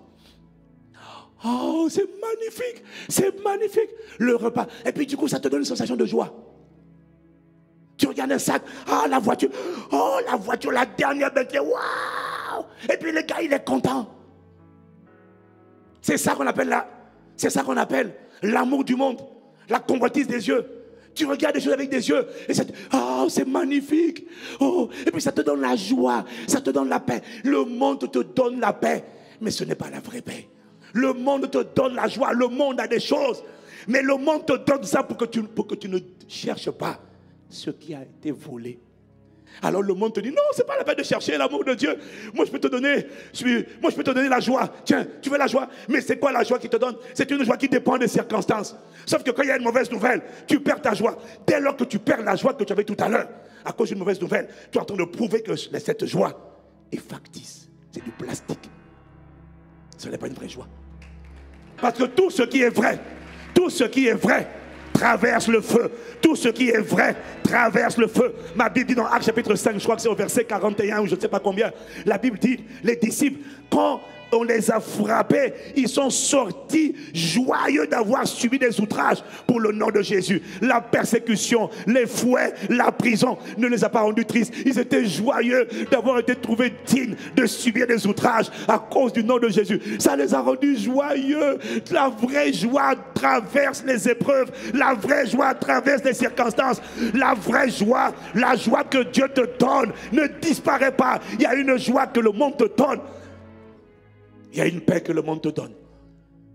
Oh, 1.43 1.89
c'est 1.89 2.07
magnifique, 2.21 2.85
c'est 3.09 3.43
magnifique. 3.43 3.89
Le 4.19 4.37
repas. 4.37 4.67
Et 4.85 4.93
puis 4.93 5.07
du 5.07 5.17
coup, 5.17 5.27
ça 5.27 5.41
te 5.41 5.49
donne 5.49 5.61
une 5.61 5.67
sensation 5.67 5.97
de 5.97 6.05
joie. 6.05 6.35
Tu 7.97 8.07
regardes 8.07 8.33
un 8.33 8.39
sac, 8.39 8.63
ah, 8.87 9.07
la 9.09 9.19
voiture, 9.19 9.51
oh, 9.93 10.19
la 10.27 10.37
voiture, 10.37 10.71
la 10.71 10.85
dernière 10.85 11.33
bête, 11.33 11.55
waouh. 11.55 12.65
Et 12.93 12.97
puis 12.99 13.13
le 13.13 13.23
gars, 13.23 13.41
il 13.43 13.53
est 13.53 13.65
content. 13.65 14.09
C'est 16.03 16.19
ça 16.19 16.35
qu'on 16.35 16.47
appelle 16.47 16.69
la, 16.69 16.89
c'est 17.37 17.51
ça 17.51 17.63
qu'on 17.63 17.77
appelle 17.77 18.15
l'amour 18.43 18.85
du 18.85 18.97
monde, 18.97 19.21
la 19.69 19.81
convoitise 19.81 20.27
des 20.27 20.49
yeux. 20.49 20.80
Tu 21.15 21.27
regardes 21.27 21.57
les 21.57 21.61
choses 21.61 21.73
avec 21.73 21.91
des 21.91 22.09
yeux 22.09 22.27
et 22.49 22.55
ça 22.55 22.65
oh, 22.95 23.27
c'est 23.29 23.47
magnifique. 23.47 24.27
Oh, 24.61 24.89
et 25.07 25.11
puis 25.11 25.21
ça 25.21 25.33
te 25.33 25.41
donne 25.41 25.61
la 25.61 25.77
joie, 25.77 26.25
ça 26.47 26.61
te 26.61 26.71
donne 26.71 26.89
la 26.89 27.01
paix. 27.01 27.23
Le 27.45 27.65
monde 27.65 28.11
te 28.11 28.21
donne 28.21 28.61
la 28.61 28.73
paix, 28.73 29.05
mais 29.41 29.51
ce 29.51 29.65
n'est 29.65 29.75
pas 29.75 29.91
la 29.91 30.01
vraie 30.01 30.23
paix. 30.23 30.49
Le 30.93 31.13
monde 31.13 31.51
te 31.51 31.63
donne 31.75 31.95
la 31.95 32.09
joie, 32.09 32.33
le 32.33 32.49
monde 32.49 32.81
a 32.81 32.89
des 32.89 33.01
choses, 33.01 33.43
mais 33.87 34.03
le 34.03 34.17
monde 34.17 34.47
te 34.47 34.57
donne 34.57 34.85
ça 34.85 35.03
pour 35.03 35.17
pour 35.55 35.67
que 35.67 35.75
tu 35.75 35.89
ne 35.89 35.99
cherches 36.29 36.71
pas 36.71 37.01
ce 37.49 37.71
qui 37.71 37.95
a 37.95 38.03
été 38.03 38.31
volé 38.31 38.79
alors 39.63 39.83
le 39.83 39.95
monde 39.95 40.15
te 40.15 40.21
dit, 40.21 40.31
non, 40.31 40.43
c'est 40.53 40.67
pas 40.67 40.77
la 40.77 40.85
peine 40.85 40.97
de 40.97 41.03
chercher 41.03 41.37
l'amour 41.37 41.65
de 41.65 41.75
Dieu. 41.75 41.97
Moi, 42.33 42.47
je 42.47 42.51
peux 42.51 42.59
te 42.59 42.69
donner, 42.69 43.07
moi, 43.81 43.91
je 43.91 43.97
peux 43.97 44.03
te 44.03 44.11
donner 44.11 44.29
la 44.29 44.41
joie. 44.41 44.73
Tiens, 44.85 45.07
tu 45.21 45.29
veux 45.29 45.39
la 45.39 45.47
joie? 45.47 45.69
Mais 45.89 46.01
c'est 46.01 46.19
quoi 46.19 46.33
la 46.33 46.43
joie 46.43 46.59
qui 46.59 46.69
te 46.69 46.77
donne? 46.77 46.97
C'est 47.15 47.31
une 47.31 47.45
joie 47.45 47.57
qui 47.57 47.69
dépend 47.69 47.99
des 47.99 48.09
circonstances. 48.09 48.75
Sauf 49.05 49.23
que 49.23 49.31
quand 49.31 49.43
il 49.43 49.49
y 49.49 49.53
a 49.53 49.57
une 49.57 49.65
mauvaise 49.65 49.91
nouvelle, 49.91 50.23
tu 50.47 50.61
perds 50.61 50.81
ta 50.81 50.95
joie. 50.95 51.19
Dès 51.47 51.61
lors 51.61 51.77
que 51.77 51.85
tu 51.85 51.99
perds 51.99 52.23
la 52.23 52.37
joie 52.37 52.55
que 52.55 52.65
tu 52.65 52.73
avais 52.73 52.85
tout 52.85 52.97
à 52.99 53.09
l'heure, 53.09 53.29
à 53.65 53.73
cause 53.73 53.89
d'une 53.89 53.99
mauvaise 53.99 54.21
nouvelle, 54.21 54.49
tu 54.71 54.79
es 54.79 54.81
en 54.81 54.85
train 54.85 54.97
de 54.97 55.05
prouver 55.05 55.43
que 55.43 55.55
cette 55.57 56.07
joie 56.07 56.61
est 56.91 56.97
factice. 56.97 57.69
C'est 57.93 58.03
du 58.03 58.11
plastique. 58.13 58.71
Ce 59.99 60.09
n'est 60.09 60.17
pas 60.17 60.29
une 60.29 60.35
vraie 60.35 60.49
joie. 60.49 60.67
Parce 61.81 61.99
que 61.99 62.05
tout 62.05 62.31
ce 62.31 62.43
qui 62.45 62.63
est 62.63 62.71
vrai, 62.71 62.99
tout 63.55 63.69
ce 63.69 63.85
qui 63.85 64.07
est 64.07 64.15
vrai, 64.15 64.49
traverse 65.01 65.49
le 65.49 65.61
feu. 65.63 65.91
Tout 66.21 66.37
ce 66.37 66.49
qui 66.49 66.69
est 66.69 66.81
vrai 66.81 67.17
traverse 67.43 67.97
le 67.97 68.07
feu. 68.07 68.35
Ma 68.55 68.69
Bible 68.69 68.89
dit 68.89 68.95
dans 68.95 69.07
Acte 69.07 69.25
chapitre 69.25 69.55
5, 69.55 69.79
je 69.79 69.83
crois 69.83 69.97
que 69.97 70.03
c'est 70.03 70.09
au 70.09 70.15
verset 70.15 70.45
41 70.45 71.01
ou 71.01 71.07
je 71.07 71.15
ne 71.15 71.21
sais 71.21 71.29
pas 71.29 71.41
combien, 71.41 71.73
la 72.05 72.19
Bible 72.19 72.39
dit, 72.39 72.61
les 72.85 72.97
disciples, 72.97 73.41
quand 73.71 74.01
on 74.33 74.43
les 74.43 74.71
a 74.71 74.81
frappés. 74.81 75.53
Ils 75.77 75.89
sont 75.89 76.11
sortis 76.11 76.95
joyeux 77.13 77.87
d'avoir 77.87 78.27
subi 78.27 78.59
des 78.59 78.81
outrages 78.81 79.23
pour 79.47 79.61
le 79.61 79.73
nom 79.73 79.91
de 79.91 80.03
Jésus. 80.03 80.43
La 80.61 80.81
persécution, 80.81 81.71
les 81.87 82.07
fouets, 82.07 82.55
la 82.69 82.93
prison 82.93 83.39
ne 83.59 83.67
les 83.67 83.85
a 83.85 83.89
pas 83.89 84.03
rendus 84.03 84.25
tristes. 84.25 84.53
Ils 84.65 84.79
étaient 84.79 85.05
joyeux 85.05 85.67
d'avoir 85.91 86.19
été 86.19 86.37
trouvés 86.37 86.73
dignes 86.87 87.17
de 87.35 87.47
subir 87.47 87.87
des 87.87 88.07
outrages 88.07 88.51
à 88.69 88.79
cause 88.79 89.13
du 89.13 89.25
nom 89.25 89.39
de 89.39 89.49
Jésus. 89.49 89.81
Ça 89.99 90.17
les 90.17 90.35
a 90.35 90.41
rendus 90.41 90.77
joyeux. 90.77 91.59
La 91.91 92.09
vraie 92.09 92.53
joie 92.53 92.95
traverse 93.15 93.83
les 93.87 94.09
épreuves. 94.09 94.51
La 94.75 94.95
vraie 94.95 95.27
joie 95.27 95.55
traverse 95.55 96.05
les 96.05 96.15
circonstances. 96.15 96.81
La 97.15 97.35
vraie 97.35 97.71
joie, 97.71 98.13
la 98.35 98.57
joie 98.57 98.85
que 98.85 99.05
Dieu 99.05 99.29
te 99.35 99.43
donne 99.59 99.93
ne 100.13 100.27
disparaît 100.41 100.93
pas. 100.93 101.21
Il 101.35 101.43
y 101.43 101.47
a 101.47 101.55
une 101.55 101.79
joie 101.79 102.07
que 102.07 102.21
le 102.21 102.33
monde 102.33 102.57
te 102.57 102.65
donne. 102.77 103.01
Il 104.53 104.59
y 104.59 104.61
a 104.61 104.67
une 104.67 104.81
paix 104.81 105.01
que 105.01 105.13
le 105.13 105.23
monde 105.23 105.43
te 105.43 105.49
donne. 105.49 105.73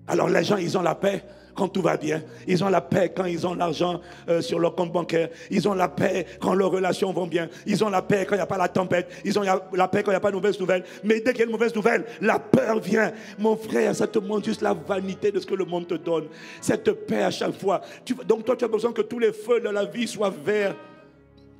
Alors 0.07 0.29
les 0.29 0.43
gens, 0.43 0.57
ils 0.57 0.77
ont 0.77 0.81
la 0.81 0.95
paix 0.95 1.23
quand 1.55 1.69
tout 1.69 1.81
va 1.81 1.97
bien. 1.97 2.21
Ils 2.47 2.63
ont 2.63 2.69
la 2.69 2.81
paix 2.81 3.11
quand 3.15 3.25
ils 3.25 3.47
ont 3.47 3.55
l'argent 3.55 4.01
euh, 4.27 4.41
sur 4.41 4.59
leur 4.59 4.75
compte 4.75 4.91
bancaire. 4.91 5.29
Ils 5.49 5.67
ont 5.67 5.73
la 5.73 5.87
paix 5.87 6.25
quand 6.39 6.53
leurs 6.53 6.69
relations 6.69 7.11
vont 7.13 7.25
bien. 7.25 7.49
Ils 7.65 7.83
ont 7.83 7.89
la 7.89 8.01
paix 8.01 8.25
quand 8.25 8.35
il 8.35 8.39
n'y 8.39 8.43
a 8.43 8.47
pas 8.47 8.57
la 8.57 8.67
tempête. 8.67 9.09
Ils 9.23 9.39
ont 9.39 9.43
la 9.43 9.87
paix 9.87 10.03
quand 10.03 10.11
il 10.11 10.15
n'y 10.15 10.17
a 10.17 10.21
pas 10.21 10.31
de 10.31 10.35
mauvaises 10.35 10.59
nouvelles. 10.59 10.83
Mais 11.03 11.21
dès 11.21 11.31
qu'il 11.31 11.39
y 11.39 11.41
a 11.43 11.45
une 11.45 11.51
mauvaise 11.51 11.73
nouvelle, 11.73 12.05
la 12.21 12.39
peur 12.39 12.79
vient. 12.79 13.11
Mon 13.39 13.55
frère, 13.55 13.95
ça 13.95 14.05
te 14.05 14.19
montre 14.19 14.45
juste 14.45 14.61
la 14.61 14.73
vanité 14.73 15.31
de 15.31 15.39
ce 15.39 15.45
que 15.45 15.55
le 15.55 15.65
monde 15.65 15.87
te 15.87 15.95
donne. 15.95 16.25
Cette 16.61 16.91
paix 17.07 17.23
à 17.23 17.31
chaque 17.31 17.53
fois. 17.53 17.81
donc 18.27 18.43
toi, 18.43 18.55
tu 18.55 18.65
as 18.65 18.69
besoin 18.69 18.91
que 18.91 19.01
tous 19.01 19.19
les 19.19 19.31
feux 19.31 19.61
de 19.61 19.69
la 19.69 19.85
vie 19.85 20.07
soient 20.07 20.33
verts 20.45 20.75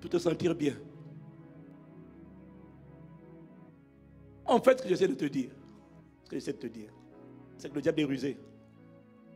pour 0.01 0.09
te 0.09 0.17
sentir 0.17 0.53
bien. 0.53 0.73
En 4.45 4.59
fait, 4.59 4.77
ce 4.77 4.83
que 4.83 4.89
j'essaie 4.89 5.07
de 5.07 5.15
te 5.15 5.25
dire, 5.25 5.49
que 6.39 6.51
de 6.51 6.57
te 6.57 6.67
dire, 6.67 6.91
c'est 7.57 7.69
que 7.69 7.75
le 7.75 7.81
diable 7.81 8.01
est 8.01 8.05
rusé. 8.05 8.37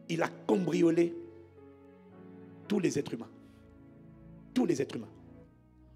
Il 0.09 0.21
a 0.21 0.27
cambriolé 0.47 1.15
tous 2.67 2.79
les 2.79 2.97
êtres 2.97 3.13
humains. 3.13 3.29
Tous 4.53 4.65
les 4.65 4.81
êtres 4.81 4.95
humains. 4.95 5.09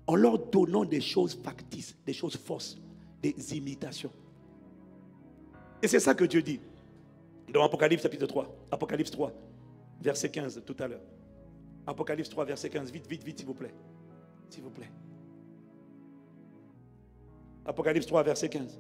En 0.08 0.16
leur 0.16 0.38
donnant 0.38 0.86
des 0.86 1.02
choses 1.02 1.36
factices, 1.36 1.96
des 2.06 2.14
choses 2.14 2.38
fausses, 2.38 2.78
des 3.22 3.58
imitations. 3.58 4.12
Et 5.82 5.88
c'est 5.88 6.00
ça 6.00 6.14
que 6.14 6.24
Dieu 6.26 6.42
dit 6.42 6.60
dans 7.52 7.64
Apocalypse 7.64 8.04
chapitre 8.04 8.26
3. 8.26 8.56
Apocalypse 8.72 9.12
3, 9.12 9.32
verset 10.02 10.30
15 10.30 10.64
tout 10.66 10.76
à 10.80 10.88
l'heure. 10.88 11.02
Apocalypse 11.86 12.30
3, 12.30 12.46
verset 12.46 12.70
15. 12.70 12.92
Vite, 12.92 13.08
vite, 13.08 13.24
vite, 13.24 13.40
s'il 13.40 13.48
vous 13.48 13.54
plaît. 13.54 13.74
S'il 14.50 14.64
vous 14.64 14.70
plaît. 14.70 14.90
Apocalypse 17.66 18.06
3, 18.06 18.24
verset 18.24 18.50
15. 18.50 18.80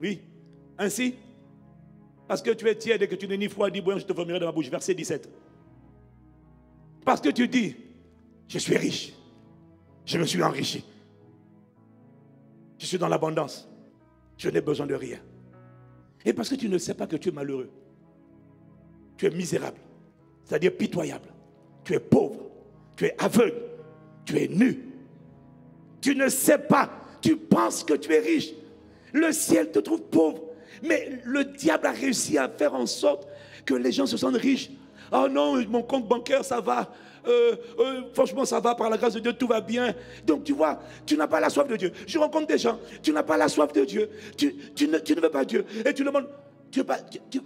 Oui. 0.00 0.22
Ainsi, 0.80 1.14
parce 2.26 2.40
que 2.40 2.52
tu 2.52 2.66
es 2.66 2.74
tiède 2.74 3.02
et 3.02 3.06
que 3.06 3.14
tu 3.14 3.28
n'es 3.28 3.36
ni 3.36 3.48
froid 3.48 3.70
ni 3.70 3.82
bouillant, 3.82 3.98
je 3.98 4.06
te 4.06 4.14
vomirai 4.14 4.40
dans 4.40 4.46
ma 4.46 4.52
bouche. 4.52 4.70
Verset 4.70 4.94
17. 4.94 5.28
Parce 7.04 7.20
que 7.20 7.28
tu 7.28 7.46
dis, 7.46 7.76
je 8.48 8.58
suis 8.58 8.78
riche. 8.78 9.12
Je 10.06 10.16
me 10.16 10.24
suis 10.24 10.42
enrichi. 10.42 10.82
Je 12.78 12.86
suis 12.86 12.96
dans 12.96 13.08
l'abondance. 13.08 13.68
Je 14.38 14.48
n'ai 14.48 14.62
besoin 14.62 14.86
de 14.86 14.94
rien. 14.94 15.18
Et 16.24 16.32
parce 16.32 16.48
que 16.48 16.54
tu 16.54 16.68
ne 16.70 16.78
sais 16.78 16.94
pas 16.94 17.06
que 17.06 17.16
tu 17.16 17.28
es 17.28 17.32
malheureux. 17.32 17.70
Tu 19.18 19.26
es 19.26 19.30
misérable. 19.30 19.80
C'est-à-dire 20.44 20.74
pitoyable. 20.74 21.28
Tu 21.84 21.92
es 21.92 22.00
pauvre. 22.00 22.40
Tu 22.96 23.04
es 23.04 23.14
aveugle. 23.22 23.60
Tu 24.24 24.38
es 24.38 24.48
nu. 24.48 24.82
Tu 26.00 26.16
ne 26.16 26.30
sais 26.30 26.58
pas. 26.58 26.90
Tu 27.20 27.36
penses 27.36 27.84
que 27.84 27.94
tu 27.94 28.14
es 28.14 28.20
riche. 28.20 28.54
Le 29.12 29.30
ciel 29.32 29.70
te 29.70 29.78
trouve 29.80 30.02
pauvre. 30.04 30.49
Mais 30.82 31.20
le 31.24 31.44
diable 31.44 31.86
a 31.86 31.92
réussi 31.92 32.38
à 32.38 32.48
faire 32.48 32.74
en 32.74 32.86
sorte 32.86 33.26
que 33.64 33.74
les 33.74 33.92
gens 33.92 34.06
se 34.06 34.16
sentent 34.16 34.36
riches. 34.36 34.70
Oh 35.12 35.26
non, 35.30 35.62
mon 35.68 35.82
compte 35.82 36.06
bancaire, 36.06 36.44
ça 36.44 36.60
va. 36.60 36.92
Euh, 37.26 37.56
euh, 37.78 38.02
franchement, 38.14 38.44
ça 38.44 38.60
va 38.60 38.74
par 38.74 38.88
la 38.88 38.96
grâce 38.96 39.14
de 39.14 39.20
Dieu, 39.20 39.32
tout 39.32 39.46
va 39.46 39.60
bien. 39.60 39.94
Donc, 40.24 40.44
tu 40.44 40.52
vois, 40.52 40.80
tu 41.04 41.16
n'as 41.16 41.26
pas 41.26 41.40
la 41.40 41.50
soif 41.50 41.66
de 41.68 41.76
Dieu. 41.76 41.92
Je 42.06 42.18
rencontre 42.18 42.46
des 42.46 42.58
gens, 42.58 42.78
tu 43.02 43.12
n'as 43.12 43.22
pas 43.22 43.36
la 43.36 43.48
soif 43.48 43.72
de 43.72 43.84
Dieu. 43.84 44.08
Tu, 44.36 44.54
ne, 44.86 44.98
tu 44.98 45.14
ne, 45.14 45.20
veux 45.20 45.30
pas 45.30 45.44
Dieu. 45.44 45.64
Et 45.84 45.92
tu 45.92 46.04
demandes, 46.04 46.28
tu, 46.70 46.82
tu, 47.10 47.18
tu 47.30 47.40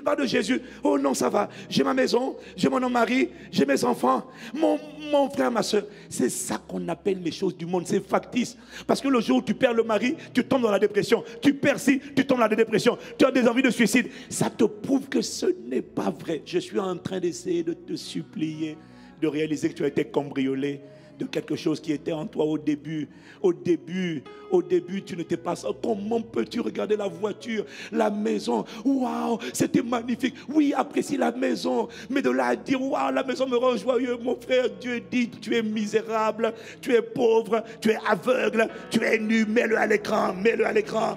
parles 0.00 0.22
de 0.22 0.26
Jésus. 0.26 0.60
Oh 0.82 0.98
non, 0.98 1.14
ça 1.14 1.28
va. 1.28 1.48
J'ai 1.68 1.84
ma 1.84 1.94
maison, 1.94 2.36
j'ai 2.56 2.68
mon 2.68 2.88
mari, 2.88 3.28
j'ai 3.50 3.66
mes 3.66 3.84
enfants. 3.84 4.26
Mon, 4.54 4.78
mon 5.10 5.28
frère, 5.28 5.50
ma 5.50 5.62
soeur, 5.62 5.84
c'est 6.08 6.30
ça 6.30 6.60
qu'on 6.66 6.88
appelle 6.88 7.22
les 7.22 7.32
choses 7.32 7.56
du 7.56 7.66
monde. 7.66 7.86
C'est 7.86 8.06
factice. 8.06 8.56
Parce 8.86 9.00
que 9.00 9.08
le 9.08 9.20
jour 9.20 9.38
où 9.38 9.42
tu 9.42 9.54
perds 9.54 9.74
le 9.74 9.82
mari, 9.82 10.16
tu 10.32 10.44
tombes 10.44 10.62
dans 10.62 10.70
la 10.70 10.78
dépression. 10.78 11.24
Tu 11.40 11.54
perds 11.54 11.80
si, 11.80 12.00
tu 12.14 12.26
tombes 12.26 12.38
dans 12.38 12.48
la 12.48 12.56
dépression. 12.56 12.96
Tu 13.18 13.24
as 13.24 13.30
des 13.30 13.46
envies 13.46 13.62
de 13.62 13.70
suicide. 13.70 14.08
Ça 14.28 14.50
te 14.50 14.64
prouve 14.64 15.08
que 15.08 15.20
ce 15.20 15.46
n'est 15.66 15.82
pas 15.82 16.10
vrai. 16.10 16.42
Je 16.44 16.58
suis 16.58 16.78
en 16.78 16.96
train 16.96 17.20
d'essayer 17.20 17.62
de 17.62 17.74
te 17.74 17.96
supplier 17.96 18.76
de 19.22 19.28
réaliser 19.28 19.68
que 19.70 19.74
tu 19.74 19.84
as 19.84 19.88
été 19.88 20.04
cambriolé 20.04 20.80
de 21.22 21.28
quelque 21.28 21.56
chose 21.56 21.80
qui 21.80 21.92
était 21.92 22.12
en 22.12 22.26
toi 22.26 22.44
au 22.44 22.58
début. 22.58 23.08
Au 23.40 23.52
début, 23.52 24.22
au 24.50 24.62
début, 24.62 25.02
tu 25.02 25.16
n'étais 25.16 25.36
pas 25.36 25.56
ça. 25.56 25.68
Comment 25.82 26.20
peux-tu 26.20 26.60
regarder 26.60 26.96
la 26.96 27.08
voiture, 27.08 27.64
la 27.90 28.10
maison? 28.10 28.64
Waouh, 28.84 29.38
c'était 29.52 29.82
magnifique. 29.82 30.34
Oui, 30.48 30.72
apprécie 30.76 31.16
la 31.16 31.32
maison. 31.32 31.88
Mais 32.10 32.22
de 32.22 32.30
là 32.30 32.46
à 32.46 32.56
dire, 32.56 32.80
waouh, 32.80 33.12
la 33.12 33.24
maison 33.24 33.48
me 33.48 33.56
rend 33.56 33.76
joyeux. 33.76 34.16
Mon 34.22 34.36
frère, 34.40 34.68
Dieu 34.80 35.02
dit, 35.10 35.30
tu 35.30 35.56
es 35.56 35.62
misérable, 35.62 36.52
tu 36.80 36.94
es 36.94 37.02
pauvre, 37.02 37.64
tu 37.80 37.90
es 37.90 37.98
aveugle, 38.08 38.68
tu 38.90 39.02
es 39.02 39.18
nu. 39.18 39.44
Mets-le 39.44 39.76
à 39.76 39.86
l'écran, 39.86 40.34
mets-le 40.34 40.66
à 40.66 40.72
l'écran. 40.72 41.16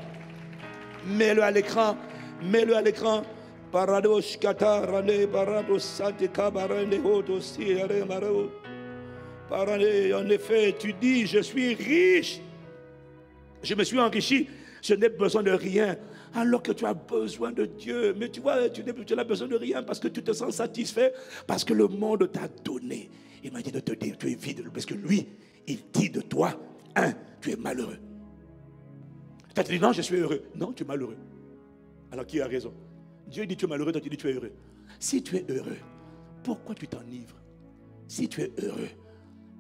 Mets-le 1.08 1.44
à 1.44 1.52
l'écran, 1.52 1.96
mets-le 2.42 2.76
à 2.76 2.82
l'écran. 2.82 3.24
Parados 3.72 4.38
parados 9.50 10.14
en 10.14 10.30
effet, 10.30 10.76
tu 10.78 10.94
dis, 10.94 11.26
je 11.26 11.40
suis 11.40 11.74
riche. 11.74 12.42
Je 13.64 13.74
me 13.76 13.84
suis 13.84 14.00
enrichi. 14.00 14.48
Je 14.82 14.94
n'ai 14.94 15.10
besoin 15.10 15.44
de 15.44 15.52
rien. 15.52 15.98
Alors 16.34 16.62
que 16.62 16.72
tu 16.72 16.86
as 16.86 16.94
besoin 16.94 17.52
de 17.52 17.66
Dieu. 17.66 18.14
Mais 18.18 18.30
tu 18.30 18.42
vois, 18.42 18.70
tu 18.70 18.84
n'as 18.84 19.24
besoin 19.24 19.48
de 19.48 19.56
rien 19.56 19.82
parce 19.84 20.00
que 20.00 20.08
tu 20.08 20.22
te 20.22 20.32
sens 20.32 20.56
satisfait. 20.56 21.14
Parce 21.48 21.64
que 21.64 21.74
le 21.74 21.88
monde 21.88 22.30
t'a 22.32 22.48
donné. 22.64 23.10
Il 23.44 23.52
m'a 23.52 23.62
dit 23.62 23.72
de 23.72 23.80
te 23.80 23.94
dire, 23.94 24.18
tu 24.18 24.32
es 24.32 24.36
vide. 24.36 24.70
Parce 24.72 24.86
que 24.86 24.94
lui, 24.94 25.28
il 25.68 25.80
dit 25.92 26.10
de 26.10 26.22
toi, 26.22 26.54
un, 26.96 27.14
tu 27.42 27.52
es 27.52 27.56
malheureux. 27.56 27.98
Tu 29.54 29.62
as 29.62 29.64
dit, 29.64 29.80
non, 29.80 29.92
je 29.92 30.02
suis 30.02 30.18
heureux. 30.18 30.44
Non, 30.56 30.74
tu 30.74 30.84
es 30.84 30.86
malheureux. 30.86 31.18
Alors 32.12 32.26
qui 32.26 32.40
a 32.42 32.48
raison? 32.48 32.74
Dieu 33.28 33.46
dit, 33.46 33.58
tu 33.58 33.66
es 33.66 33.68
malheureux, 33.68 33.92
toi 33.92 34.02
tu 34.02 34.10
dis, 34.10 34.18
tu 34.18 34.30
es 34.30 34.34
heureux. 34.34 34.52
Si 35.00 35.24
tu 35.24 35.38
es 35.38 35.46
heureux, 35.50 35.78
pourquoi 36.44 36.76
tu 36.76 36.88
t'enivres? 36.88 37.38
Si 38.08 38.30
tu 38.30 38.42
es 38.42 38.52
heureux, 38.62 38.90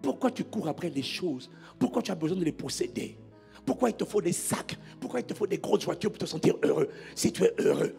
pourquoi 0.02 0.32
tu 0.32 0.44
cours 0.44 0.68
après 0.68 0.90
les 0.90 1.04
choses? 1.04 1.50
Pourquoi 1.80 2.02
tu 2.02 2.12
as 2.12 2.16
besoin 2.16 2.38
de 2.38 2.46
les 2.46 2.52
posséder? 2.52 3.18
Pourquoi 3.66 3.90
il 3.90 3.96
te 3.96 4.06
faut 4.06 4.22
des 4.22 4.34
sacs? 4.34 4.78
Pourquoi 5.00 5.20
il 5.22 5.26
te 5.26 5.34
faut 5.34 5.48
des 5.48 5.58
grosses 5.58 5.86
voitures 5.86 6.12
pour 6.12 6.20
te 6.20 6.26
sentir 6.26 6.56
heureux? 6.64 6.88
Si 7.16 7.32
tu 7.32 7.44
es 7.44 7.54
heureux, 7.60 7.96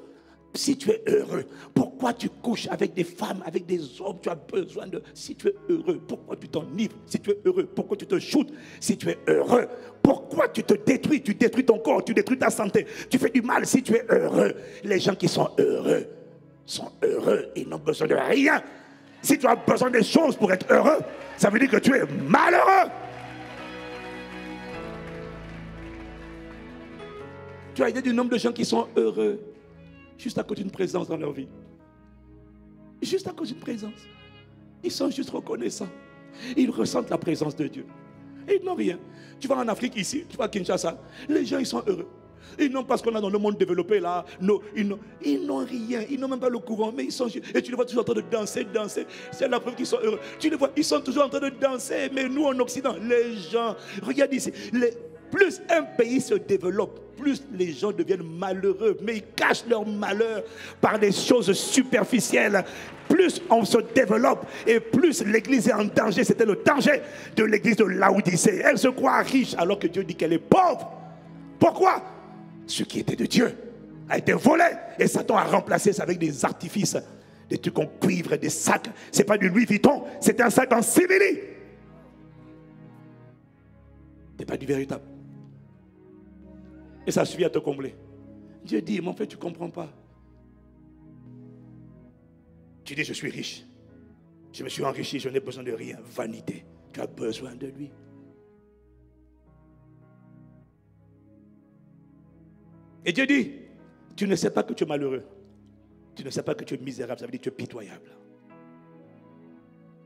si 0.54 0.76
tu 0.76 0.90
es 0.90 1.02
heureux, 1.06 1.44
pourquoi 1.74 2.14
tu 2.14 2.28
couches 2.28 2.68
avec 2.70 2.94
des 2.94 3.04
femmes, 3.04 3.42
avec 3.44 3.66
des 3.66 3.80
hommes? 4.00 4.18
Tu 4.22 4.28
as 4.28 4.34
besoin 4.34 4.86
de. 4.86 5.02
Si 5.12 5.34
tu 5.34 5.48
es 5.48 5.54
heureux, 5.68 6.00
pourquoi 6.06 6.36
tu 6.36 6.48
t'enivres? 6.48 6.94
Si 7.06 7.20
tu 7.20 7.30
es 7.30 7.38
heureux, 7.44 7.66
pourquoi 7.66 7.96
tu 7.96 8.06
te 8.06 8.18
shootes 8.18 8.52
Si 8.80 8.96
tu 8.96 9.10
es 9.10 9.18
heureux, 9.28 9.66
pourquoi 10.02 10.48
tu 10.48 10.62
te 10.62 10.74
détruis? 10.74 11.22
Tu 11.22 11.34
détruis 11.34 11.64
ton 11.64 11.78
corps, 11.78 12.04
tu 12.04 12.14
détruis 12.14 12.38
ta 12.38 12.50
santé, 12.50 12.86
tu 13.10 13.18
fais 13.18 13.30
du 13.30 13.42
mal 13.42 13.66
si 13.66 13.82
tu 13.82 13.94
es 13.94 14.04
heureux. 14.08 14.54
Les 14.84 15.00
gens 15.00 15.14
qui 15.14 15.28
sont 15.28 15.50
heureux 15.58 16.06
sont 16.64 16.90
heureux, 17.02 17.46
ils 17.54 17.68
n'ont 17.68 17.78
besoin 17.78 18.06
de 18.06 18.14
rien. 18.14 18.62
Si 19.26 19.36
tu 19.36 19.46
as 19.48 19.56
besoin 19.56 19.90
des 19.90 20.04
choses 20.04 20.36
pour 20.36 20.52
être 20.52 20.72
heureux, 20.72 21.00
ça 21.36 21.50
veut 21.50 21.58
dire 21.58 21.68
que 21.68 21.78
tu 21.78 21.92
es 21.92 22.04
malheureux. 22.28 22.88
Tu 27.74 27.82
as 27.82 27.88
idée 27.90 28.02
du 28.02 28.14
nombre 28.14 28.30
de 28.30 28.38
gens 28.38 28.52
qui 28.52 28.64
sont 28.64 28.86
heureux 28.96 29.40
juste 30.16 30.38
à 30.38 30.44
cause 30.44 30.58
d'une 30.58 30.70
présence 30.70 31.08
dans 31.08 31.16
leur 31.16 31.32
vie. 31.32 31.48
Juste 33.02 33.26
à 33.26 33.32
cause 33.32 33.48
d'une 33.48 33.58
présence. 33.58 34.06
Ils 34.84 34.92
sont 34.92 35.10
juste 35.10 35.30
reconnaissants. 35.30 35.88
Ils 36.56 36.70
ressentent 36.70 37.10
la 37.10 37.18
présence 37.18 37.56
de 37.56 37.66
Dieu. 37.66 37.86
Et 38.46 38.60
ils 38.60 38.64
n'ont 38.64 38.76
rien. 38.76 38.96
Tu 39.40 39.48
vas 39.48 39.56
en 39.56 39.66
Afrique 39.66 39.96
ici, 39.96 40.24
tu 40.28 40.36
vas 40.36 40.44
à 40.44 40.48
Kinshasa, 40.48 40.96
les 41.28 41.44
gens 41.44 41.58
ils 41.58 41.66
sont 41.66 41.82
heureux. 41.84 42.08
Ils 42.58 42.70
n'ont 42.70 42.84
pas 42.84 42.96
ce 42.96 43.02
qu'on 43.02 43.14
a 43.14 43.20
dans 43.20 43.30
le 43.30 43.38
monde 43.38 43.56
développé 43.58 44.00
là. 44.00 44.24
Non, 44.40 44.60
ils 44.74 44.86
n'ont 44.86 45.64
rien. 45.64 46.02
Ils 46.10 46.18
n'ont 46.18 46.28
même 46.28 46.40
pas 46.40 46.48
le 46.48 46.58
courant. 46.58 46.92
Mais 46.96 47.04
ils 47.04 47.12
sont. 47.12 47.28
Et 47.28 47.62
tu 47.62 47.70
les 47.70 47.76
vois 47.76 47.84
toujours 47.84 48.02
en 48.02 48.04
train 48.04 48.14
de 48.14 48.24
danser, 48.30 48.64
danser. 48.64 49.06
C'est 49.30 49.48
la 49.48 49.60
preuve 49.60 49.74
qu'ils 49.74 49.86
sont 49.86 49.98
heureux. 50.02 50.20
Tu 50.38 50.50
les 50.50 50.56
vois, 50.56 50.70
ils 50.76 50.84
sont 50.84 51.00
toujours 51.00 51.24
en 51.24 51.28
train 51.28 51.40
de 51.40 51.50
danser. 51.50 52.10
Mais 52.12 52.28
nous 52.28 52.44
en 52.44 52.58
Occident, 52.58 52.94
les 53.02 53.36
gens. 53.36 53.76
Regarde 54.02 54.32
ici. 54.32 54.52
plus 55.30 55.60
un 55.68 55.82
pays 55.82 56.20
se 56.20 56.34
développe, 56.34 57.00
plus 57.16 57.42
les 57.52 57.72
gens 57.72 57.92
deviennent 57.92 58.22
malheureux. 58.22 58.96
Mais 59.02 59.16
ils 59.16 59.24
cachent 59.34 59.66
leur 59.68 59.86
malheur 59.86 60.42
par 60.80 60.98
des 60.98 61.12
choses 61.12 61.52
superficielles. 61.52 62.64
Plus 63.08 63.40
on 63.50 63.64
se 63.64 63.78
développe 63.94 64.46
et 64.66 64.80
plus 64.80 65.24
l'église 65.24 65.68
est 65.68 65.72
en 65.72 65.84
danger. 65.84 66.24
C'était 66.24 66.44
le 66.44 66.58
danger 66.64 67.02
de 67.36 67.44
l'église 67.44 67.76
de 67.76 67.84
Laodicée. 67.84 68.62
Elle 68.64 68.78
se 68.78 68.88
croit 68.88 69.18
riche 69.18 69.54
alors 69.56 69.78
que 69.78 69.86
Dieu 69.86 70.04
dit 70.04 70.14
qu'elle 70.14 70.32
est 70.32 70.38
pauvre. 70.38 70.90
Pourquoi? 71.58 72.02
Ce 72.66 72.82
qui 72.82 73.00
était 73.00 73.16
de 73.16 73.26
Dieu 73.26 73.54
a 74.08 74.18
été 74.18 74.32
volé 74.32 74.64
et 74.98 75.06
Satan 75.06 75.36
a 75.36 75.44
remplacé 75.44 75.92
ça 75.92 76.02
avec 76.02 76.18
des 76.18 76.44
artifices, 76.44 76.96
des 77.48 77.58
trucs 77.58 77.78
en 77.78 77.86
cuivre, 77.86 78.36
des 78.36 78.50
sacs. 78.50 78.90
C'est 79.10 79.24
pas 79.24 79.38
du 79.38 79.48
Louis 79.48 79.64
Vuitton, 79.64 80.04
c'est 80.20 80.40
un 80.40 80.50
sac 80.50 80.72
en 80.72 80.82
simili. 80.82 81.40
C'est 84.38 84.46
pas 84.46 84.56
du 84.56 84.66
véritable. 84.66 85.04
Et 87.06 87.10
ça 87.10 87.24
suffit 87.24 87.44
à 87.44 87.50
te 87.50 87.58
combler. 87.58 87.94
Dieu 88.64 88.82
dit, 88.82 89.00
mon 89.00 89.14
frère, 89.14 89.28
tu 89.28 89.36
ne 89.36 89.40
comprends 89.40 89.70
pas. 89.70 89.88
Tu 92.84 92.94
dis, 92.94 93.04
je 93.04 93.12
suis 93.12 93.30
riche. 93.30 93.64
Je 94.52 94.64
me 94.64 94.68
suis 94.68 94.84
enrichi, 94.84 95.20
je 95.20 95.28
n'ai 95.28 95.40
besoin 95.40 95.62
de 95.62 95.72
rien. 95.72 95.98
Vanité. 96.04 96.64
Tu 96.92 97.00
as 97.00 97.06
besoin 97.06 97.54
de 97.54 97.68
lui. 97.68 97.90
Et 103.06 103.12
Dieu 103.12 103.24
dit, 103.24 103.52
tu 104.16 104.26
ne 104.26 104.34
sais 104.34 104.50
pas 104.50 104.64
que 104.64 104.74
tu 104.74 104.82
es 104.82 104.86
malheureux. 104.86 105.22
Tu 106.16 106.24
ne 106.24 106.30
sais 106.30 106.42
pas 106.42 106.54
que 106.56 106.64
tu 106.64 106.74
es 106.74 106.78
misérable, 106.78 107.20
ça 107.20 107.26
veut 107.26 107.30
dire 107.30 107.40
que 107.40 107.44
tu 107.44 107.48
es 107.50 107.52
pitoyable. 107.52 108.10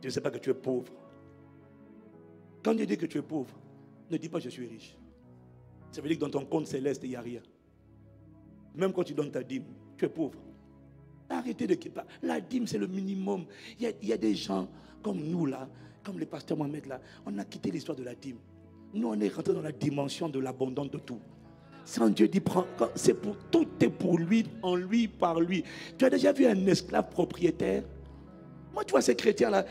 Tu 0.02 0.08
ne 0.08 0.10
sais 0.10 0.20
pas 0.20 0.30
que 0.30 0.38
tu 0.38 0.50
es 0.50 0.54
pauvre. 0.54 0.92
Quand 2.62 2.74
Dieu 2.74 2.84
dit 2.84 2.98
que 2.98 3.06
tu 3.06 3.18
es 3.18 3.22
pauvre, 3.22 3.54
ne 4.10 4.16
dis 4.18 4.28
pas 4.28 4.38
je 4.38 4.50
suis 4.50 4.66
riche. 4.66 4.96
Ça 5.90 6.02
veut 6.02 6.08
dire 6.08 6.18
que 6.18 6.24
dans 6.24 6.30
ton 6.30 6.44
compte 6.44 6.66
céleste, 6.66 7.02
il 7.04 7.10
n'y 7.10 7.16
a 7.16 7.20
rien. 7.22 7.40
Même 8.74 8.92
quand 8.92 9.04
tu 9.04 9.14
donnes 9.14 9.30
ta 9.30 9.42
dîme, 9.42 9.64
tu 9.96 10.04
es 10.04 10.08
pauvre. 10.08 10.38
Arrêtez 11.28 11.66
de 11.66 11.74
quitter. 11.74 12.00
La 12.22 12.40
dîme, 12.40 12.66
c'est 12.66 12.78
le 12.78 12.86
minimum. 12.86 13.46
Il 13.78 13.94
y, 14.02 14.12
a, 14.12 14.16
des 14.16 14.34
gens 14.34 14.68
comme 15.02 15.22
nous, 15.22 15.46
là, 15.46 15.68
comme 16.04 16.18
le 16.18 16.26
pasteur 16.26 16.58
Mohamed, 16.58 16.86
là, 16.86 17.00
on 17.24 17.38
a 17.38 17.44
quitté 17.44 17.70
l'histoire 17.70 17.96
de 17.96 18.02
la 18.02 18.14
dîme. 18.14 18.38
Nous, 18.92 19.08
on 19.08 19.18
est 19.20 19.28
rentré 19.28 19.54
dans 19.54 19.62
la 19.62 19.72
dimension 19.72 20.28
de 20.28 20.38
l'abondance 20.40 20.90
de 20.90 20.98
tout. 20.98 21.20
Quand 21.96 22.08
Dieu 22.10 22.28
dit, 22.28 22.42
c'est 22.94 23.14
pour 23.14 23.36
tout 23.50 23.66
est 23.80 23.88
pour 23.88 24.18
lui, 24.18 24.46
en 24.62 24.76
lui, 24.76 25.08
par 25.08 25.40
lui. 25.40 25.64
Tu 25.98 26.04
as 26.04 26.10
déjà 26.10 26.32
vu 26.32 26.46
un 26.46 26.66
esclave 26.66 27.10
propriétaire? 27.10 27.82
Moi, 28.72 28.84
tu 28.84 28.92
vois, 28.92 29.02
ces 29.02 29.16
chrétiens-là, 29.16 29.64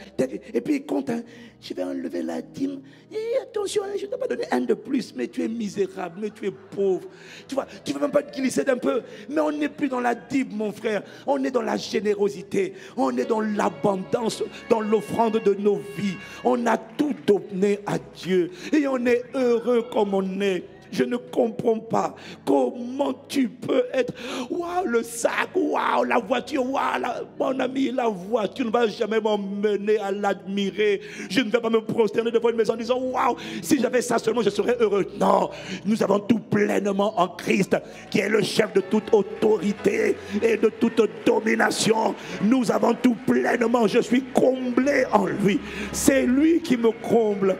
et 0.54 0.60
puis 0.60 0.76
ils 0.76 0.86
comptent, 0.86 1.10
hein, 1.10 1.24
je 1.62 1.74
vais 1.74 1.84
enlever 1.84 2.22
la 2.22 2.42
dîme. 2.42 2.82
Et 3.10 3.42
attention, 3.42 3.84
hein, 3.84 3.96
je 3.98 4.06
ne 4.06 4.10
dois 4.10 4.20
pas 4.20 4.28
donner 4.28 4.44
un 4.52 4.60
de 4.60 4.74
plus, 4.74 5.16
mais 5.16 5.28
tu 5.30 5.42
es 5.42 5.48
misérable, 5.48 6.20
mais 6.20 6.30
tu 6.32 6.48
es 6.48 6.52
pauvre. 6.52 7.08
Tu 7.48 7.56
vois, 7.56 7.66
tu 7.86 7.92
ne 7.92 7.96
veux 7.96 8.02
même 8.02 8.12
pas 8.12 8.24
te 8.24 8.38
glisser 8.38 8.66
d'un 8.66 8.78
peu. 8.78 9.02
Mais 9.30 9.40
on 9.40 9.54
n'est 9.54 9.70
plus 9.70 9.88
dans 9.88 10.02
la 10.02 10.16
dîme, 10.16 10.50
mon 10.52 10.74
frère. 10.74 11.04
On 11.26 11.42
est 11.46 11.52
dans 11.52 11.62
la 11.62 11.78
générosité. 11.78 12.74
On 12.98 13.16
est 13.18 13.26
dans 13.26 13.40
l'abondance, 13.40 14.44
dans 14.70 14.82
l'offrande 14.82 15.42
de 15.42 15.54
nos 15.54 15.78
vies. 15.98 16.18
On 16.44 16.66
a 16.68 16.78
tout 16.78 17.16
donné 17.26 17.80
à 17.86 17.98
Dieu. 17.98 18.52
Et 18.74 18.86
on 18.86 19.06
est 19.06 19.24
heureux 19.34 19.88
comme 19.94 20.14
on 20.14 20.42
est. 20.42 20.66
Je 20.92 21.04
ne 21.04 21.18
comprends 21.18 21.80
pas 21.80 22.16
comment 22.46 23.14
tu 23.28 23.50
peux 23.50 23.84
être. 23.94 24.14
Waouh, 24.50 24.86
le 24.86 25.04
sac, 25.04 25.50
waouh, 25.56 26.04
la 26.04 26.20
voiture, 26.20 26.66
waouh, 26.70 27.02
mon 27.40 27.60
ami, 27.60 27.92
la 27.92 28.08
voiture 28.08 28.66
ne 28.66 28.72
va 28.72 28.88
jamais 28.88 29.20
m'emmener 29.20 29.98
à 30.00 30.12
l'admirer. 30.12 31.02
Je 31.30 31.42
ne 31.42 31.50
vais 31.50 31.60
pas 31.60 31.70
me 31.70 31.82
prosterner 31.82 32.32
devant 32.32 32.50
une 32.50 32.58
maison 32.58 32.74
en 32.74 32.78
disant 32.78 33.00
waouh, 33.00 33.36
si 33.62 33.80
j'avais 33.80 34.02
ça 34.02 34.18
seulement, 34.18 34.42
je 34.42 34.50
serais 34.50 34.78
heureux. 34.80 35.06
Non, 35.20 35.50
nous 35.86 36.02
avons 36.04 36.20
tout 36.20 36.40
pleinement 36.40 37.20
en 37.20 37.28
Christ, 37.28 37.78
qui 38.10 38.20
est 38.20 38.30
le 38.30 38.42
chef 38.42 38.74
de 38.74 38.82
toute 38.82 39.14
autorité 39.14 40.16
et 40.42 40.58
de 40.58 40.70
toute 40.70 41.02
domination. 41.26 42.16
Nous 42.42 42.72
avons 42.72 42.94
tout 42.94 43.16
pleinement. 43.26 43.88
Je 43.88 44.00
suis 44.00 44.24
comblé 44.34 45.06
en 45.12 45.26
lui. 45.26 45.60
C'est 45.92 46.26
lui 46.26 46.62
qui 46.62 46.78
me 46.78 46.92
comble. 46.92 47.58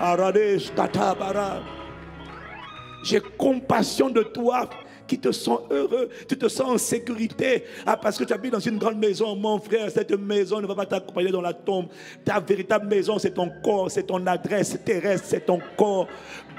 Aradesh 0.00 0.70
j'ai 3.08 3.20
compassion 3.20 4.10
de 4.10 4.22
toi 4.22 4.68
qui 5.06 5.18
te 5.18 5.32
sens 5.32 5.60
heureux, 5.70 6.10
tu 6.28 6.36
te 6.36 6.48
sens 6.48 6.68
en 6.68 6.76
sécurité. 6.76 7.64
Ah, 7.86 7.96
parce 7.96 8.18
que 8.18 8.24
tu 8.24 8.32
habites 8.34 8.52
dans 8.52 8.60
une 8.60 8.76
grande 8.76 8.98
maison, 8.98 9.34
mon 9.34 9.58
frère, 9.58 9.90
cette 9.90 10.12
maison 10.12 10.60
ne 10.60 10.66
va 10.66 10.74
pas 10.74 10.84
t'accompagner 10.84 11.30
dans 11.30 11.40
la 11.40 11.54
tombe. 11.54 11.86
Ta 12.22 12.38
véritable 12.40 12.86
maison, 12.86 13.18
c'est 13.18 13.30
ton 13.30 13.50
corps, 13.64 13.90
c'est 13.90 14.02
ton 14.02 14.26
adresse 14.26 14.78
terrestre, 14.84 15.26
c'est 15.30 15.46
ton 15.46 15.60
corps. 15.78 16.06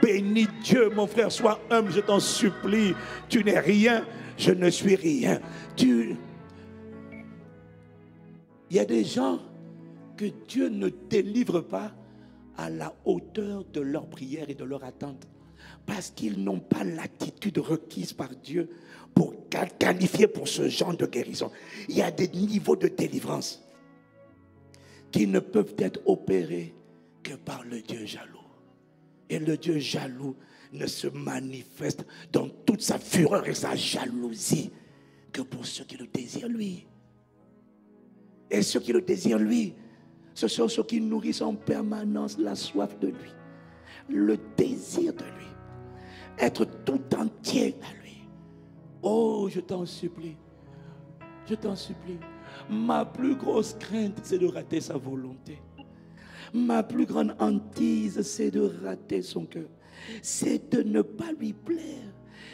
Bénis 0.01 0.47
Dieu, 0.63 0.89
mon 0.89 1.05
frère, 1.05 1.31
sois 1.31 1.59
humble, 1.69 1.91
je 1.91 1.99
t'en 1.99 2.19
supplie. 2.19 2.95
Tu 3.29 3.43
n'es 3.43 3.59
rien, 3.59 4.03
je 4.35 4.51
ne 4.51 4.71
suis 4.71 4.95
rien. 4.95 5.39
Tu... 5.75 6.15
Il 8.71 8.77
y 8.77 8.79
a 8.79 8.85
des 8.85 9.03
gens 9.03 9.39
que 10.17 10.25
Dieu 10.47 10.69
ne 10.69 10.89
délivre 10.89 11.61
pas 11.61 11.91
à 12.57 12.71
la 12.71 12.93
hauteur 13.05 13.63
de 13.71 13.81
leur 13.81 14.07
prière 14.07 14.49
et 14.49 14.55
de 14.55 14.63
leur 14.63 14.83
attente 14.83 15.27
parce 15.89 16.11
qu'ils 16.11 16.43
n'ont 16.43 16.59
pas 16.59 16.83
l'attitude 16.83 17.57
requise 17.57 18.13
par 18.13 18.29
Dieu 18.29 18.69
pour 19.15 19.33
qualifier 19.79 20.27
pour 20.27 20.47
ce 20.47 20.69
genre 20.69 20.95
de 20.95 21.07
guérison. 21.07 21.51
Il 21.87 21.97
y 21.97 22.03
a 22.03 22.11
des 22.11 22.27
niveaux 22.27 22.75
de 22.75 22.87
délivrance 22.87 23.67
qui 25.11 25.25
ne 25.25 25.39
peuvent 25.39 25.73
être 25.79 25.99
opérés 26.05 26.75
que 27.23 27.33
par 27.33 27.63
le 27.63 27.81
Dieu 27.81 28.05
jaloux. 28.05 28.37
Et 29.31 29.39
le 29.39 29.57
Dieu 29.57 29.79
jaloux 29.79 30.35
ne 30.73 30.85
se 30.85 31.07
manifeste 31.07 32.05
dans 32.31 32.47
toute 32.47 32.81
sa 32.81 32.99
fureur 32.99 33.47
et 33.47 33.55
sa 33.55 33.75
jalousie 33.75 34.69
que 35.31 35.41
pour 35.41 35.65
ceux 35.65 35.85
qui 35.85 35.97
le 35.97 36.05
désirent 36.05 36.49
lui. 36.49 36.85
Et 38.51 38.61
ceux 38.61 38.79
qui 38.79 38.93
le 38.93 39.01
désirent 39.01 39.39
lui, 39.39 39.73
ce 40.35 40.47
sont 40.47 40.67
ceux 40.67 40.83
qui 40.83 41.01
nourrissent 41.01 41.41
en 41.41 41.55
permanence 41.55 42.37
la 42.37 42.53
soif 42.53 42.97
de 42.99 43.07
lui, 43.07 43.31
le 44.07 44.37
désir 44.55 45.13
de 45.13 45.23
lui 45.23 45.48
être 46.39 46.65
tout 46.85 47.01
entier 47.17 47.75
à 47.81 48.03
lui. 48.03 48.27
Oh, 49.01 49.47
je 49.49 49.59
t'en 49.59 49.85
supplie. 49.85 50.37
Je 51.45 51.55
t'en 51.55 51.75
supplie. 51.75 52.19
Ma 52.69 53.05
plus 53.05 53.35
grosse 53.35 53.75
crainte, 53.79 54.19
c'est 54.23 54.39
de 54.39 54.47
rater 54.47 54.81
sa 54.81 54.97
volonté. 54.97 55.59
Ma 56.53 56.83
plus 56.83 57.05
grande 57.05 57.35
hantise, 57.39 58.21
c'est 58.21 58.51
de 58.51 58.71
rater 58.83 59.21
son 59.21 59.45
cœur. 59.45 59.69
C'est 60.21 60.71
de 60.71 60.81
ne 60.83 61.01
pas 61.01 61.31
lui 61.31 61.53
plaire 61.53 62.08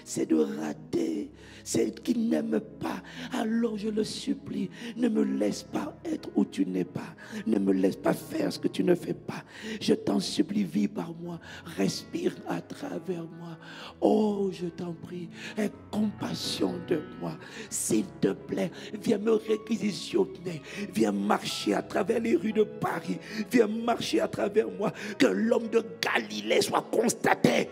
c'est 0.05 0.27
de 0.27 0.35
rater 0.35 1.31
celle 1.63 1.95
qui 1.95 2.15
n'aime 2.15 2.59
pas. 2.79 3.01
Alors 3.33 3.75
je 3.75 3.89
le 3.89 4.03
supplie, 4.03 4.69
ne 4.95 5.09
me 5.09 5.23
laisse 5.23 5.63
pas 5.63 5.97
être 6.05 6.29
où 6.35 6.45
tu 6.45 6.63
n'es 6.65 6.85
pas. 6.85 7.15
Ne 7.47 7.57
me 7.57 7.73
laisse 7.73 7.95
pas 7.95 8.13
faire 8.13 8.53
ce 8.53 8.59
que 8.59 8.67
tu 8.67 8.83
ne 8.83 8.93
fais 8.93 9.15
pas. 9.15 9.43
Je 9.81 9.95
t'en 9.95 10.19
supplie, 10.19 10.63
vis 10.63 10.87
par 10.87 11.13
moi. 11.15 11.39
Respire 11.75 12.35
à 12.47 12.61
travers 12.61 13.23
moi. 13.23 13.57
Oh, 13.99 14.51
je 14.53 14.67
t'en 14.67 14.93
prie, 14.93 15.27
aie 15.57 15.71
compassion 15.89 16.75
de 16.87 17.01
moi. 17.19 17.35
S'il 17.71 18.05
te 18.21 18.31
plaît, 18.31 18.71
viens 19.01 19.17
me 19.17 19.31
réquisitionner. 19.31 20.61
Viens 20.93 21.11
marcher 21.11 21.73
à 21.73 21.81
travers 21.81 22.19
les 22.19 22.35
rues 22.35 22.53
de 22.53 22.63
Paris. 22.63 23.17
Viens 23.51 23.67
marcher 23.67 24.19
à 24.19 24.27
travers 24.27 24.69
moi. 24.69 24.93
Que 25.17 25.25
l'homme 25.25 25.69
de 25.69 25.83
Galilée 25.99 26.61
soit 26.61 26.87
constaté. 26.91 27.69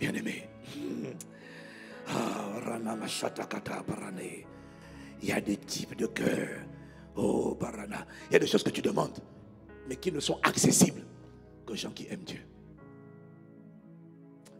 Bien-aimé, 0.00 0.48
il 5.22 5.28
y 5.28 5.32
a 5.32 5.40
des 5.40 5.56
types 5.56 5.96
de 5.96 6.06
cœur. 6.06 6.60
Oh, 7.14 7.56
Barana. 7.58 8.06
Il 8.28 8.32
y 8.32 8.36
a 8.36 8.38
des 8.38 8.46
choses 8.46 8.62
que 8.62 8.70
tu 8.70 8.82
demandes, 8.82 9.18
mais 9.88 9.96
qui 9.96 10.10
ne 10.10 10.20
sont 10.20 10.38
accessibles 10.42 11.02
qu'aux 11.64 11.76
gens 11.76 11.90
qui 11.90 12.06
aiment 12.08 12.24
Dieu. 12.24 12.40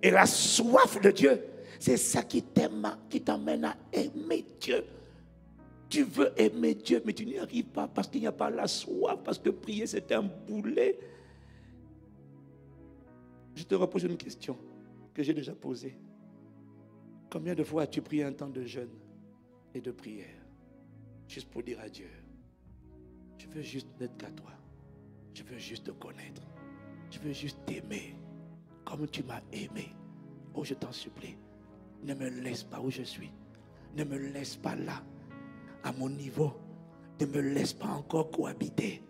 Et 0.03 0.11
la 0.11 0.27
soif 0.27 1.01
de 1.01 1.11
Dieu, 1.11 1.43
c'est 1.79 1.97
ça 1.97 2.23
qui 2.23 2.45
qui 3.11 3.21
t'amène 3.23 3.65
à 3.65 3.77
aimer 3.93 4.45
Dieu. 4.61 4.85
Tu 5.89 6.05
veux 6.05 6.33
aimer 6.37 6.75
Dieu, 6.75 7.03
mais 7.05 7.13
tu 7.13 7.27
n'y 7.27 7.39
arrives 7.39 7.67
pas 7.67 7.87
parce 7.87 8.09
qu'il 8.09 8.21
n'y 8.21 8.27
a 8.27 8.33
pas 8.33 8.51
la 8.51 8.67
soif, 8.67 9.19
parce 9.25 9.39
que 9.39 9.51
prier 9.51 9.87
c'est 9.87 10.11
un 10.13 10.23
boulet. 10.23 10.99
Je 13.55 13.65
te 13.65 13.75
repose 13.75 14.05
une 14.05 14.17
question 14.17 14.57
que 15.13 15.23
j'ai 15.23 15.35
déjà 15.35 15.53
posée. 15.53 15.97
Combien 17.33 17.55
de 17.55 17.65
fois 17.65 17.85
as-tu 17.85 18.03
pris 18.03 18.23
un 18.23 18.35
temps 18.35 18.51
de 18.51 18.63
jeûne 18.63 18.93
et 19.75 19.81
de 19.81 19.91
prière 19.91 20.45
Juste 21.27 21.49
pour 21.49 21.63
dire 21.63 21.81
à 21.81 21.89
Dieu, 21.89 22.11
je 23.39 23.47
veux 23.47 23.63
juste 23.63 23.89
n'être 23.99 24.19
qu'à 24.19 24.31
toi. 24.33 24.51
Je 25.33 25.43
veux 25.43 25.57
juste 25.57 25.85
te 25.85 25.93
connaître. 25.93 26.43
Je 27.11 27.19
veux 27.21 27.33
juste 27.33 27.57
t'aimer 27.65 28.15
comme 28.85 29.09
tu 29.09 29.23
m'as 29.23 29.41
aimé. 29.51 29.95
Oh, 30.53 30.63
je 30.63 30.75
t'en 30.75 30.93
supplie, 30.93 31.39
ne 32.05 32.13
me 32.13 32.29
laisse 32.29 32.65
pas 32.65 32.83
où 32.83 32.91
je 32.91 33.03
suis. 33.03 33.33
Ne 33.97 34.05
me 34.05 34.19
laisse 34.19 34.57
pas 34.57 34.77
là, 34.77 35.03
à 35.85 35.93
mon 35.93 36.11
niveau. 36.11 36.53
Ne 37.19 37.25
me 37.25 37.41
laisse 37.41 37.73
pas 37.73 37.89
encore 37.89 38.31
cohabiter. 38.31 39.03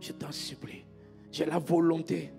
Je 0.00 0.12
t'en 0.12 0.30
supplie. 0.30 0.84
J'ai 1.32 1.44
la 1.44 1.58
volonté 1.58 2.32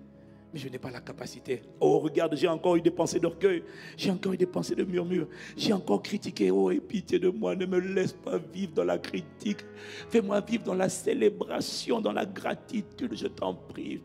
mais 0.52 0.58
je 0.58 0.68
n'ai 0.68 0.78
pas 0.78 0.90
la 0.90 1.00
capacité. 1.00 1.62
Oh, 1.78 2.00
regarde, 2.00 2.34
j'ai 2.36 2.48
encore 2.48 2.74
eu 2.76 2.80
des 2.80 2.90
pensées 2.90 3.20
d'orgueil, 3.20 3.62
j'ai 3.96 4.10
encore 4.10 4.32
eu 4.32 4.36
des 4.36 4.46
pensées 4.46 4.74
de 4.74 4.82
murmure, 4.84 5.28
j'ai 5.56 5.72
encore 5.72 6.02
critiqué. 6.02 6.50
Oh, 6.50 6.70
et 6.70 6.80
pitié 6.80 7.18
de 7.18 7.28
moi, 7.28 7.54
ne 7.54 7.66
me 7.66 7.78
laisse 7.78 8.12
pas 8.12 8.38
vivre 8.38 8.72
dans 8.74 8.84
la 8.84 8.98
critique. 8.98 9.64
Fais-moi 10.08 10.40
vivre 10.40 10.64
dans 10.64 10.74
la 10.74 10.88
célébration, 10.88 12.00
dans 12.00 12.12
la 12.12 12.26
gratitude, 12.26 13.14
je 13.14 13.28
t'en 13.28 13.54
prie. 13.54 14.02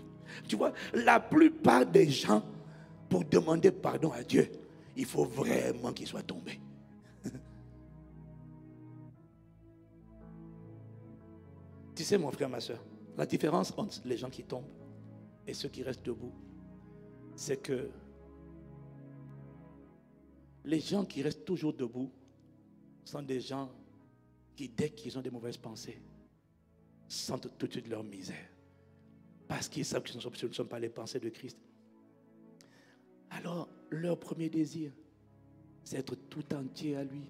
Tu 0.47 0.55
vois, 0.55 0.71
la 0.93 1.19
plupart 1.19 1.85
des 1.85 2.09
gens, 2.09 2.43
pour 3.09 3.25
demander 3.25 3.71
pardon 3.71 4.11
à 4.11 4.23
Dieu, 4.23 4.51
il 4.95 5.05
faut 5.05 5.25
vraiment 5.25 5.93
qu'il 5.93 6.07
soit 6.07 6.23
tombé. 6.23 6.59
tu 11.95 12.03
sais, 12.03 12.17
mon 12.17 12.31
frère, 12.31 12.49
ma 12.49 12.59
soeur, 12.59 12.83
la 13.17 13.25
différence 13.25 13.73
entre 13.77 14.01
les 14.05 14.17
gens 14.17 14.29
qui 14.29 14.43
tombent 14.43 14.84
et 15.47 15.53
ceux 15.53 15.69
qui 15.69 15.83
restent 15.83 16.05
debout, 16.05 16.33
c'est 17.35 17.57
que 17.57 17.89
les 20.63 20.79
gens 20.79 21.05
qui 21.05 21.21
restent 21.21 21.45
toujours 21.45 21.73
debout 21.73 22.11
sont 23.03 23.21
des 23.21 23.39
gens 23.39 23.69
qui, 24.55 24.69
dès 24.69 24.89
qu'ils 24.89 25.17
ont 25.17 25.21
des 25.21 25.29
mauvaises 25.29 25.57
pensées, 25.57 26.01
sentent 27.07 27.55
tout 27.57 27.67
de 27.67 27.71
suite 27.71 27.87
leur 27.87 28.03
misère. 28.03 28.49
Parce 29.47 29.69
qu'ils 29.69 29.85
savent 29.85 30.01
que 30.01 30.09
ce 30.09 30.45
ne 30.47 30.51
sont 30.51 30.65
pas 30.65 30.79
les 30.79 30.89
pensées 30.89 31.19
de 31.19 31.29
Christ. 31.29 31.57
Alors, 33.29 33.69
leur 33.91 34.19
premier 34.19 34.49
désir, 34.49 34.91
c'est 35.83 35.97
être 35.97 36.15
tout 36.15 36.53
entier 36.55 36.95
à 36.95 37.03
lui. 37.03 37.29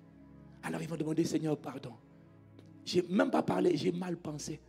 Alors, 0.63 0.81
ils 0.81 0.87
vont 0.87 0.95
demander, 0.95 1.25
Seigneur, 1.25 1.57
pardon. 1.57 1.93
J'ai 2.85 3.01
même 3.01 3.31
pas 3.31 3.43
parlé, 3.43 3.75
j'ai 3.75 3.91
mal 3.91 4.15
pensé. 4.15 4.61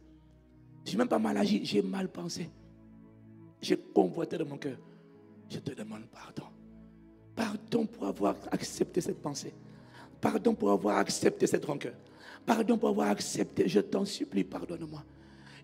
J'ai 0.84 0.96
même 0.96 1.08
pas 1.08 1.18
mal 1.18 1.36
agi, 1.36 1.64
j'ai 1.64 1.82
mal 1.82 2.10
pensé. 2.10 2.50
J'ai 3.60 3.76
convoité 3.76 4.38
de 4.38 4.44
mon 4.44 4.56
cœur. 4.56 4.76
Je 5.48 5.58
te 5.58 5.72
demande 5.72 6.06
pardon. 6.12 6.48
Pardon 7.34 7.86
pour 7.86 8.06
avoir 8.06 8.36
accepté 8.50 9.00
cette 9.00 9.20
pensée. 9.20 9.52
Pardon 10.20 10.54
pour 10.54 10.70
avoir 10.70 10.98
accepté 10.98 11.46
cette 11.46 11.64
rancœur. 11.64 11.94
Pardon 12.44 12.78
pour 12.78 12.88
avoir 12.88 13.08
accepté. 13.08 13.68
Je 13.68 13.80
t'en 13.80 14.04
supplie, 14.04 14.44
pardonne-moi. 14.44 15.04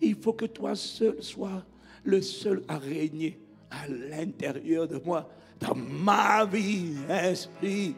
Il 0.01 0.17
faut 0.17 0.33
que 0.33 0.47
toi 0.47 0.75
seul 0.75 1.23
sois 1.23 1.65
le 2.05 2.21
seul 2.21 2.63
à 2.69 2.79
régner 2.79 3.39
à 3.71 3.89
l'intérieur 3.89 4.87
de 4.87 5.01
moi, 5.05 5.29
dans 5.61 5.75
ma 5.75 6.45
vie, 6.45 6.95
esprit. 7.09 7.95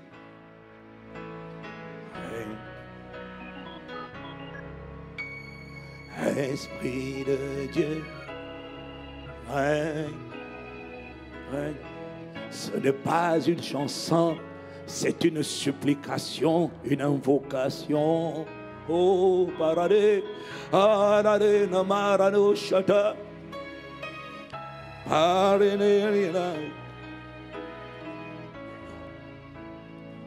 Esprit 6.37 7.25
de 7.25 7.73
Dieu, 7.73 8.05
Ce 12.51 12.77
n'est 12.83 12.93
pas 12.93 13.41
une 13.41 13.63
chanson, 13.63 14.37
c'est 14.87 15.25
une 15.25 15.43
supplication, 15.43 16.71
une 16.85 17.03
invocation. 17.03 18.47
Oh, 18.89 19.51
parade, 19.59 20.23
parade, 20.71 21.69
namarano. 21.71 22.55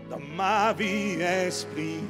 Dans 0.09 0.19
ma 0.35 0.73
vie, 0.73 1.21
esprit. 1.21 2.01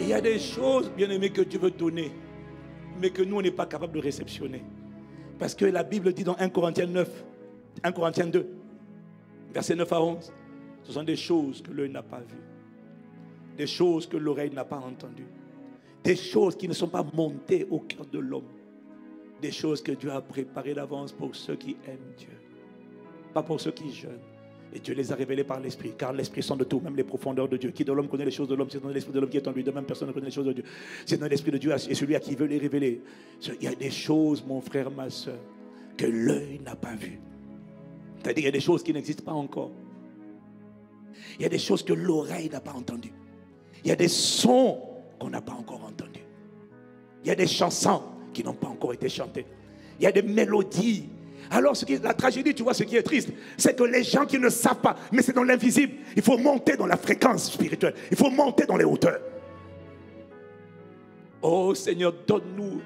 Il 0.00 0.08
y 0.08 0.12
a 0.14 0.20
des 0.20 0.38
choses, 0.38 0.90
bien 0.90 1.10
aimées, 1.10 1.30
que 1.30 1.42
Dieu 1.42 1.60
veut 1.60 1.70
donner, 1.70 2.12
mais 2.98 3.10
que 3.10 3.22
nous, 3.22 3.36
on 3.36 3.42
n'est 3.42 3.50
pas 3.50 3.66
capable 3.66 3.94
de 3.94 4.00
réceptionner. 4.00 4.62
Parce 5.38 5.54
que 5.54 5.64
la 5.64 5.82
Bible 5.82 6.12
dit 6.12 6.24
dans 6.24 6.36
1 6.38 6.48
Corinthiens 6.50 6.86
9, 6.86 7.08
1 7.82 7.92
Corinthiens 7.92 8.26
2, 8.26 8.46
verset 9.52 9.74
9 9.74 9.92
à 9.92 10.02
11, 10.02 10.32
ce 10.82 10.92
sont 10.92 11.02
des 11.02 11.16
choses 11.16 11.62
que 11.62 11.72
l'œil 11.72 11.90
n'a 11.90 12.02
pas 12.02 12.20
vues, 12.20 13.56
des 13.56 13.66
choses 13.66 14.06
que 14.06 14.16
l'oreille 14.16 14.50
n'a 14.50 14.64
pas 14.64 14.78
entendues, 14.78 15.28
des 16.04 16.16
choses 16.16 16.56
qui 16.56 16.68
ne 16.68 16.72
sont 16.72 16.88
pas 16.88 17.06
montées 17.14 17.66
au 17.70 17.80
cœur 17.80 18.06
de 18.06 18.18
l'homme, 18.18 18.48
des 19.40 19.50
choses 19.50 19.82
que 19.82 19.92
Dieu 19.92 20.10
a 20.10 20.20
préparées 20.20 20.74
d'avance 20.74 21.12
pour 21.12 21.34
ceux 21.34 21.56
qui 21.56 21.76
aiment 21.86 22.12
Dieu, 22.16 22.38
pas 23.32 23.42
pour 23.42 23.60
ceux 23.60 23.72
qui 23.72 23.92
jeûnent. 23.92 24.18
Et 24.72 24.78
Dieu 24.78 24.94
les 24.94 25.12
a 25.12 25.16
révélées 25.16 25.44
par 25.44 25.58
l'Esprit, 25.58 25.92
car 25.98 26.12
l'Esprit 26.12 26.42
sont 26.42 26.56
de 26.56 26.64
tout, 26.64 26.80
même 26.80 26.96
les 26.96 27.04
profondeurs 27.04 27.48
de 27.48 27.56
Dieu. 27.56 27.70
Qui 27.70 27.84
de 27.84 27.92
l'homme 27.92 28.08
connaît 28.08 28.24
les 28.24 28.30
choses 28.30 28.48
de 28.48 28.54
l'homme, 28.54 28.68
c'est 28.70 28.82
dans 28.82 28.88
l'Esprit 28.88 29.12
de 29.12 29.20
l'homme 29.20 29.30
qui 29.30 29.36
est 29.36 29.48
en 29.48 29.52
lui. 29.52 29.64
De 29.64 29.70
même, 29.70 29.84
personne 29.84 30.08
ne 30.08 30.12
connaît 30.12 30.26
les 30.26 30.32
choses 30.32 30.46
de 30.46 30.52
Dieu. 30.52 30.64
C'est 31.04 31.18
dans 31.18 31.26
l'Esprit 31.26 31.50
de 31.50 31.58
Dieu 31.58 31.72
et 31.72 31.94
celui 31.94 32.14
à 32.14 32.20
qui 32.20 32.36
veut 32.36 32.46
les 32.46 32.58
révéler. 32.58 33.02
Il 33.60 33.64
y 33.64 33.66
a 33.66 33.74
des 33.74 33.90
choses, 33.90 34.44
mon 34.46 34.60
frère, 34.60 34.90
ma 34.90 35.10
soeur, 35.10 35.38
que 35.96 36.06
l'œil 36.06 36.60
n'a 36.64 36.76
pas 36.76 36.94
vues. 36.94 37.18
C'est-à-dire, 38.18 38.42
il 38.42 38.46
y 38.46 38.48
a 38.48 38.52
des 38.52 38.60
choses 38.60 38.82
qui 38.82 38.92
n'existent 38.92 39.24
pas 39.24 39.32
encore. 39.32 39.72
Il 41.38 41.42
y 41.42 41.46
a 41.46 41.48
des 41.48 41.58
choses 41.58 41.82
que 41.82 41.92
l'oreille 41.92 42.48
n'a 42.50 42.60
pas 42.60 42.72
entendues. 42.72 43.12
Il 43.84 43.88
y 43.88 43.92
a 43.92 43.96
des 43.96 44.08
sons 44.08 44.78
qu'on 45.18 45.30
n'a 45.30 45.40
pas 45.40 45.52
encore 45.52 45.84
entendus. 45.84 46.24
Il 47.24 47.28
y 47.28 47.30
a 47.30 47.34
des 47.34 47.46
chansons 47.46 48.02
qui 48.32 48.44
n'ont 48.44 48.54
pas 48.54 48.68
encore 48.68 48.92
été 48.92 49.08
chantées. 49.08 49.46
Il 49.98 50.04
y 50.04 50.06
a 50.06 50.12
des 50.12 50.22
mélodies. 50.22 51.08
Alors, 51.50 51.76
ce 51.76 51.84
qui, 51.84 51.98
la 51.98 52.14
tragédie, 52.14 52.54
tu 52.54 52.62
vois, 52.62 52.74
ce 52.74 52.84
qui 52.84 52.96
est 52.96 53.02
triste, 53.02 53.30
c'est 53.56 53.76
que 53.76 53.84
les 53.84 54.02
gens 54.02 54.26
qui 54.26 54.38
ne 54.38 54.48
savent 54.48 54.80
pas, 54.80 54.96
mais 55.12 55.22
c'est 55.22 55.32
dans 55.32 55.44
l'invisible, 55.44 55.94
il 56.16 56.22
faut 56.22 56.38
monter 56.38 56.76
dans 56.76 56.86
la 56.86 56.96
fréquence 56.96 57.52
spirituelle. 57.52 57.94
Il 58.10 58.16
faut 58.16 58.30
monter 58.30 58.66
dans 58.66 58.76
les 58.76 58.84
hauteurs. 58.84 59.20
Oh 61.42 61.74
Seigneur, 61.74 62.12
donne-nous. 62.26 62.82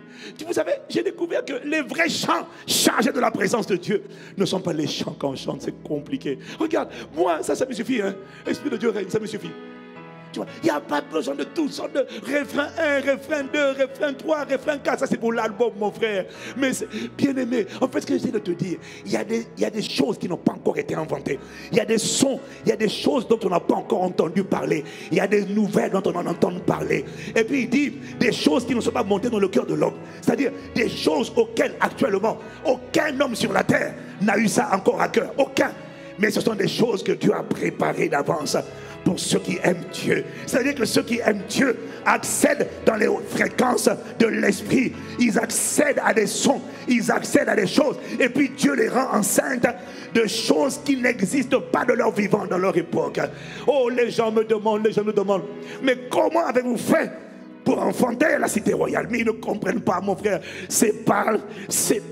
Vous 0.47 0.53
savez, 0.53 0.75
j'ai 0.89 1.03
découvert 1.03 1.45
que 1.45 1.55
les 1.65 1.83
vrais 1.83 2.09
chants 2.09 2.47
chargés 2.67 3.11
de 3.11 3.19
la 3.19 3.33
présence 3.33 3.67
de 3.67 3.77
Dieu 3.77 4.05
ne 4.37 4.45
sont 4.45 4.61
pas 4.61 4.73
les 4.73 4.87
chants 4.87 5.17
qu'on 5.19 5.35
chante, 5.35 5.63
c'est 5.63 5.83
compliqué. 5.83 6.39
Regarde, 6.59 6.89
moi, 7.17 7.43
ça, 7.43 7.57
ça 7.57 7.67
me 7.67 7.73
suffit. 7.73 8.01
Hein. 8.01 8.15
Esprit 8.47 8.71
de 8.71 8.77
Dieu 8.77 8.91
règne, 8.91 9.09
ça 9.09 9.19
me 9.19 9.27
suffit. 9.27 9.51
Il 10.63 10.65
n'y 10.65 10.71
a 10.71 10.81
pas 10.81 11.01
besoin 11.01 11.35
de 11.35 11.45
tout 11.45 11.69
sortes 11.69 11.95
de 11.95 12.07
refrain 12.23 12.69
1, 12.79 13.13
refrain 13.13 13.45
2, 13.53 13.59
refrain 13.83 14.13
3, 14.13 14.45
refrain 14.45 14.79
4. 14.79 14.99
Ça, 15.01 15.07
c'est 15.07 15.17
pour 15.17 15.33
l'album, 15.33 15.73
mon 15.79 15.91
frère. 15.91 16.27
Mais 16.57 16.71
bien 17.17 17.37
aimé, 17.37 17.67
en 17.81 17.89
fait, 17.89 18.01
ce 18.01 18.07
que 18.07 18.15
j'essaie 18.15 18.33
de 18.33 18.39
te 18.39 18.51
dire, 18.53 18.79
il 19.05 19.13
y, 19.13 19.17
a 19.17 19.25
des, 19.25 19.47
il 19.57 19.63
y 19.63 19.67
a 19.67 19.71
des 19.71 19.83
choses 19.83 20.19
qui 20.19 20.29
n'ont 20.29 20.37
pas 20.37 20.53
encore 20.53 20.79
été 20.79 20.95
inventées. 20.95 21.39
Il 21.71 21.77
y 21.77 21.81
a 21.81 21.85
des 21.85 21.99
sons, 21.99 22.41
il 22.65 22.71
y 22.71 22.73
a 22.73 22.77
des 22.77 22.89
choses 22.89 23.27
dont 23.29 23.39
on 23.45 23.49
n'a 23.49 23.61
pas 23.61 23.75
encore 23.75 24.03
entendu 24.03 24.45
parler. 24.45 24.85
Il 25.11 25.19
y 25.19 25.21
a 25.21 25.27
des 25.27 25.45
nouvelles 25.45 25.91
dont 25.91 26.03
on 26.07 26.17
en 26.17 26.27
entend 26.27 26.53
parler. 26.61 27.05
Et 27.35 27.45
puis 27.45 27.63
il 27.63 27.69
dit 27.69 27.93
des 28.19 28.33
choses 28.33 28.67
qui 28.67 28.75
ne 28.75 28.81
sont 28.81 28.91
pas 28.91 29.05
montées 29.05 29.31
dans 29.31 29.39
le 29.39 29.49
cœur 29.49 29.67
de 29.67 29.75
l'homme. 29.75 29.95
C'est-à-dire 30.21 30.53
des 30.75 30.89
choses 30.89 31.33
auxquelles 31.37 31.75
actuellement 31.81 32.39
aucun 32.65 33.19
homme 33.21 33.35
sur 33.35 33.53
la 33.53 33.65
terre 33.65 33.95
n'a 34.21 34.39
eu 34.39 34.49
ça 34.49 34.71
encore 34.73 35.01
à 35.01 35.09
cœur. 35.09 35.33
Aucun. 35.39 35.73
Mais 36.19 36.31
ce 36.31 36.41
sont 36.41 36.55
des 36.55 36.69
choses 36.69 37.03
que 37.03 37.13
Dieu 37.13 37.35
a 37.35 37.43
préparées 37.43 38.09
d'avance 38.09 38.57
pour 39.05 39.19
ceux 39.19 39.39
qui 39.39 39.59
aiment 39.63 39.85
Dieu. 39.93 40.25
C'est-à-dire 40.47 40.75
que 40.75 40.85
ceux 40.85 41.03
qui 41.03 41.21
aiment 41.25 41.43
Dieu 41.49 41.77
accèdent 42.05 42.69
dans 42.85 42.97
les 42.97 43.09
fréquences 43.29 43.89
de 44.19 44.27
l'esprit. 44.27 44.93
Ils 45.19 45.39
accèdent 45.39 46.01
à 46.05 46.13
des 46.13 46.27
sons, 46.27 46.61
ils 46.89 47.11
accèdent 47.11 47.49
à 47.49 47.57
des 47.57 47.67
choses. 47.67 47.97
Et 48.19 48.29
puis 48.29 48.51
Dieu 48.51 48.75
les 48.75 48.89
rend 48.89 49.13
enceintes 49.13 49.67
de 50.15 50.27
choses 50.27 50.81
qui 50.85 50.97
n'existent 50.97 51.61
pas 51.61 51.85
de 51.85 51.93
leur 51.93 52.13
vivant 52.13 52.47
dans 52.47 52.59
leur 52.59 52.77
époque. 52.77 53.21
Oh, 53.67 53.91
les 53.91 54.11
gens 54.11 54.33
me 54.33 54.45
demandent, 54.45 54.85
les 54.87 54.93
gens 54.93 55.05
me 55.05 55.13
demandent, 55.13 55.45
mais 55.83 55.97
comment 56.11 56.47
avez-vous 56.47 56.79
fait 56.79 57.11
pour 57.65 57.81
enfanter 57.83 58.39
la 58.39 58.49
cité 58.49 58.73
royale? 58.73 59.09
Mais 59.11 59.21
ils 59.21 59.27
ne 59.27 59.33
comprennent 59.33 59.81
pas, 59.81 60.01
mon 60.01 60.17
frère. 60.17 60.41
C'est 60.69 61.05
par, 61.05 61.35
c'est 61.69 62.03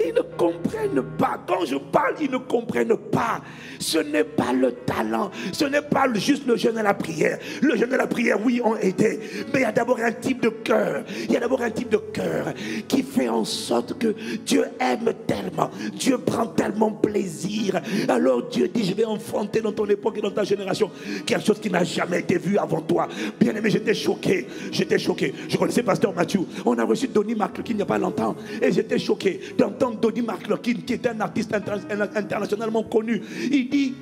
ils 0.00 0.14
ne 0.14 0.22
comprennent 0.36 1.02
pas. 1.18 1.40
Quand 1.46 1.64
je 1.64 1.76
parle, 1.76 2.14
ils 2.20 2.30
ne 2.30 2.38
comprennent 2.38 2.96
pas. 2.96 3.40
Ce 3.78 3.98
n'est 3.98 4.24
pas 4.24 4.52
le 4.52 4.72
talent. 4.72 5.30
Ce 5.52 5.64
n'est 5.64 5.82
pas 5.82 6.12
juste 6.14 6.46
le 6.46 6.56
jeûne 6.56 6.78
et 6.78 6.82
la 6.82 6.94
prière. 6.94 7.38
Le 7.60 7.76
jeûne 7.76 7.92
et 7.92 7.96
la 7.96 8.06
prière, 8.06 8.38
oui, 8.44 8.60
ont 8.64 8.76
aidé. 8.76 9.18
Mais 9.52 9.60
il 9.60 9.62
y 9.62 9.64
a 9.64 9.72
d'abord 9.72 9.98
un 10.00 10.12
type 10.12 10.42
de 10.42 10.48
cœur. 10.48 11.04
Il 11.24 11.32
y 11.32 11.36
a 11.36 11.40
d'abord 11.40 11.62
un 11.62 11.70
type 11.70 11.88
de 11.88 11.96
cœur 11.96 12.52
qui 12.88 13.02
fait 13.02 13.28
en 13.28 13.44
sorte 13.44 13.98
que 13.98 14.14
Dieu 14.44 14.64
aime 14.80 15.12
tellement. 15.26 15.70
Dieu 15.94 16.18
prend 16.18 16.46
tellement 16.46 16.92
plaisir. 16.92 17.80
Alors 18.08 18.48
Dieu 18.48 18.68
dit, 18.68 18.84
je 18.84 18.94
vais 18.94 19.04
enfanter 19.04 19.60
dans 19.60 19.72
ton 19.72 19.86
époque 19.86 20.18
et 20.18 20.20
dans 20.20 20.30
ta 20.30 20.44
génération 20.44 20.90
quelque 21.26 21.44
chose 21.44 21.60
qui 21.60 21.70
n'a 21.70 21.84
jamais 21.84 22.20
été 22.20 22.38
vu 22.38 22.58
avant 22.58 22.80
toi. 22.80 23.08
Bien 23.40 23.54
aimé, 23.54 23.70
j'étais 23.70 23.94
choqué. 23.94 24.46
J'étais 24.70 24.98
choqué. 24.98 25.34
Je 25.48 25.56
connaissais 25.56 25.82
Pasteur 25.82 26.14
Mathieu. 26.14 26.40
On 26.64 26.78
a 26.78 26.84
reçu 26.84 27.08
Donny 27.08 27.34
Marc 27.34 27.60
il 27.72 27.76
n'y 27.76 27.82
a 27.82 27.86
pas 27.86 27.98
longtemps. 27.98 28.36
Et 28.60 28.72
j'étais 28.72 28.98
choqué 28.98 29.40
Donny 29.90 30.22
McLaughlin, 30.22 30.80
qui 30.86 30.92
est 30.92 31.06
un 31.06 31.20
artiste 31.20 31.52
internationalement 31.54 32.84
connu, 32.84 33.20
il 33.50 33.68
dit 33.68 33.94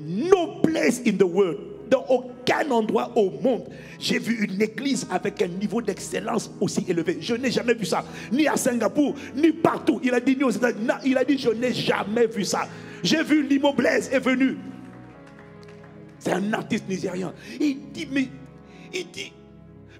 No 0.00 0.60
place 0.62 1.00
in 1.06 1.12
the 1.12 1.22
world, 1.22 1.58
dans 1.88 2.04
aucun 2.08 2.70
endroit 2.70 3.12
au 3.16 3.30
monde, 3.42 3.68
j'ai 3.98 4.18
vu 4.18 4.44
une 4.44 4.60
église 4.60 5.06
avec 5.10 5.40
un 5.42 5.48
niveau 5.48 5.80
d'excellence 5.80 6.50
aussi 6.60 6.84
élevé. 6.88 7.18
Je 7.20 7.34
n'ai 7.34 7.50
jamais 7.50 7.74
vu 7.74 7.84
ça, 7.84 8.04
ni 8.32 8.48
à 8.48 8.56
Singapour, 8.56 9.14
ni 9.36 9.52
partout. 9.52 10.00
Il 10.02 10.12
a 10.14 10.20
dit, 10.20 10.36
ni 10.36 10.44
aux 10.44 10.50
États-Unis, 10.50 10.88
il 11.04 11.16
a 11.16 11.24
dit, 11.24 11.38
je 11.38 11.50
n'ai 11.50 11.72
jamais 11.72 12.26
vu 12.26 12.44
ça. 12.44 12.66
J'ai 13.02 13.22
vu 13.22 13.46
Limo 13.46 13.74
est 13.78 14.18
venu. 14.18 14.56
C'est 16.18 16.32
un 16.32 16.52
artiste 16.54 16.88
nigérian. 16.88 17.32
Il 17.60 17.90
dit, 17.92 18.08
mais 18.10 18.28
il 18.92 19.10
dit, 19.10 19.32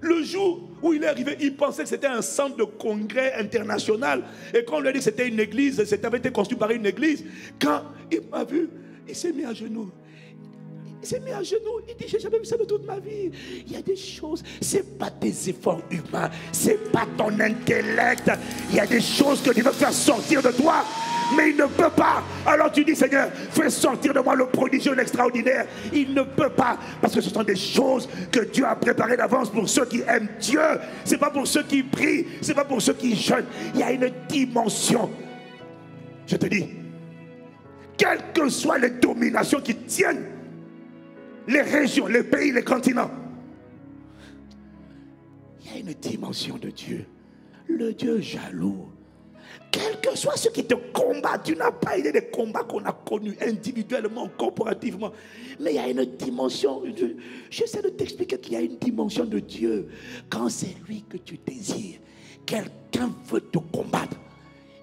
le 0.01 0.23
jour 0.23 0.69
où 0.81 0.93
il 0.93 1.03
est 1.03 1.07
arrivé, 1.07 1.37
il 1.39 1.55
pensait 1.55 1.83
que 1.83 1.89
c'était 1.89 2.07
un 2.07 2.21
centre 2.21 2.57
de 2.57 2.63
congrès 2.63 3.33
international. 3.35 4.23
Et 4.53 4.63
quand 4.63 4.77
on 4.77 4.79
lui 4.81 4.89
a 4.89 4.91
dit 4.91 4.99
que 4.99 5.05
c'était 5.05 5.27
une 5.27 5.39
église, 5.39 5.83
c'était 5.83 6.05
avait 6.05 6.17
été 6.19 6.31
construit 6.31 6.57
par 6.57 6.71
une 6.71 6.85
église, 6.85 7.23
quand 7.59 7.81
il 8.11 8.21
m'a 8.31 8.43
vu, 8.43 8.69
il 9.07 9.15
s'est 9.15 9.31
mis 9.31 9.45
à 9.45 9.53
genoux. 9.53 9.91
Il 11.05 11.07
s'est 11.07 11.19
mis 11.19 11.31
à 11.31 11.43
genoux. 11.43 11.81
Il 11.87 11.95
dit, 11.95 12.05
j'ai 12.07 12.17
jamais 12.17 12.39
vu 12.39 12.45
ça 12.45 12.57
de 12.57 12.63
toute 12.63 12.83
ma 12.83 12.97
vie. 12.97 13.29
Il 13.67 13.71
y 13.71 13.75
a 13.75 13.81
des 13.83 13.95
choses, 13.95 14.43
c'est 14.59 14.97
pas 14.97 15.11
des 15.11 15.51
efforts 15.51 15.81
humains, 15.91 16.31
c'est 16.51 16.91
pas 16.91 17.05
ton 17.15 17.29
intellect. 17.39 18.31
Il 18.71 18.77
y 18.77 18.79
a 18.79 18.87
des 18.87 19.01
choses 19.01 19.39
que 19.43 19.51
Dieu 19.51 19.61
veut 19.63 19.71
faire 19.71 19.93
sortir 19.93 20.41
de 20.41 20.49
toi 20.49 20.83
mais 21.35 21.49
il 21.49 21.57
ne 21.57 21.65
peut 21.65 21.89
pas. 21.89 22.21
Alors 22.45 22.71
tu 22.71 22.85
dis, 22.85 22.95
Seigneur, 22.95 23.31
fais 23.49 23.71
sortir 23.71 24.13
de 24.13 24.19
moi 24.19 24.35
le 24.35 24.45
prodigieux, 24.45 24.93
l'extraordinaire. 24.93 25.65
Il 25.91 26.13
ne 26.13 26.21
peut 26.21 26.51
pas, 26.51 26.77
parce 27.01 27.15
que 27.15 27.21
ce 27.21 27.31
sont 27.31 27.41
des 27.41 27.55
choses 27.55 28.07
que 28.31 28.41
Dieu 28.41 28.63
a 28.63 28.75
préparées 28.75 29.17
d'avance 29.17 29.49
pour 29.49 29.67
ceux 29.67 29.85
qui 29.85 30.01
aiment 30.07 30.29
Dieu. 30.39 30.61
C'est 31.03 31.17
pas 31.17 31.31
pour 31.31 31.47
ceux 31.47 31.63
qui 31.63 31.81
prient, 31.81 32.27
c'est 32.41 32.53
pas 32.53 32.63
pour 32.63 32.79
ceux 32.79 32.93
qui 32.93 33.15
jeûnent. 33.15 33.47
Il 33.73 33.79
y 33.79 33.83
a 33.83 33.91
une 33.91 34.11
dimension. 34.27 35.09
Je 36.27 36.35
te 36.35 36.45
dis, 36.45 36.67
quelles 37.97 38.21
que 38.31 38.47
soient 38.47 38.77
les 38.77 38.91
dominations 38.91 39.61
qui 39.61 39.73
tiennent 39.73 40.34
les 41.47 41.61
régions, 41.61 42.07
les 42.07 42.23
pays, 42.23 42.51
les 42.51 42.63
continents, 42.63 43.11
il 45.61 45.71
y 45.71 45.75
a 45.75 45.79
une 45.79 45.93
dimension 45.93 46.57
de 46.57 46.69
Dieu. 46.69 47.05
Le 47.67 47.93
Dieu 47.93 48.21
jaloux. 48.21 48.87
Quel 49.71 49.99
que 49.99 50.15
soit 50.15 50.37
ce 50.37 50.49
qui 50.49 50.63
te 50.63 50.75
combat, 50.93 51.37
tu 51.37 51.55
n'as 51.55 51.71
pas 51.71 51.97
idée 51.97 52.11
des 52.11 52.27
combats 52.27 52.63
qu'on 52.63 52.83
a 52.85 52.93
connus 52.93 53.35
individuellement, 53.41 54.29
corporativement. 54.37 55.11
Mais 55.59 55.71
il 55.71 55.75
y 55.75 55.79
a 55.79 55.89
une 55.89 56.05
dimension. 56.05 56.83
J'essaie 57.49 57.81
de 57.81 57.89
t'expliquer 57.89 58.37
qu'il 58.39 58.53
y 58.53 58.55
a 58.55 58.61
une 58.61 58.77
dimension 58.77 59.25
de 59.25 59.39
Dieu. 59.39 59.89
Quand 60.29 60.49
c'est 60.49 60.75
lui 60.87 61.03
que 61.09 61.17
tu 61.17 61.37
désires, 61.45 61.99
quelqu'un 62.45 63.11
veut 63.27 63.41
te 63.41 63.57
combattre. 63.57 64.17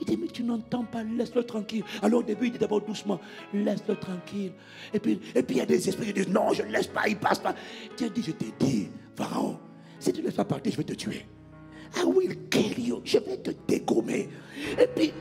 Il 0.02 0.06
dit, 0.06 0.18
mais 0.20 0.26
tu 0.26 0.42
n'entends 0.42 0.82
pas, 0.82 1.04
laisse-le 1.04 1.44
tranquille. 1.44 1.84
Alors 2.02 2.20
au 2.20 2.22
début, 2.24 2.46
il 2.46 2.52
dit 2.52 2.58
d'abord 2.58 2.80
doucement, 2.80 3.20
laisse-le 3.54 3.94
tranquille. 3.94 4.52
Et 4.92 4.98
puis, 4.98 5.20
et 5.32 5.42
puis 5.44 5.56
il 5.56 5.58
y 5.58 5.62
a 5.62 5.66
des 5.66 5.88
esprits 5.88 6.06
qui 6.06 6.12
disent, 6.12 6.28
non, 6.28 6.52
je 6.52 6.62
ne 6.62 6.72
laisse 6.72 6.88
pas, 6.88 7.06
il 7.06 7.16
passe 7.16 7.38
pas. 7.38 7.54
Dieu 7.96 8.10
dit, 8.10 8.22
je 8.26 8.32
t'ai 8.32 8.52
dit, 8.58 8.88
Pharaon, 9.14 9.58
si 10.00 10.12
tu 10.12 10.20
ne 10.20 10.26
laisses 10.26 10.34
pas 10.34 10.44
partir, 10.44 10.72
je 10.72 10.76
vais 10.76 10.82
te 10.82 10.94
tuer. 10.94 11.24
I 11.96 12.04
will 12.04 12.36
kill 12.50 12.78
you. 12.80 13.00
Je 13.04 13.18
vais 13.18 13.36
te 13.36 13.50
dégommer. 13.68 14.28
Et 14.80 14.86
puis, 14.92 15.12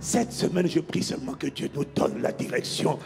cette 0.00 0.32
semaine, 0.32 0.66
je 0.66 0.80
prie 0.80 1.02
seulement 1.02 1.34
que 1.34 1.46
Dieu 1.46 1.70
nous 1.74 1.84
donne 1.94 2.20
la 2.20 2.32
direction. 2.32 2.98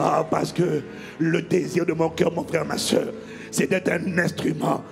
Ah, 0.00 0.26
parce 0.28 0.52
que 0.52 0.82
le 1.20 1.42
désir 1.42 1.86
de 1.86 1.92
mon 1.92 2.10
cœur, 2.10 2.32
mon 2.32 2.44
frère, 2.44 2.64
ma 2.64 2.78
soeur, 2.78 3.12
c'est 3.50 3.68
d'être 3.68 3.88
un 3.90 4.18
instrument 4.18 4.82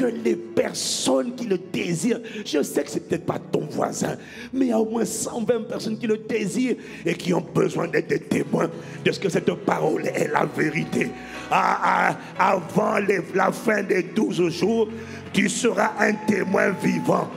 que 0.00 0.06
les 0.06 0.34
personnes 0.34 1.34
qui 1.34 1.46
le 1.46 1.58
désirent, 1.58 2.20
je 2.46 2.62
sais 2.62 2.82
que 2.82 2.90
c'est 2.90 3.06
peut-être 3.06 3.26
pas 3.26 3.38
ton 3.38 3.66
voisin, 3.70 4.16
mais 4.50 4.66
il 4.66 4.68
y 4.68 4.72
a 4.72 4.78
au 4.78 4.88
moins 4.88 5.04
120 5.04 5.68
personnes 5.68 5.98
qui 5.98 6.06
le 6.06 6.16
désirent 6.16 6.76
et 7.04 7.14
qui 7.14 7.34
ont 7.34 7.44
besoin 7.54 7.86
d'être 7.86 8.28
témoins 8.30 8.70
de 9.04 9.12
ce 9.12 9.20
que 9.20 9.28
cette 9.28 9.52
parole 9.52 10.06
est 10.06 10.32
la 10.32 10.46
vérité. 10.46 11.10
Ah, 11.50 12.16
ah, 12.38 12.52
avant 12.52 12.94
la 13.34 13.52
fin 13.52 13.82
des 13.82 14.04
12 14.04 14.48
jours, 14.48 14.88
tu 15.34 15.50
seras 15.50 15.92
un 15.98 16.14
témoin 16.26 16.70
vivant 16.70 17.28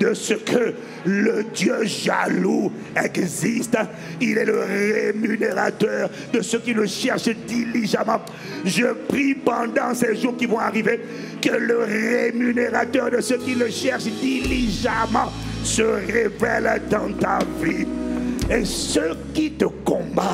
de 0.00 0.14
ce 0.14 0.34
que 0.34 0.74
le 1.04 1.44
Dieu 1.54 1.84
jaloux 1.84 2.72
existe. 2.96 3.76
Il 4.20 4.38
est 4.38 4.44
le 4.44 4.60
rémunérateur 4.60 6.10
de 6.32 6.40
ceux 6.40 6.60
qui 6.60 6.72
le 6.72 6.86
cherchent 6.86 7.28
diligemment. 7.46 8.20
Je 8.64 8.86
prie 9.08 9.34
pendant 9.34 9.94
ces 9.94 10.16
jours 10.16 10.36
qui 10.36 10.46
vont 10.46 10.58
arriver 10.58 11.00
que 11.40 11.50
le 11.50 11.78
rémunérateur 11.78 13.10
de 13.10 13.20
ceux 13.20 13.38
qui 13.38 13.54
le 13.54 13.68
cherchent 13.68 14.04
diligemment 14.04 15.32
se 15.62 15.82
révèle 15.82 16.82
dans 16.90 17.12
ta 17.18 17.38
vie. 17.62 17.86
Et 18.50 18.64
ceux 18.64 19.16
qui 19.32 19.52
te 19.52 19.64
combattent, 19.64 20.26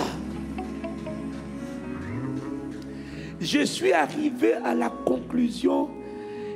je 3.41 3.65
suis 3.65 3.93
arrivé 3.93 4.55
à 4.65 4.75
la 4.75 4.91
conclusion, 5.05 5.89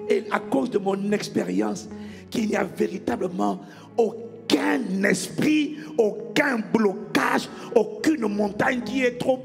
et 0.09 0.25
à 0.31 0.41
cause 0.41 0.71
de 0.71 0.79
mon 0.79 1.13
expérience, 1.13 1.89
qu'il 2.33 2.49
n'y 2.49 2.57
a 2.57 2.64
véritablement 2.64 3.61
aucun 3.97 4.80
esprit, 5.05 5.76
aucun 5.99 6.59
blocage, 6.72 7.49
aucune 7.76 8.26
montagne 8.26 8.80
qui 8.80 9.05
est 9.05 9.18
trop 9.18 9.45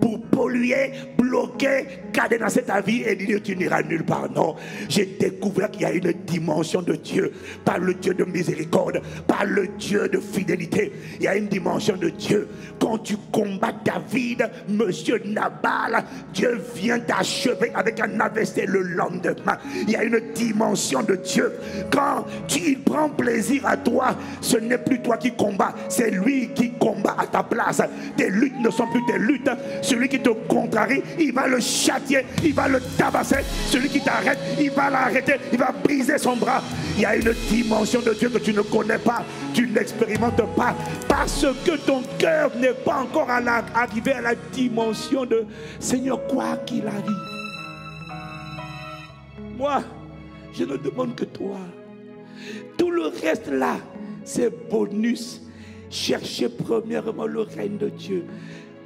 pour 0.00 0.20
polluer, 0.22 0.92
bloquer, 1.18 1.86
cadenasser 2.12 2.62
ta 2.62 2.80
vie 2.80 3.02
et 3.06 3.14
dire 3.14 3.40
tu 3.42 3.56
n'iras 3.56 3.82
nulle 3.82 4.04
part. 4.04 4.30
Non, 4.30 4.56
j'ai 4.88 5.06
découvert 5.06 5.70
qu'il 5.70 5.82
y 5.82 5.84
a 5.84 5.92
une 5.92 6.12
dimension 6.26 6.82
de 6.82 6.94
Dieu, 6.94 7.32
par 7.64 7.78
le 7.78 7.94
Dieu 7.94 8.14
de 8.14 8.24
miséricorde, 8.24 9.00
par 9.26 9.44
le 9.44 9.68
Dieu 9.78 10.08
de 10.08 10.18
fidélité. 10.18 10.92
Il 11.18 11.24
y 11.24 11.28
a 11.28 11.36
une 11.36 11.48
dimension 11.48 11.96
de 11.96 12.08
Dieu. 12.08 12.48
Quand 12.80 12.98
tu 12.98 13.16
combats 13.30 13.74
David, 13.84 14.50
monsieur 14.68 15.20
Nabal, 15.24 16.04
Dieu 16.32 16.60
vient 16.74 16.98
t'achever 16.98 17.70
avec 17.74 18.00
un 18.00 18.20
investé 18.20 18.66
le 18.66 18.82
lendemain. 18.82 19.58
Il 19.82 19.90
y 19.90 19.96
a 19.96 20.04
une 20.04 20.20
dimension 20.34 21.02
de 21.02 21.16
Dieu. 21.16 21.52
Quand 21.90 22.24
tu, 22.48 22.60
il 22.70 22.80
prend 22.80 23.08
plaisir 23.08 23.66
à 23.66 23.76
toi, 23.76 24.16
ce 24.40 24.56
n'est 24.56 24.78
plus 24.78 25.00
toi 25.02 25.16
qui 25.16 25.32
combats, 25.32 25.74
c'est 25.88 26.10
lui 26.10 26.50
qui 26.54 26.72
combat 26.72 27.16
à 27.18 27.26
ta 27.26 27.42
place. 27.42 27.82
Tes 28.16 28.30
luttes 28.30 28.60
ne 28.60 28.70
sont 28.70 28.86
plus 28.88 29.04
tes 29.10 29.18
luttes. 29.18 29.50
Celui 29.82 30.08
qui 30.08 30.20
te 30.20 30.30
contrarie, 30.30 31.02
il 31.18 31.32
va 31.32 31.46
le 31.46 31.60
châtier, 31.60 32.24
il 32.44 32.54
va 32.54 32.68
le 32.68 32.80
tabasser. 32.96 33.38
Celui 33.66 33.88
qui 33.88 34.00
t'arrête, 34.00 34.38
il 34.60 34.70
va 34.70 34.90
l'arrêter, 34.90 35.34
il 35.52 35.58
va 35.58 35.72
briser 35.72 36.18
son 36.18 36.36
bras. 36.36 36.62
Il 36.96 37.02
y 37.02 37.06
a 37.06 37.16
une 37.16 37.32
dimension 37.48 38.00
de 38.00 38.12
Dieu 38.14 38.28
que 38.28 38.38
tu 38.38 38.52
ne 38.52 38.62
connais 38.62 38.98
pas, 38.98 39.24
tu 39.54 39.66
n'expérimentes 39.68 40.42
pas, 40.56 40.74
parce 41.08 41.46
que 41.64 41.76
ton 41.76 42.02
cœur 42.18 42.50
n'est 42.56 42.74
pas 42.74 43.00
encore 43.02 43.30
arrivé 43.30 44.12
à 44.12 44.20
la 44.20 44.34
dimension 44.52 45.24
de 45.24 45.44
Seigneur, 45.78 46.26
quoi 46.26 46.56
qu'il 46.66 46.86
arrive. 46.86 47.04
Moi, 49.56 49.82
je 50.52 50.64
ne 50.64 50.76
demande 50.76 51.14
que 51.14 51.24
toi. 51.24 51.58
Tout 52.78 52.90
le 52.90 53.06
reste 53.06 53.48
là, 53.48 53.76
c'est 54.24 54.50
bonus. 54.70 55.42
Cherchez 55.90 56.48
premièrement 56.48 57.26
le 57.26 57.40
règne 57.42 57.76
de 57.76 57.88
Dieu. 57.88 58.24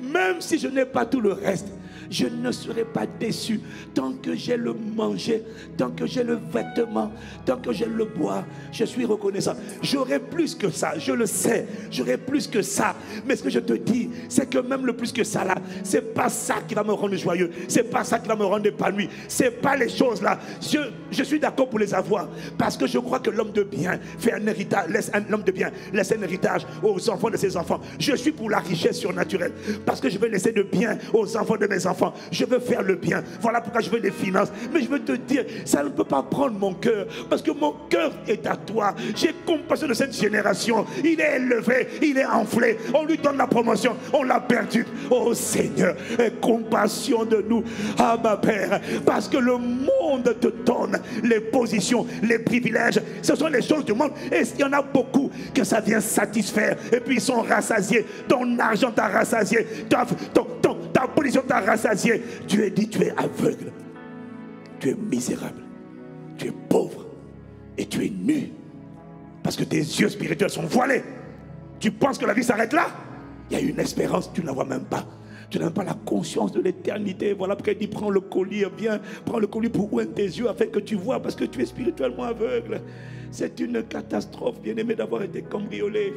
Même 0.01 0.41
si 0.41 0.59
je 0.59 0.69
n'ai 0.69 0.85
pas 0.85 1.07
tout 1.07 1.21
le 1.21 1.33
reste, 1.33 1.69
je 2.11 2.27
ne 2.27 2.53
serai 2.53 2.85
pas 2.85 3.07
déçu 3.07 3.61
tant 3.95 4.13
que 4.13 4.35
j'ai 4.35 4.57
le 4.57 4.75
manger, 4.75 5.43
tant 5.77 5.91
que 5.91 6.07
j'ai 6.07 6.23
le 6.23 6.39
vêtement, 6.53 7.11
tant 7.45 7.57
que 7.57 7.73
j'ai 7.73 7.87
le 7.87 8.05
bois. 8.05 8.45
Je 8.73 8.85
suis 8.85 9.05
reconnaissant. 9.05 9.55
J'aurai 9.83 10.19
plus 10.19 10.55
que 10.55 10.71
ça, 10.71 10.99
je 10.99 11.13
le 11.13 11.27
sais. 11.27 11.67
J'aurai 11.91 12.19
plus 12.19 12.47
que 12.47 12.63
ça. 12.63 12.95
Mais 13.27 13.37
ce 13.37 13.43
que 13.43 13.51
je 13.51 13.61
te 13.61 13.73
dis, 13.75 14.11
c'est 14.29 14.49
que 14.49 14.59
même 14.59 14.87
le 14.87 14.95
plus 14.95 15.13
que 15.13 15.25
ça 15.25 15.45
là, 15.45 15.57
c'est 15.83 16.15
pas 16.15 16.29
ça 16.29 16.57
qui 16.67 16.75
va 16.75 16.85
me 16.85 16.93
rendre 16.93 17.17
joyeux. 17.17 17.51
C'est 17.69 17.91
pas 17.91 18.05
ça 18.05 18.19
qui 18.19 18.29
va 18.29 18.37
me 18.37 18.45
rendre 18.45 18.67
épanoui. 18.67 19.09
C'est 19.29 19.63
pas 19.63 19.77
les 19.77 19.89
choses 19.89 20.23
là. 20.23 20.39
Je 21.15 21.23
suis 21.23 21.41
d'accord 21.41 21.69
pour 21.69 21.79
les 21.79 21.95
avoir 21.95 22.29
parce 22.59 22.77
que 22.77 22.87
je 22.87 22.99
crois 22.99 23.21
que 23.21 23.31
l'homme 23.31 23.53
de 23.53 23.63
bien 23.63 23.99
fait 24.19 24.33
un 24.33 24.47
héritage, 24.47 24.89
laisse 24.89 25.11
un 25.15 25.33
homme 25.33 25.43
de 25.43 25.53
bien 25.53 25.71
laisse 25.93 26.13
un 26.13 26.23
héritage 26.23 26.67
aux 26.83 27.11
enfants 27.11 27.31
de 27.31 27.37
ses 27.37 27.57
enfants. 27.57 27.81
Je 27.99 28.15
suis 28.15 28.33
pour 28.33 28.51
la 28.51 28.59
richesse 28.59 28.99
surnaturelle 28.99 29.53
parce 29.87 30.01
que 30.01 30.09
je 30.09 30.19
vais 30.19 30.29
laisser 30.29 30.53
de 30.53 30.63
bien 30.63 30.99
aux 31.13 31.37
enfants 31.37 31.57
de 31.57 31.67
mes 31.67 31.87
enfants 31.87 32.13
je 32.31 32.45
veux 32.45 32.59
faire 32.59 32.83
le 32.83 32.97
bien. 32.97 33.23
Voilà 33.41 33.61
pourquoi 33.61 33.81
je 33.81 33.91
veux 33.91 34.01
des 34.01 34.11
finances. 34.11 34.49
Mais 34.73 34.83
je 34.83 34.89
veux 34.89 35.01
te 35.01 35.13
dire, 35.13 35.45
ça 35.65 35.83
ne 35.83 35.89
peut 35.89 36.05
pas 36.05 36.23
prendre 36.23 36.59
mon 36.59 36.75
cœur. 36.75 37.07
Parce 37.29 37.43
que 37.43 37.51
mon 37.51 37.75
cœur 37.89 38.13
est 38.27 38.47
à 38.47 38.57
toi. 38.57 38.95
J'ai 39.15 39.35
compassion 39.47 39.89
de 39.89 39.95
cette 39.95 40.15
génération. 40.15 40.85
Il 41.03 41.21
est 41.21 41.37
élevé, 41.37 41.89
il 42.03 42.19
est 42.19 42.27
enflé. 42.27 42.79
On 42.93 43.05
lui 43.05 43.19
donne 43.19 43.37
la 43.37 43.47
promotion, 43.47 43.97
on 44.13 44.23
l'a 44.23 44.41
perdu. 44.41 44.87
Oh 45.11 45.35
Seigneur, 45.35 45.97
compassion 46.41 47.25
de 47.25 47.45
nous. 47.49 47.63
Ah 47.99 48.19
ma 48.23 48.37
Père, 48.37 48.81
parce 49.05 49.29
que 49.29 49.37
le 49.37 49.57
monde 49.57 50.35
te 50.41 50.49
donne 50.49 50.99
les 51.23 51.41
positions, 51.41 52.07
les 52.23 52.39
privilèges. 52.39 53.01
Ce 53.23 53.35
sont 53.35 53.49
les 53.49 53.63
choses 53.63 53.85
du 53.85 53.93
monde. 53.93 54.13
Et 54.33 54.43
il 54.55 54.61
y 54.61 54.65
en 54.65 54.73
a 54.73 54.83
beaucoup 54.83 55.31
que 55.55 55.65
ça 55.65 55.81
vient 55.81 56.01
satisfaire. 56.01 56.77
Et 56.93 57.01
puis 57.01 57.17
ils 57.17 57.21
sont 57.21 57.43
rassasiés. 57.43 58.05
Ton 58.29 58.59
argent 58.59 58.91
t'a 58.91 59.09
rassasié. 59.09 59.67
Ton, 59.89 60.75
ta 60.93 61.07
position 61.09 61.43
t'a 61.47 61.61
rassasié. 61.61 62.23
Tu 62.47 62.63
es 62.63 62.71
dit, 62.71 62.89
tu 62.89 63.03
es 63.03 63.11
aveugle. 63.11 63.73
Tu 64.81 64.91
es 64.91 64.95
misérable. 64.95 65.63
Tu 66.39 66.49
es 66.49 66.53
pauvre. 66.69 67.07
Et 67.77 67.87
tu 67.87 68.05
es 68.05 68.11
nu. 68.11 68.51
Parce 69.43 69.57
que 69.57 69.65
tes 69.65 69.79
yeux 69.79 70.09
spirituels 70.09 70.51
sont 70.51 70.63
voilés. 70.63 71.03
Tu 71.81 71.91
penses 71.91 72.19
que 72.19 72.27
la 72.27 72.33
vie 72.33 72.45
s'arrête 72.45 72.73
là? 72.73 72.87
Il 73.51 73.59
y 73.59 73.61
a 73.61 73.63
une 73.63 73.79
espérance, 73.79 74.33
tu 74.33 74.41
ne 74.41 74.47
la 74.47 74.53
vois 74.53 74.65
même 74.65 74.85
pas. 74.85 75.07
Tu 75.55 75.61
n'as 75.61 75.71
pas 75.71 75.85
la 75.85 75.95
conscience 75.95 76.51
de 76.51 76.61
l'éternité. 76.61 77.33
Voilà 77.33 77.55
pourquoi 77.55 77.75
il 77.75 77.79
dit 77.79 77.87
prends 77.87 78.11
le 78.11 78.19
collier, 78.19 78.67
viens, 78.77 78.99
prends 79.25 79.39
le 79.39 79.47
collier 79.47 79.69
pour 79.69 79.85
ouvrir 79.85 80.13
tes 80.13 80.25
yeux 80.25 80.49
afin 80.49 80.67
que 80.67 80.81
tu 80.81 80.97
vois, 80.97 81.21
parce 81.21 81.37
que 81.37 81.45
tu 81.45 81.63
es 81.63 81.65
spirituellement 81.65 82.25
aveugle. 82.25 82.81
C'est 83.31 83.61
une 83.61 83.85
catastrophe, 83.85 84.61
bien-aimé, 84.61 84.97
d'avoir 84.97 85.23
été 85.23 85.43
cambriolé. 85.43 86.13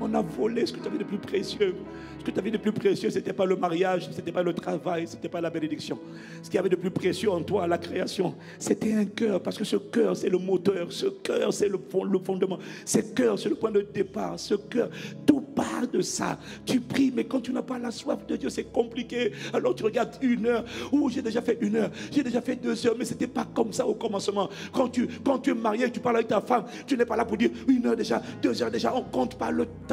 On 0.00 0.12
a 0.14 0.22
volé 0.22 0.66
ce 0.66 0.72
que 0.72 0.80
tu 0.80 0.86
avais 0.86 0.98
de 0.98 1.04
plus 1.04 1.18
précieux. 1.18 1.74
Ce 2.18 2.24
que 2.24 2.30
tu 2.30 2.38
avais 2.38 2.50
de 2.50 2.56
plus 2.56 2.72
précieux, 2.72 3.10
ce 3.10 3.18
n'était 3.18 3.32
pas 3.32 3.44
le 3.44 3.56
mariage, 3.56 4.08
ce 4.10 4.16
n'était 4.16 4.32
pas 4.32 4.42
le 4.42 4.54
travail, 4.54 5.06
ce 5.06 5.14
n'était 5.14 5.28
pas 5.28 5.40
la 5.40 5.50
bénédiction. 5.50 5.98
Ce 6.42 6.48
qu'il 6.48 6.54
y 6.54 6.58
avait 6.58 6.70
de 6.70 6.76
plus 6.76 6.90
précieux 6.90 7.30
en 7.30 7.42
toi, 7.42 7.66
la 7.66 7.78
création, 7.78 8.34
c'était 8.58 8.94
un 8.94 9.04
cœur. 9.04 9.42
Parce 9.42 9.58
que 9.58 9.64
ce 9.64 9.76
cœur, 9.76 10.16
c'est 10.16 10.30
le 10.30 10.38
moteur. 10.38 10.90
Ce 10.90 11.06
cœur, 11.06 11.52
c'est 11.52 11.68
le, 11.68 11.78
fondement. 12.24 12.58
Ce 12.84 12.98
cœur, 12.98 13.38
c'est 13.38 13.50
le 13.50 13.54
point 13.56 13.70
de 13.70 13.82
départ. 13.82 14.38
Ce 14.38 14.54
cœur, 14.54 14.88
tout 15.26 15.40
part 15.40 15.86
de 15.92 16.00
ça. 16.00 16.38
Tu 16.64 16.80
pries, 16.80 17.12
mais 17.14 17.24
quand 17.24 17.40
tu 17.40 17.52
n'as 17.52 17.62
pas 17.62 17.78
la 17.78 17.90
soif 17.90 18.26
de 18.26 18.36
Dieu, 18.36 18.48
c'est 18.48 18.72
compliqué. 18.72 19.32
Alors 19.52 19.74
tu 19.74 19.84
regardes 19.84 20.16
une 20.22 20.46
heure. 20.46 20.64
Ou 20.92 21.10
j'ai 21.10 21.22
déjà 21.22 21.42
fait 21.42 21.58
une 21.60 21.76
heure. 21.76 21.90
J'ai 22.10 22.22
déjà 22.22 22.40
fait 22.40 22.56
deux 22.56 22.86
heures. 22.86 22.96
Mais 22.98 23.04
ce 23.04 23.12
n'était 23.12 23.26
pas 23.26 23.46
comme 23.54 23.72
ça 23.72 23.86
au 23.86 23.94
commencement. 23.94 24.48
Quand 24.72 24.88
tu, 24.88 25.06
quand 25.24 25.38
tu 25.40 25.50
es 25.50 25.54
marié, 25.54 25.90
tu 25.90 26.00
parles 26.00 26.16
avec 26.16 26.28
ta 26.28 26.40
femme, 26.40 26.64
tu 26.86 26.96
n'es 26.96 27.04
pas 27.04 27.16
là 27.16 27.24
pour 27.24 27.36
dire 27.36 27.50
une 27.68 27.86
heure 27.86 27.96
déjà, 27.96 28.22
deux 28.42 28.62
heures 28.62 28.70
déjà. 28.70 28.94
On 28.94 29.02
compte 29.02 29.36
pas 29.36 29.50
le 29.50 29.66
temps. 29.66 29.83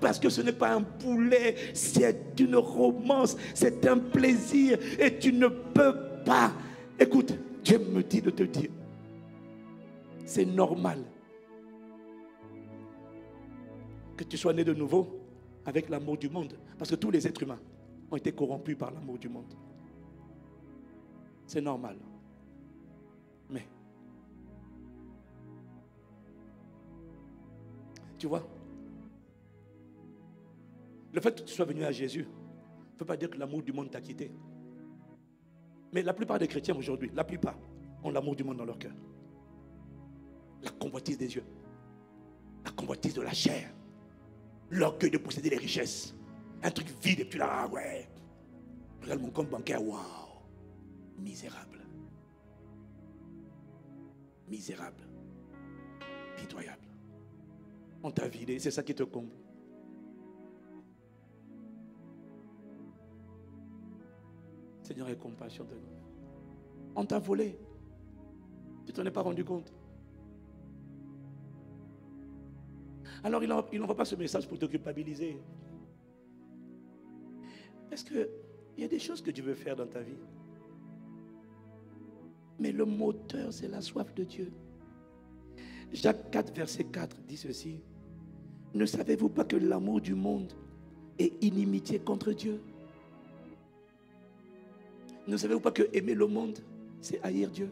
Parce 0.00 0.18
que 0.18 0.28
ce 0.28 0.40
n'est 0.40 0.52
pas 0.52 0.74
un 0.74 0.82
poulet, 0.82 1.56
c'est 1.74 2.40
une 2.40 2.56
romance, 2.56 3.36
c'est 3.54 3.86
un 3.86 3.98
plaisir. 3.98 4.78
Et 4.98 5.18
tu 5.18 5.32
ne 5.32 5.48
peux 5.48 5.94
pas. 6.24 6.52
Écoute, 6.98 7.34
Dieu 7.62 7.78
me 7.78 8.02
dit 8.02 8.22
de 8.22 8.30
te 8.30 8.42
dire, 8.42 8.70
c'est 10.24 10.44
normal 10.44 10.98
que 14.16 14.24
tu 14.24 14.36
sois 14.36 14.52
né 14.52 14.64
de 14.64 14.74
nouveau 14.74 15.20
avec 15.66 15.88
l'amour 15.88 16.16
du 16.16 16.28
monde. 16.28 16.54
Parce 16.78 16.90
que 16.90 16.96
tous 16.96 17.10
les 17.10 17.26
êtres 17.26 17.42
humains 17.42 17.60
ont 18.10 18.16
été 18.16 18.32
corrompus 18.32 18.76
par 18.76 18.90
l'amour 18.92 19.18
du 19.18 19.28
monde. 19.28 19.52
C'est 21.46 21.60
normal. 21.60 21.96
Mais, 23.50 23.66
tu 28.18 28.26
vois, 28.26 28.46
le 31.14 31.20
fait 31.20 31.32
que 31.32 31.42
tu 31.42 31.54
sois 31.54 31.64
venu 31.64 31.84
à 31.84 31.92
Jésus 31.92 32.26
ne 32.26 32.98
veut 32.98 33.06
pas 33.06 33.16
dire 33.16 33.30
que 33.30 33.38
l'amour 33.38 33.62
du 33.62 33.72
monde 33.72 33.88
t'a 33.88 34.00
quitté. 34.00 34.32
Mais 35.92 36.02
la 36.02 36.12
plupart 36.12 36.40
des 36.40 36.48
chrétiens 36.48 36.74
aujourd'hui, 36.74 37.10
la 37.14 37.22
plupart, 37.22 37.56
ont 38.02 38.10
l'amour 38.10 38.34
du 38.34 38.42
monde 38.42 38.56
dans 38.56 38.64
leur 38.64 38.78
cœur. 38.78 38.94
La 40.62 40.70
convoitise 40.70 41.16
des 41.16 41.36
yeux, 41.36 41.44
la 42.64 42.72
convoitise 42.72 43.14
de 43.14 43.22
la 43.22 43.32
chair, 43.32 43.72
l'orgueil 44.70 45.10
de 45.10 45.18
posséder 45.18 45.50
les 45.50 45.56
richesses. 45.56 46.14
Un 46.64 46.70
truc 46.70 46.88
vide 47.00 47.20
et 47.20 47.24
puis 47.24 47.38
là, 47.38 47.48
ah 47.48 47.68
ouais. 47.68 48.08
Regarde 49.02 49.20
mon 49.20 49.30
compte 49.30 49.50
bancaire, 49.50 49.82
waouh. 49.86 50.00
Misérable. 51.18 51.80
Misérable. 54.48 55.06
Pitoyable. 56.36 56.88
On 58.02 58.10
t'a 58.10 58.26
vidé, 58.26 58.58
c'est 58.58 58.72
ça 58.72 58.82
qui 58.82 58.94
te 58.94 59.04
comble. 59.04 59.43
Seigneur, 64.84 65.08
aie 65.08 65.16
compassion 65.16 65.64
de 65.64 65.74
nous. 65.74 66.92
On 66.94 67.04
t'a 67.04 67.18
volé. 67.18 67.58
Tu 68.86 68.92
t'en 68.92 69.04
es 69.04 69.10
pas 69.10 69.22
rendu 69.22 69.44
compte. 69.44 69.72
Alors 73.22 73.42
il 73.42 73.78
n'envoie 73.80 73.96
pas 73.96 74.04
ce 74.04 74.14
message 74.14 74.46
pour 74.46 74.58
te 74.58 74.66
culpabiliser. 74.66 75.40
Est-ce 77.90 78.04
qu'il 78.04 78.28
y 78.76 78.84
a 78.84 78.88
des 78.88 78.98
choses 78.98 79.22
que 79.22 79.30
tu 79.30 79.40
veux 79.40 79.54
faire 79.54 79.74
dans 79.74 79.86
ta 79.86 80.00
vie? 80.00 80.18
Mais 82.58 82.70
le 82.70 82.84
moteur, 82.84 83.52
c'est 83.52 83.68
la 83.68 83.80
soif 83.80 84.14
de 84.14 84.24
Dieu. 84.24 84.52
Jacques 85.92 86.30
4, 86.30 86.54
verset 86.54 86.84
4 86.84 87.22
dit 87.22 87.38
ceci. 87.38 87.80
Ne 88.74 88.84
savez-vous 88.84 89.30
pas 89.30 89.44
que 89.44 89.56
l'amour 89.56 90.02
du 90.02 90.14
monde 90.14 90.52
est 91.18 91.42
inimitié 91.42 92.00
contre 92.00 92.32
Dieu? 92.32 92.60
Ne 95.26 95.36
savez-vous 95.36 95.60
pas 95.60 95.70
que 95.70 95.88
aimer 95.92 96.14
le 96.14 96.26
monde, 96.26 96.58
c'est 97.00 97.20
haïr 97.22 97.50
Dieu? 97.50 97.70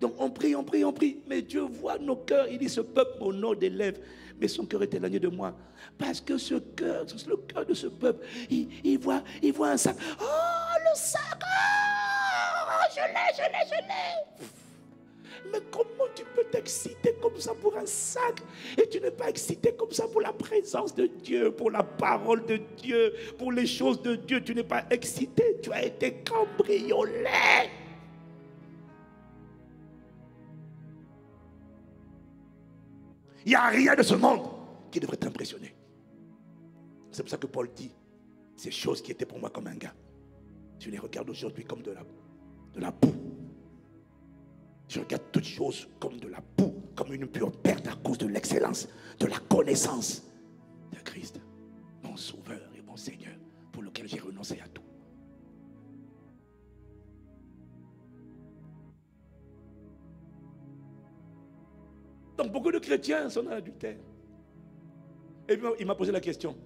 Donc 0.00 0.14
on 0.18 0.30
prie, 0.30 0.56
on 0.56 0.64
prie, 0.64 0.84
on 0.84 0.92
prie. 0.92 1.18
Mais 1.26 1.42
Dieu 1.42 1.60
voit 1.60 1.98
nos 1.98 2.16
cœurs. 2.16 2.48
Il 2.48 2.58
dit 2.58 2.68
ce 2.68 2.80
peuple 2.80 3.18
mon 3.20 3.32
nom 3.32 3.54
des 3.54 3.68
lèvres, 3.68 4.00
mais 4.40 4.48
son 4.48 4.64
cœur 4.64 4.82
est 4.82 4.94
éloigné 4.94 5.20
de 5.20 5.28
moi. 5.28 5.54
Parce 5.98 6.20
que 6.20 6.38
ce 6.38 6.54
cœur, 6.54 7.04
le 7.28 7.36
cœur 7.36 7.66
de 7.66 7.74
ce 7.74 7.86
peuple, 7.88 8.26
il, 8.48 8.98
voit, 8.98 9.22
il 9.42 9.52
voit 9.52 9.70
un 9.70 9.76
sac. 9.76 9.96
Oh, 10.20 10.24
le 10.78 10.96
sac 10.96 11.38
oh, 11.42 12.84
Je 12.94 13.00
l'ai, 13.00 13.36
je 13.36 13.42
l'ai, 13.42 13.66
je 13.68 13.74
l'ai 13.74 14.59
mais 15.52 15.60
comment 15.70 16.08
tu 16.14 16.24
peux 16.34 16.44
t'exciter 16.44 17.14
comme 17.20 17.38
ça 17.38 17.54
pour 17.54 17.76
un 17.76 17.86
sac 17.86 18.42
et 18.76 18.88
tu 18.88 19.00
n'es 19.00 19.10
pas 19.10 19.28
excité 19.28 19.72
comme 19.72 19.92
ça 19.92 20.06
pour 20.08 20.20
la 20.20 20.32
présence 20.32 20.94
de 20.94 21.06
Dieu, 21.06 21.52
pour 21.52 21.70
la 21.70 21.82
parole 21.82 22.44
de 22.46 22.58
Dieu, 22.76 23.14
pour 23.38 23.52
les 23.52 23.66
choses 23.66 24.00
de 24.02 24.16
Dieu? 24.16 24.42
Tu 24.42 24.54
n'es 24.54 24.64
pas 24.64 24.84
excité, 24.90 25.58
tu 25.62 25.72
as 25.72 25.84
été 25.84 26.22
cambriolé. 26.24 27.24
Il 33.44 33.48
n'y 33.48 33.54
a 33.54 33.68
rien 33.68 33.94
de 33.94 34.02
ce 34.02 34.14
monde 34.14 34.42
qui 34.90 35.00
devrait 35.00 35.16
t'impressionner. 35.16 35.74
C'est 37.10 37.22
pour 37.22 37.30
ça 37.30 37.38
que 37.38 37.46
Paul 37.46 37.70
dit, 37.74 37.90
ces 38.56 38.70
choses 38.70 39.02
qui 39.02 39.12
étaient 39.12 39.26
pour 39.26 39.38
moi 39.38 39.50
comme 39.50 39.66
un 39.66 39.74
gars, 39.74 39.94
tu 40.78 40.90
les 40.90 40.98
regardes 40.98 41.30
aujourd'hui 41.30 41.64
comme 41.64 41.82
de 41.82 41.92
la, 41.92 42.02
de 42.74 42.80
la 42.80 42.90
boue. 42.90 43.29
Je 44.90 44.98
regarde 44.98 45.22
toutes 45.30 45.44
choses 45.44 45.86
comme 46.00 46.18
de 46.18 46.26
la 46.26 46.40
boue, 46.56 46.74
comme 46.96 47.12
une 47.12 47.28
pure 47.28 47.52
perte 47.52 47.86
à 47.86 47.94
cause 47.94 48.18
de 48.18 48.26
l'excellence, 48.26 48.88
de 49.20 49.26
la 49.26 49.38
connaissance 49.38 50.24
de 50.90 50.98
Christ, 50.98 51.40
mon 52.02 52.16
Sauveur 52.16 52.60
et 52.76 52.82
mon 52.82 52.96
Seigneur, 52.96 53.34
pour 53.70 53.84
lequel 53.84 54.08
j'ai 54.08 54.18
renoncé 54.18 54.58
à 54.58 54.66
tout. 54.66 54.82
Donc 62.36 62.50
beaucoup 62.50 62.72
de 62.72 62.80
chrétiens 62.80 63.30
sont 63.30 63.44
dans 63.44 63.50
l'adultère. 63.50 63.96
Et 65.48 65.56
puis 65.56 65.68
il 65.78 65.86
m'a 65.86 65.94
posé 65.94 66.10
la 66.10 66.20
question, 66.20 66.56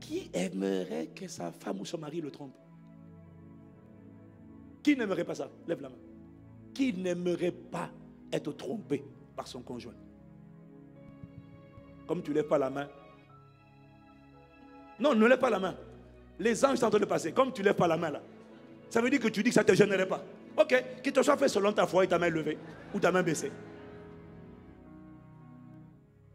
qui 0.00 0.28
aimerait 0.32 1.10
que 1.14 1.28
sa 1.28 1.52
femme 1.52 1.78
ou 1.80 1.84
son 1.84 1.98
mari 1.98 2.20
le 2.20 2.32
trompe 2.32 2.56
Qui 4.82 4.96
n'aimerait 4.96 5.24
pas 5.24 5.36
ça? 5.36 5.48
Lève 5.68 5.80
la 5.80 5.90
main. 5.90 6.11
Qui 6.74 6.92
n'aimerait 6.92 7.52
pas 7.52 7.90
être 8.32 8.52
trompé 8.56 9.04
par 9.36 9.46
son 9.46 9.60
conjoint 9.60 9.94
Comme 12.06 12.22
tu 12.22 12.30
ne 12.30 12.36
lèves 12.36 12.48
pas 12.48 12.58
la 12.58 12.70
main. 12.70 12.88
Non, 14.98 15.14
ne 15.14 15.26
lève 15.26 15.38
pas 15.38 15.50
la 15.50 15.58
main. 15.58 15.74
Les 16.38 16.64
anges 16.64 16.78
sont 16.78 16.86
en 16.86 16.90
train 16.90 16.98
de 16.98 17.04
passer. 17.04 17.32
Comme 17.32 17.52
tu 17.52 17.60
ne 17.60 17.66
lèves 17.66 17.76
pas 17.76 17.88
la 17.88 17.96
main 17.96 18.10
là. 18.10 18.22
Ça 18.88 19.00
veut 19.00 19.10
dire 19.10 19.20
que 19.20 19.28
tu 19.28 19.42
dis 19.42 19.50
que 19.50 19.54
ça 19.54 19.62
ne 19.62 19.68
te 19.68 19.74
gênerait 19.74 20.08
pas. 20.08 20.22
Ok, 20.56 20.84
qu'il 21.02 21.12
te 21.12 21.22
soit 21.22 21.36
fait 21.36 21.48
selon 21.48 21.72
ta 21.72 21.86
foi 21.86 22.04
et 22.04 22.08
ta 22.08 22.18
main 22.18 22.28
levée 22.28 22.58
ou 22.94 23.00
ta 23.00 23.10
main 23.10 23.22
baissée. 23.22 23.50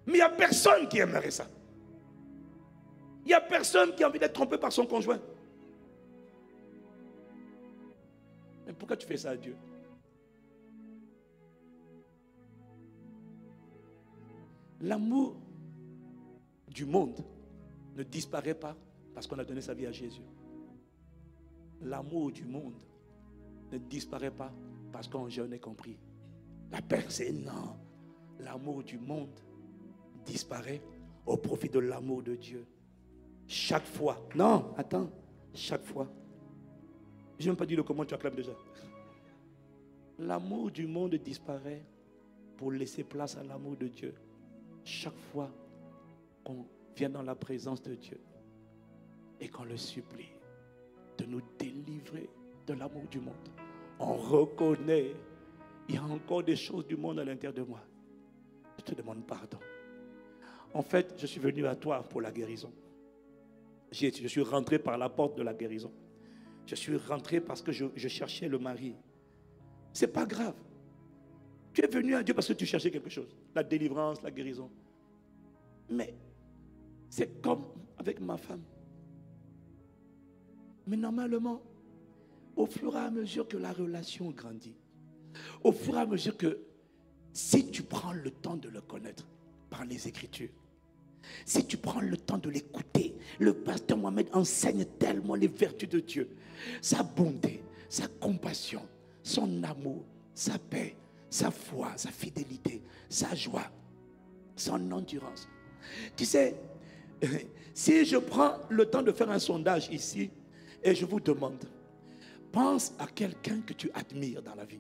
Mais 0.08 0.14
il 0.14 0.16
n'y 0.16 0.22
a 0.22 0.30
personne 0.30 0.88
qui 0.88 1.00
aimerait 1.00 1.32
ça. 1.32 1.48
Il 3.26 3.28
n'y 3.28 3.34
a 3.34 3.42
personne 3.42 3.94
qui 3.94 4.04
a 4.04 4.08
envie 4.08 4.20
d'être 4.20 4.34
trompé 4.34 4.58
par 4.58 4.72
son 4.72 4.86
conjoint. 4.86 5.20
Mais 8.66 8.74
pourquoi 8.74 8.96
tu 8.98 9.06
fais 9.06 9.18
ça 9.18 9.32
à 9.32 9.36
Dieu? 9.36 9.56
L'amour 14.82 15.36
du 16.68 16.86
monde 16.86 17.20
ne 17.96 18.04
disparaît 18.04 18.54
pas 18.54 18.76
parce 19.14 19.26
qu'on 19.26 19.40
a 19.40 19.44
donné 19.44 19.62
sa 19.62 19.74
vie 19.74 19.88
à 19.88 19.92
Jésus. 19.92 20.22
L'amour 21.82 22.32
du 22.32 22.46
monde 22.46 22.80
ne 23.72 23.78
disparaît 23.80 24.32
pas 24.32 24.54
parce 24.92 25.08
qu'on 25.08 25.28
jeûne 25.30 25.54
et 25.54 25.60
compris. 25.60 25.98
La 26.72 26.82
personne, 26.82 27.44
non. 27.44 27.76
L'amour 28.40 28.84
du 28.84 29.00
monde 29.00 29.40
disparaît 30.26 30.82
au 31.26 31.38
profit 31.38 31.70
de 31.70 31.80
l'amour 31.80 32.22
de 32.22 32.36
Dieu. 32.36 32.68
Chaque 33.48 33.86
fois. 33.86 34.28
Non, 34.36 34.74
attends. 34.78 35.10
Chaque 35.54 35.84
fois. 35.84 36.08
Je 37.40 37.46
n'ai 37.46 37.50
même 37.50 37.58
pas 37.58 37.66
dit 37.66 37.76
le 37.76 37.84
comment 37.84 38.06
tu 38.06 38.14
acclames 38.14 38.36
déjà. 38.36 38.52
L'amour 40.20 40.70
du 40.70 40.86
monde 40.86 41.16
disparaît 41.16 41.84
pour 42.58 42.72
laisser 42.72 43.04
place 43.04 43.38
à 43.38 43.44
l'amour 43.44 43.76
de 43.78 43.88
Dieu 43.88 44.14
chaque 44.88 45.20
fois 45.34 45.52
qu'on 46.44 46.66
vient 46.96 47.10
dans 47.10 47.22
la 47.22 47.36
présence 47.36 47.82
de 47.82 47.96
Dieu 47.96 48.20
et 49.40 49.50
qu'on 49.50 49.66
le 49.66 49.76
supplie 49.76 50.30
de 51.18 51.26
nous 51.26 51.42
délivrer 51.60 52.30
de 52.66 52.74
l'amour 52.74 53.04
du 53.12 53.20
monde, 53.20 53.36
on 54.00 54.14
reconnaît, 54.14 55.12
il 55.90 55.96
y 55.96 55.98
a 55.98 56.04
encore 56.04 56.44
des 56.44 56.56
choses 56.56 56.88
du 56.88 56.96
monde 56.96 57.20
à 57.20 57.26
l'intérieur 57.26 57.54
de 57.54 57.64
moi. 57.64 57.82
Je 58.78 58.84
te 58.84 58.96
demande 58.96 59.26
pardon. 59.28 59.60
En 60.74 60.82
fait, 60.82 61.16
je 61.18 61.26
suis 61.26 61.40
venu 61.40 61.66
à 61.66 61.76
toi 61.76 62.04
pour 62.04 62.22
la 62.22 62.32
guérison. 62.32 62.72
Je 63.92 64.28
suis 64.28 64.42
rentré 64.42 64.80
par 64.80 64.98
la 64.98 65.10
porte 65.10 65.38
de 65.38 65.44
la 65.44 65.54
guérison. 65.54 65.92
Je 66.66 66.76
suis 66.76 66.96
rentré 66.96 67.42
parce 67.42 67.62
que 67.62 67.72
je, 67.72 68.08
cherchais 68.08 68.48
le 68.48 68.60
mari. 68.60 68.96
C'est 69.92 70.12
pas 70.14 70.26
grave. 70.26 70.56
Tu 71.78 71.84
es 71.84 71.88
venu 71.88 72.16
à 72.16 72.24
Dieu 72.24 72.34
parce 72.34 72.48
que 72.48 72.54
tu 72.54 72.66
cherchais 72.66 72.90
quelque 72.90 73.12
chose. 73.12 73.28
La 73.54 73.62
délivrance, 73.64 74.24
la 74.24 74.32
guérison. 74.32 74.68
Mais 75.92 76.12
c'est 77.08 77.40
comme 77.40 77.66
avec 78.00 78.20
ma 78.20 78.36
femme. 78.36 78.64
Mais 80.88 80.98
normalement, 80.98 81.62
au 82.56 82.66
fur 82.66 82.96
et 82.96 83.00
à 83.00 83.12
mesure 83.12 83.48
que 83.48 83.58
la 83.58 83.74
relation 83.74 84.32
grandit, 84.32 84.74
au 85.64 85.72
fur 85.72 85.96
et 85.96 86.00
à 86.00 86.08
mesure 86.08 86.36
que 86.36 86.58
si 87.32 87.70
tu 87.70 87.84
prends 87.84 88.14
le 88.14 88.32
temps 88.32 88.58
de 88.58 88.70
le 88.70 88.82
connaître 88.82 89.28
par 89.70 89.86
les 89.86 90.08
Écritures, 90.08 90.50
si 91.46 91.64
tu 91.68 91.78
prends 91.78 92.02
le 92.02 92.18
temps 92.18 92.40
de 92.40 92.50
l'écouter, 92.50 93.16
le 93.38 93.54
pasteur 93.54 94.00
Mohamed 94.00 94.30
enseigne 94.34 94.86
tellement 94.98 95.36
les 95.36 95.46
vertus 95.46 95.90
de 95.90 96.00
Dieu, 96.00 96.28
sa 96.82 97.04
bonté, 97.04 97.62
sa 97.88 98.08
compassion, 98.08 98.82
son 99.22 99.62
amour, 99.62 100.04
sa 100.34 100.58
paix, 100.58 100.96
sa 101.30 101.52
foi, 101.52 101.92
sa 101.96 102.10
fidélité, 102.10 102.82
sa 103.10 103.34
joie, 103.36 103.70
son 104.56 104.92
endurance. 104.92 105.48
Tu 106.16 106.26
sais, 106.26 106.56
si 107.74 108.06
je 108.06 108.18
prends 108.18 108.54
le 108.70 108.86
temps 108.86 109.04
de 109.04 109.12
faire 109.12 109.30
un 109.30 109.40
sondage 109.40 109.90
ici 109.92 110.30
et 110.84 110.96
je 110.96 111.06
vous 111.06 111.20
demande, 111.20 111.66
pense 112.52 112.94
à 113.00 113.08
quelqu'un 113.08 113.62
que 113.62 113.74
tu 113.74 113.92
admires 113.94 114.42
dans 114.42 114.56
la 114.56 114.66
vie. 114.66 114.80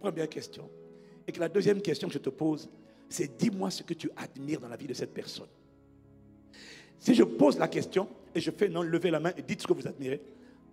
Première 0.00 0.28
question. 0.28 0.68
Et 1.26 1.32
que 1.32 1.40
la 1.40 1.48
deuxième 1.48 1.80
question 1.80 2.08
que 2.08 2.14
je 2.14 2.18
te 2.18 2.30
pose, 2.30 2.68
c'est 3.08 3.36
dis-moi 3.36 3.70
ce 3.70 3.82
que 3.82 3.94
tu 3.94 4.10
admires 4.16 4.60
dans 4.60 4.68
la 4.68 4.76
vie 4.76 4.86
de 4.86 4.94
cette 4.94 5.12
personne. 5.12 5.48
Si 6.98 7.14
je 7.14 7.22
pose 7.22 7.58
la 7.58 7.68
question 7.68 8.08
et 8.34 8.40
je 8.40 8.50
fais 8.50 8.68
non, 8.68 8.82
levez 8.82 9.10
la 9.10 9.20
main 9.20 9.32
et 9.36 9.42
dites 9.42 9.62
ce 9.62 9.66
que 9.66 9.72
vous 9.72 9.86
admirez, 9.86 10.20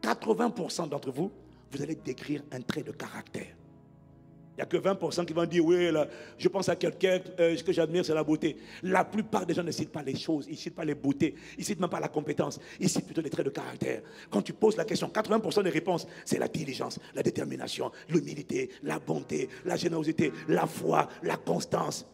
80% 0.02 0.90
d'entre 0.90 1.12
vous, 1.12 1.32
vous 1.72 1.82
allez 1.82 1.96
décrire 1.96 2.44
un 2.52 2.62
trait 2.62 2.84
de 2.84 2.92
caractère. 2.92 3.56
N'y 4.60 4.64
a 4.64 4.66
que 4.66 4.76
20% 4.76 5.26
qui 5.26 5.32
vont 5.32 5.46
dire, 5.46 5.64
oui, 5.64 5.90
là, 5.90 6.06
je 6.38 6.50
pense 6.50 6.68
à 6.68 6.76
quelqu'un, 6.76 7.22
euh, 7.40 7.56
ce 7.56 7.64
que 7.64 7.72
j'admire, 7.72 8.04
c'est 8.04 8.14
la 8.14 8.26
beauté. 8.26 8.58
La 8.84 9.06
plupart 9.06 9.46
des 9.46 9.54
gens 9.54 9.64
ne 9.64 9.72
citent 9.72 9.94
pas 9.94 10.04
les 10.04 10.18
choses, 10.18 10.48
ils 10.50 10.52
ne 10.52 10.58
citent 10.58 10.76
pas 10.76 10.84
les 10.84 10.96
beautés, 10.96 11.34
ils 11.58 11.62
ne 11.62 11.66
citent 11.66 11.80
même 11.80 11.90
pas 11.90 12.02
la 12.02 12.10
compétence, 12.10 12.60
ils 12.78 12.90
citent 12.90 13.06
plutôt 13.06 13.22
les 13.22 13.30
traits 13.30 13.46
de 13.46 13.52
caractère. 13.52 14.02
Quand 14.30 14.42
tu 14.42 14.52
poses 14.52 14.76
la 14.76 14.84
question, 14.84 15.08
80% 15.08 15.64
des 15.64 15.70
réponses, 15.70 16.08
c'est 16.26 16.40
la 16.40 16.50
diligence, 16.50 17.00
la 17.16 17.24
détermination, 17.24 17.90
l'humilité, 18.10 18.70
la 18.84 19.00
bonté, 19.00 19.48
la 19.64 19.78
générosité, 19.78 20.34
la 20.50 20.68
foi, 20.68 21.08
la 21.24 21.38
constance. 21.38 22.06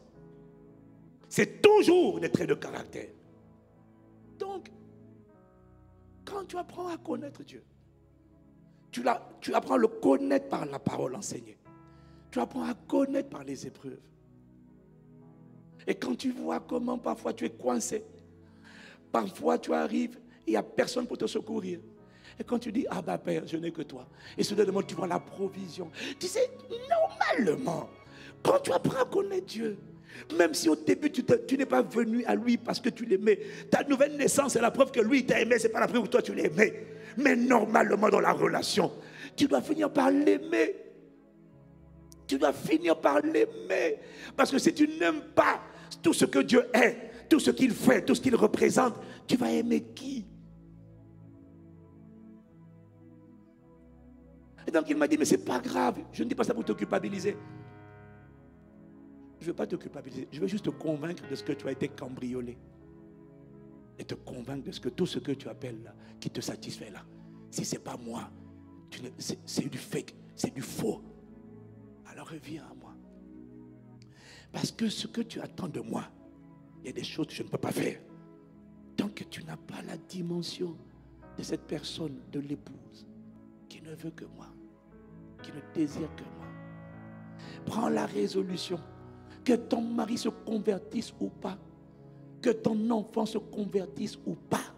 C'est 1.27 1.63
toujours 1.63 2.19
des 2.19 2.29
traits 2.29 2.49
de 2.49 2.53
caractère. 2.53 3.07
Donc, 4.37 4.69
quand 6.23 6.45
tu 6.45 6.57
apprends 6.57 6.89
à 6.89 6.97
connaître 6.97 7.43
Dieu, 7.43 7.63
tu, 8.91 9.01
tu 9.41 9.55
apprends 9.55 9.73
à 9.73 9.79
le 9.79 9.87
connaître 9.87 10.47
par 10.47 10.63
la 10.67 10.77
parole 10.77 11.15
enseignée. 11.15 11.57
Tu 12.35 12.41
apprends 12.41 12.65
à 12.65 12.73
connaître 12.73 13.29
par 13.29 13.45
les 13.45 13.65
épreuves. 13.65 13.97
Et 15.87 15.95
quand 15.95 16.15
tu 16.17 16.31
vois 16.31 16.59
comment 16.59 16.97
parfois 16.97 17.31
tu 17.31 17.45
es 17.45 17.49
coincé, 17.49 18.03
parfois 19.09 19.57
tu 19.57 19.71
arrives, 19.71 20.19
il 20.45 20.49
n'y 20.49 20.57
a 20.57 20.61
personne 20.61 21.07
pour 21.07 21.17
te 21.17 21.27
secourir. 21.27 21.79
Et 22.37 22.43
quand 22.43 22.59
tu 22.59 22.73
dis, 22.73 22.85
ah 22.89 23.01
bah 23.01 23.17
Père, 23.17 23.47
je 23.47 23.55
n'ai 23.55 23.71
que 23.71 23.83
toi. 23.83 24.05
Et 24.37 24.43
soudainement, 24.43 24.81
tu 24.81 24.95
vois 24.95 25.07
la 25.07 25.21
provision. 25.21 25.89
Tu 26.19 26.27
sais, 26.27 26.51
normalement, 26.89 27.89
quand 28.43 28.59
tu 28.59 28.73
apprends 28.73 29.03
à 29.03 29.05
connaître 29.05 29.45
Dieu, 29.45 29.77
même 30.37 30.53
si 30.53 30.67
au 30.67 30.75
début 30.75 31.09
tu, 31.13 31.23
n'es 31.57 31.65
pas 31.65 31.83
venu 31.83 32.25
à 32.25 32.35
lui 32.35 32.57
parce 32.57 32.81
que 32.81 32.89
tu 32.89 33.05
l'aimais, 33.05 33.39
ta 33.71 33.85
nouvelle 33.85 34.17
naissance 34.17 34.57
est 34.57 34.61
la 34.61 34.71
preuve 34.71 34.91
que 34.91 34.99
lui 34.99 35.25
t'a 35.25 35.39
aimé, 35.39 35.55
c'est 35.57 35.69
pas 35.69 35.79
la 35.79 35.87
preuve 35.87 36.03
que 36.03 36.09
toi 36.09 36.21
tu 36.21 36.35
l'aimais. 36.35 36.85
Mais 37.15 37.37
normalement 37.37 38.09
dans 38.09 38.19
la 38.19 38.33
relation, 38.33 38.91
tu 39.37 39.47
dois 39.47 39.61
finir 39.61 39.89
par 39.89 40.11
l'aimer. 40.11 40.84
Tu 42.27 42.37
dois 42.37 42.53
finir 42.53 42.99
par 42.99 43.21
l'aimer. 43.21 43.99
Parce 44.35 44.51
que 44.51 44.57
si 44.57 44.73
tu 44.73 44.87
n'aimes 44.87 45.21
pas 45.35 45.61
tout 46.01 46.13
ce 46.13 46.25
que 46.25 46.39
Dieu 46.39 46.65
est, 46.73 47.27
tout 47.29 47.39
ce 47.39 47.51
qu'il 47.51 47.71
fait, 47.71 48.03
tout 48.03 48.15
ce 48.15 48.21
qu'il 48.21 48.35
représente, 48.35 48.95
tu 49.27 49.37
vas 49.37 49.51
aimer 49.51 49.81
qui? 49.81 50.25
Et 54.67 54.71
donc 54.71 54.89
il 54.89 54.97
m'a 54.97 55.07
dit, 55.07 55.17
mais 55.17 55.25
c'est 55.25 55.45
pas 55.45 55.59
grave. 55.59 55.99
Je 56.11 56.23
ne 56.23 56.29
dis 56.29 56.35
pas 56.35 56.43
ça 56.43 56.53
pour 56.53 56.65
te 56.65 56.71
culpabiliser. 56.71 57.37
Je 59.39 59.45
ne 59.45 59.51
veux 59.51 59.55
pas 59.55 59.67
te 59.67 59.75
culpabiliser. 59.75 60.27
Je 60.31 60.39
veux 60.39 60.47
juste 60.47 60.65
te 60.65 60.71
convaincre 60.71 61.27
de 61.29 61.35
ce 61.35 61.43
que 61.43 61.53
tu 61.53 61.67
as 61.67 61.71
été 61.71 61.87
cambriolé. 61.87 62.57
Et 63.99 64.03
te 64.03 64.15
convaincre 64.15 64.63
de 64.65 64.71
ce 64.71 64.79
que 64.79 64.89
tout 64.89 65.05
ce 65.05 65.19
que 65.19 65.31
tu 65.31 65.47
appelles 65.47 65.81
là, 65.83 65.93
qui 66.19 66.29
te 66.29 66.41
satisfait 66.41 66.89
là, 66.89 67.03
si 67.51 67.63
ce 67.63 67.75
n'est 67.75 67.81
pas 67.81 67.95
moi, 67.95 68.29
c'est 69.15 69.69
du 69.69 69.77
fake, 69.77 70.15
c'est 70.35 70.53
du 70.53 70.61
faux 70.61 71.01
alors 72.15 72.29
reviens 72.29 72.63
à 72.63 72.73
moi. 72.73 72.95
Parce 74.53 74.71
que 74.71 74.87
ce 74.87 75.05
que 75.05 75.19
tu 75.21 75.41
attends 75.41 75.67
de 75.67 75.81
moi, 75.81 76.05
il 76.79 76.87
y 76.87 76.89
a 76.89 76.93
des 76.93 77.03
choses 77.03 77.27
que 77.27 77.33
je 77.33 77.43
ne 77.43 77.49
peux 77.49 77.57
pas 77.57 77.73
faire. 77.73 77.99
Tant 78.95 79.09
que 79.09 79.25
tu 79.25 79.43
n'as 79.43 79.57
pas 79.57 79.81
la 79.85 79.97
dimension 79.97 80.77
de 81.37 81.43
cette 81.43 81.67
personne, 81.67 82.21
de 82.31 82.39
l'épouse, 82.39 83.05
qui 83.67 83.81
ne 83.81 83.93
veut 83.93 84.11
que 84.11 84.23
moi, 84.23 84.47
qui 85.43 85.51
ne 85.51 85.73
désire 85.73 86.09
que 86.15 86.23
moi. 86.37 86.47
Prends 87.65 87.89
la 87.89 88.05
résolution 88.05 88.79
que 89.43 89.53
ton 89.53 89.81
mari 89.81 90.17
se 90.17 90.29
convertisse 90.29 91.13
ou 91.19 91.27
pas, 91.27 91.57
que 92.41 92.51
ton 92.51 92.89
enfant 92.91 93.25
se 93.25 93.39
convertisse 93.39 94.17
ou 94.25 94.35
pas, 94.35 94.73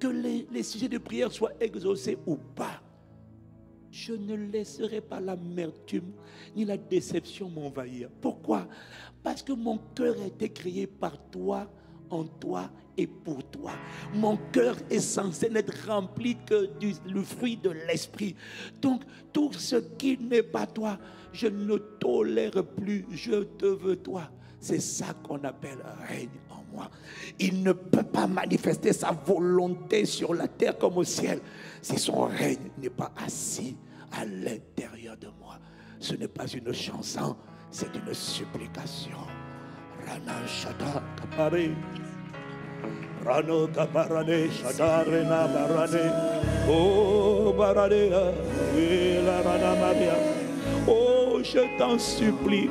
que 0.00 0.06
les, 0.06 0.62
sujets 0.62 0.88
de 0.88 0.98
prière 0.98 1.30
soient 1.30 1.52
exaucés 1.60 2.16
ou 2.26 2.36
pas 2.36 2.80
je 3.98 4.12
ne 4.12 4.34
laisserai 4.34 5.00
pas 5.00 5.20
l'amertume 5.20 6.12
ni 6.54 6.64
la 6.64 6.76
déception 6.76 7.48
m'envahir. 7.50 8.08
Pourquoi? 8.20 8.68
Parce 9.22 9.42
que 9.42 9.52
mon 9.52 9.78
cœur 9.94 10.14
a 10.22 10.26
été 10.26 10.48
créé 10.48 10.86
par 10.86 11.18
toi, 11.30 11.68
en 12.10 12.24
toi 12.24 12.70
et 12.96 13.06
pour 13.06 13.42
toi. 13.50 13.72
Mon 14.14 14.36
cœur 14.52 14.76
est 14.88 15.00
censé 15.00 15.50
n'être 15.50 15.88
rempli 15.88 16.36
que 16.46 16.78
du 16.78 16.94
le 17.06 17.22
fruit 17.22 17.56
de 17.56 17.70
l'esprit. 17.70 18.36
Donc, 18.80 19.02
tout 19.32 19.52
ce 19.52 19.76
qui 19.76 20.16
n'est 20.18 20.42
pas 20.42 20.66
toi, 20.66 20.98
je 21.32 21.48
ne 21.48 21.76
tolère 21.76 22.64
plus. 22.64 23.04
Je 23.10 23.42
te 23.42 23.66
veux 23.66 23.96
toi. 23.96 24.30
C'est 24.60 24.80
ça 24.80 25.14
qu'on 25.22 25.42
appelle 25.44 25.78
règne 26.08 26.28
en 26.50 26.64
moi. 26.72 26.90
Il 27.38 27.62
ne 27.62 27.72
peut 27.72 28.02
pas 28.02 28.26
manifester 28.26 28.92
sa 28.92 29.12
volonté 29.12 30.04
sur 30.04 30.34
la 30.34 30.48
terre 30.48 30.76
comme 30.78 30.96
au 30.96 31.04
ciel 31.04 31.40
si 31.80 31.98
son 31.98 32.22
règne 32.22 32.70
n'est 32.80 32.90
pas 32.90 33.12
assis 33.24 33.76
à 34.12 34.24
l'intérieur 34.24 35.16
de 35.16 35.28
moi. 35.40 35.58
Ce 36.00 36.14
n'est 36.14 36.28
pas 36.28 36.46
une 36.46 36.72
chanson, 36.72 37.36
c'est 37.70 37.94
une 37.94 38.14
supplication. 38.14 39.18
Rana. 40.06 40.38
Oh. 46.70 47.18
La 47.58 47.74
Maria. 49.74 50.14
Oh, 50.86 51.40
je 51.42 51.58
t'en 51.78 51.98
supplie. 51.98 52.70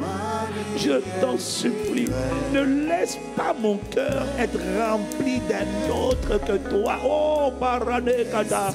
Je 0.78 1.02
t'en 1.22 1.38
supplie. 1.38 2.08
Ne 2.54 2.62
laisse 2.88 3.18
pas 3.36 3.54
mon 3.54 3.78
cœur 3.92 4.26
être 4.40 4.58
rempli 4.80 5.42
d'un 5.50 5.68
autre 5.94 6.40
que 6.46 6.58
toi. 6.70 6.96
Oh, 7.06 7.52
Barane 7.60 8.24
Kada 8.32 8.74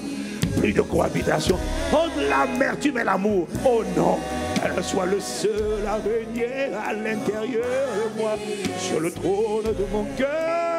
de 0.70 0.82
cohabitation. 0.82 1.58
Entre 1.92 2.28
l'amertume 2.30 2.98
et 2.98 3.04
l'amour. 3.04 3.48
Oh 3.64 3.82
non, 3.96 4.18
qu'elle 4.54 4.84
soit 4.84 5.06
le 5.06 5.18
seul 5.18 5.84
à 5.88 5.98
venir 5.98 6.78
à 6.86 6.92
l'intérieur 6.92 7.64
de 8.14 8.20
moi, 8.20 8.36
sur 8.78 9.00
le 9.00 9.10
trône 9.10 9.64
de 9.64 9.86
mon 9.92 10.04
cœur. 10.16 10.71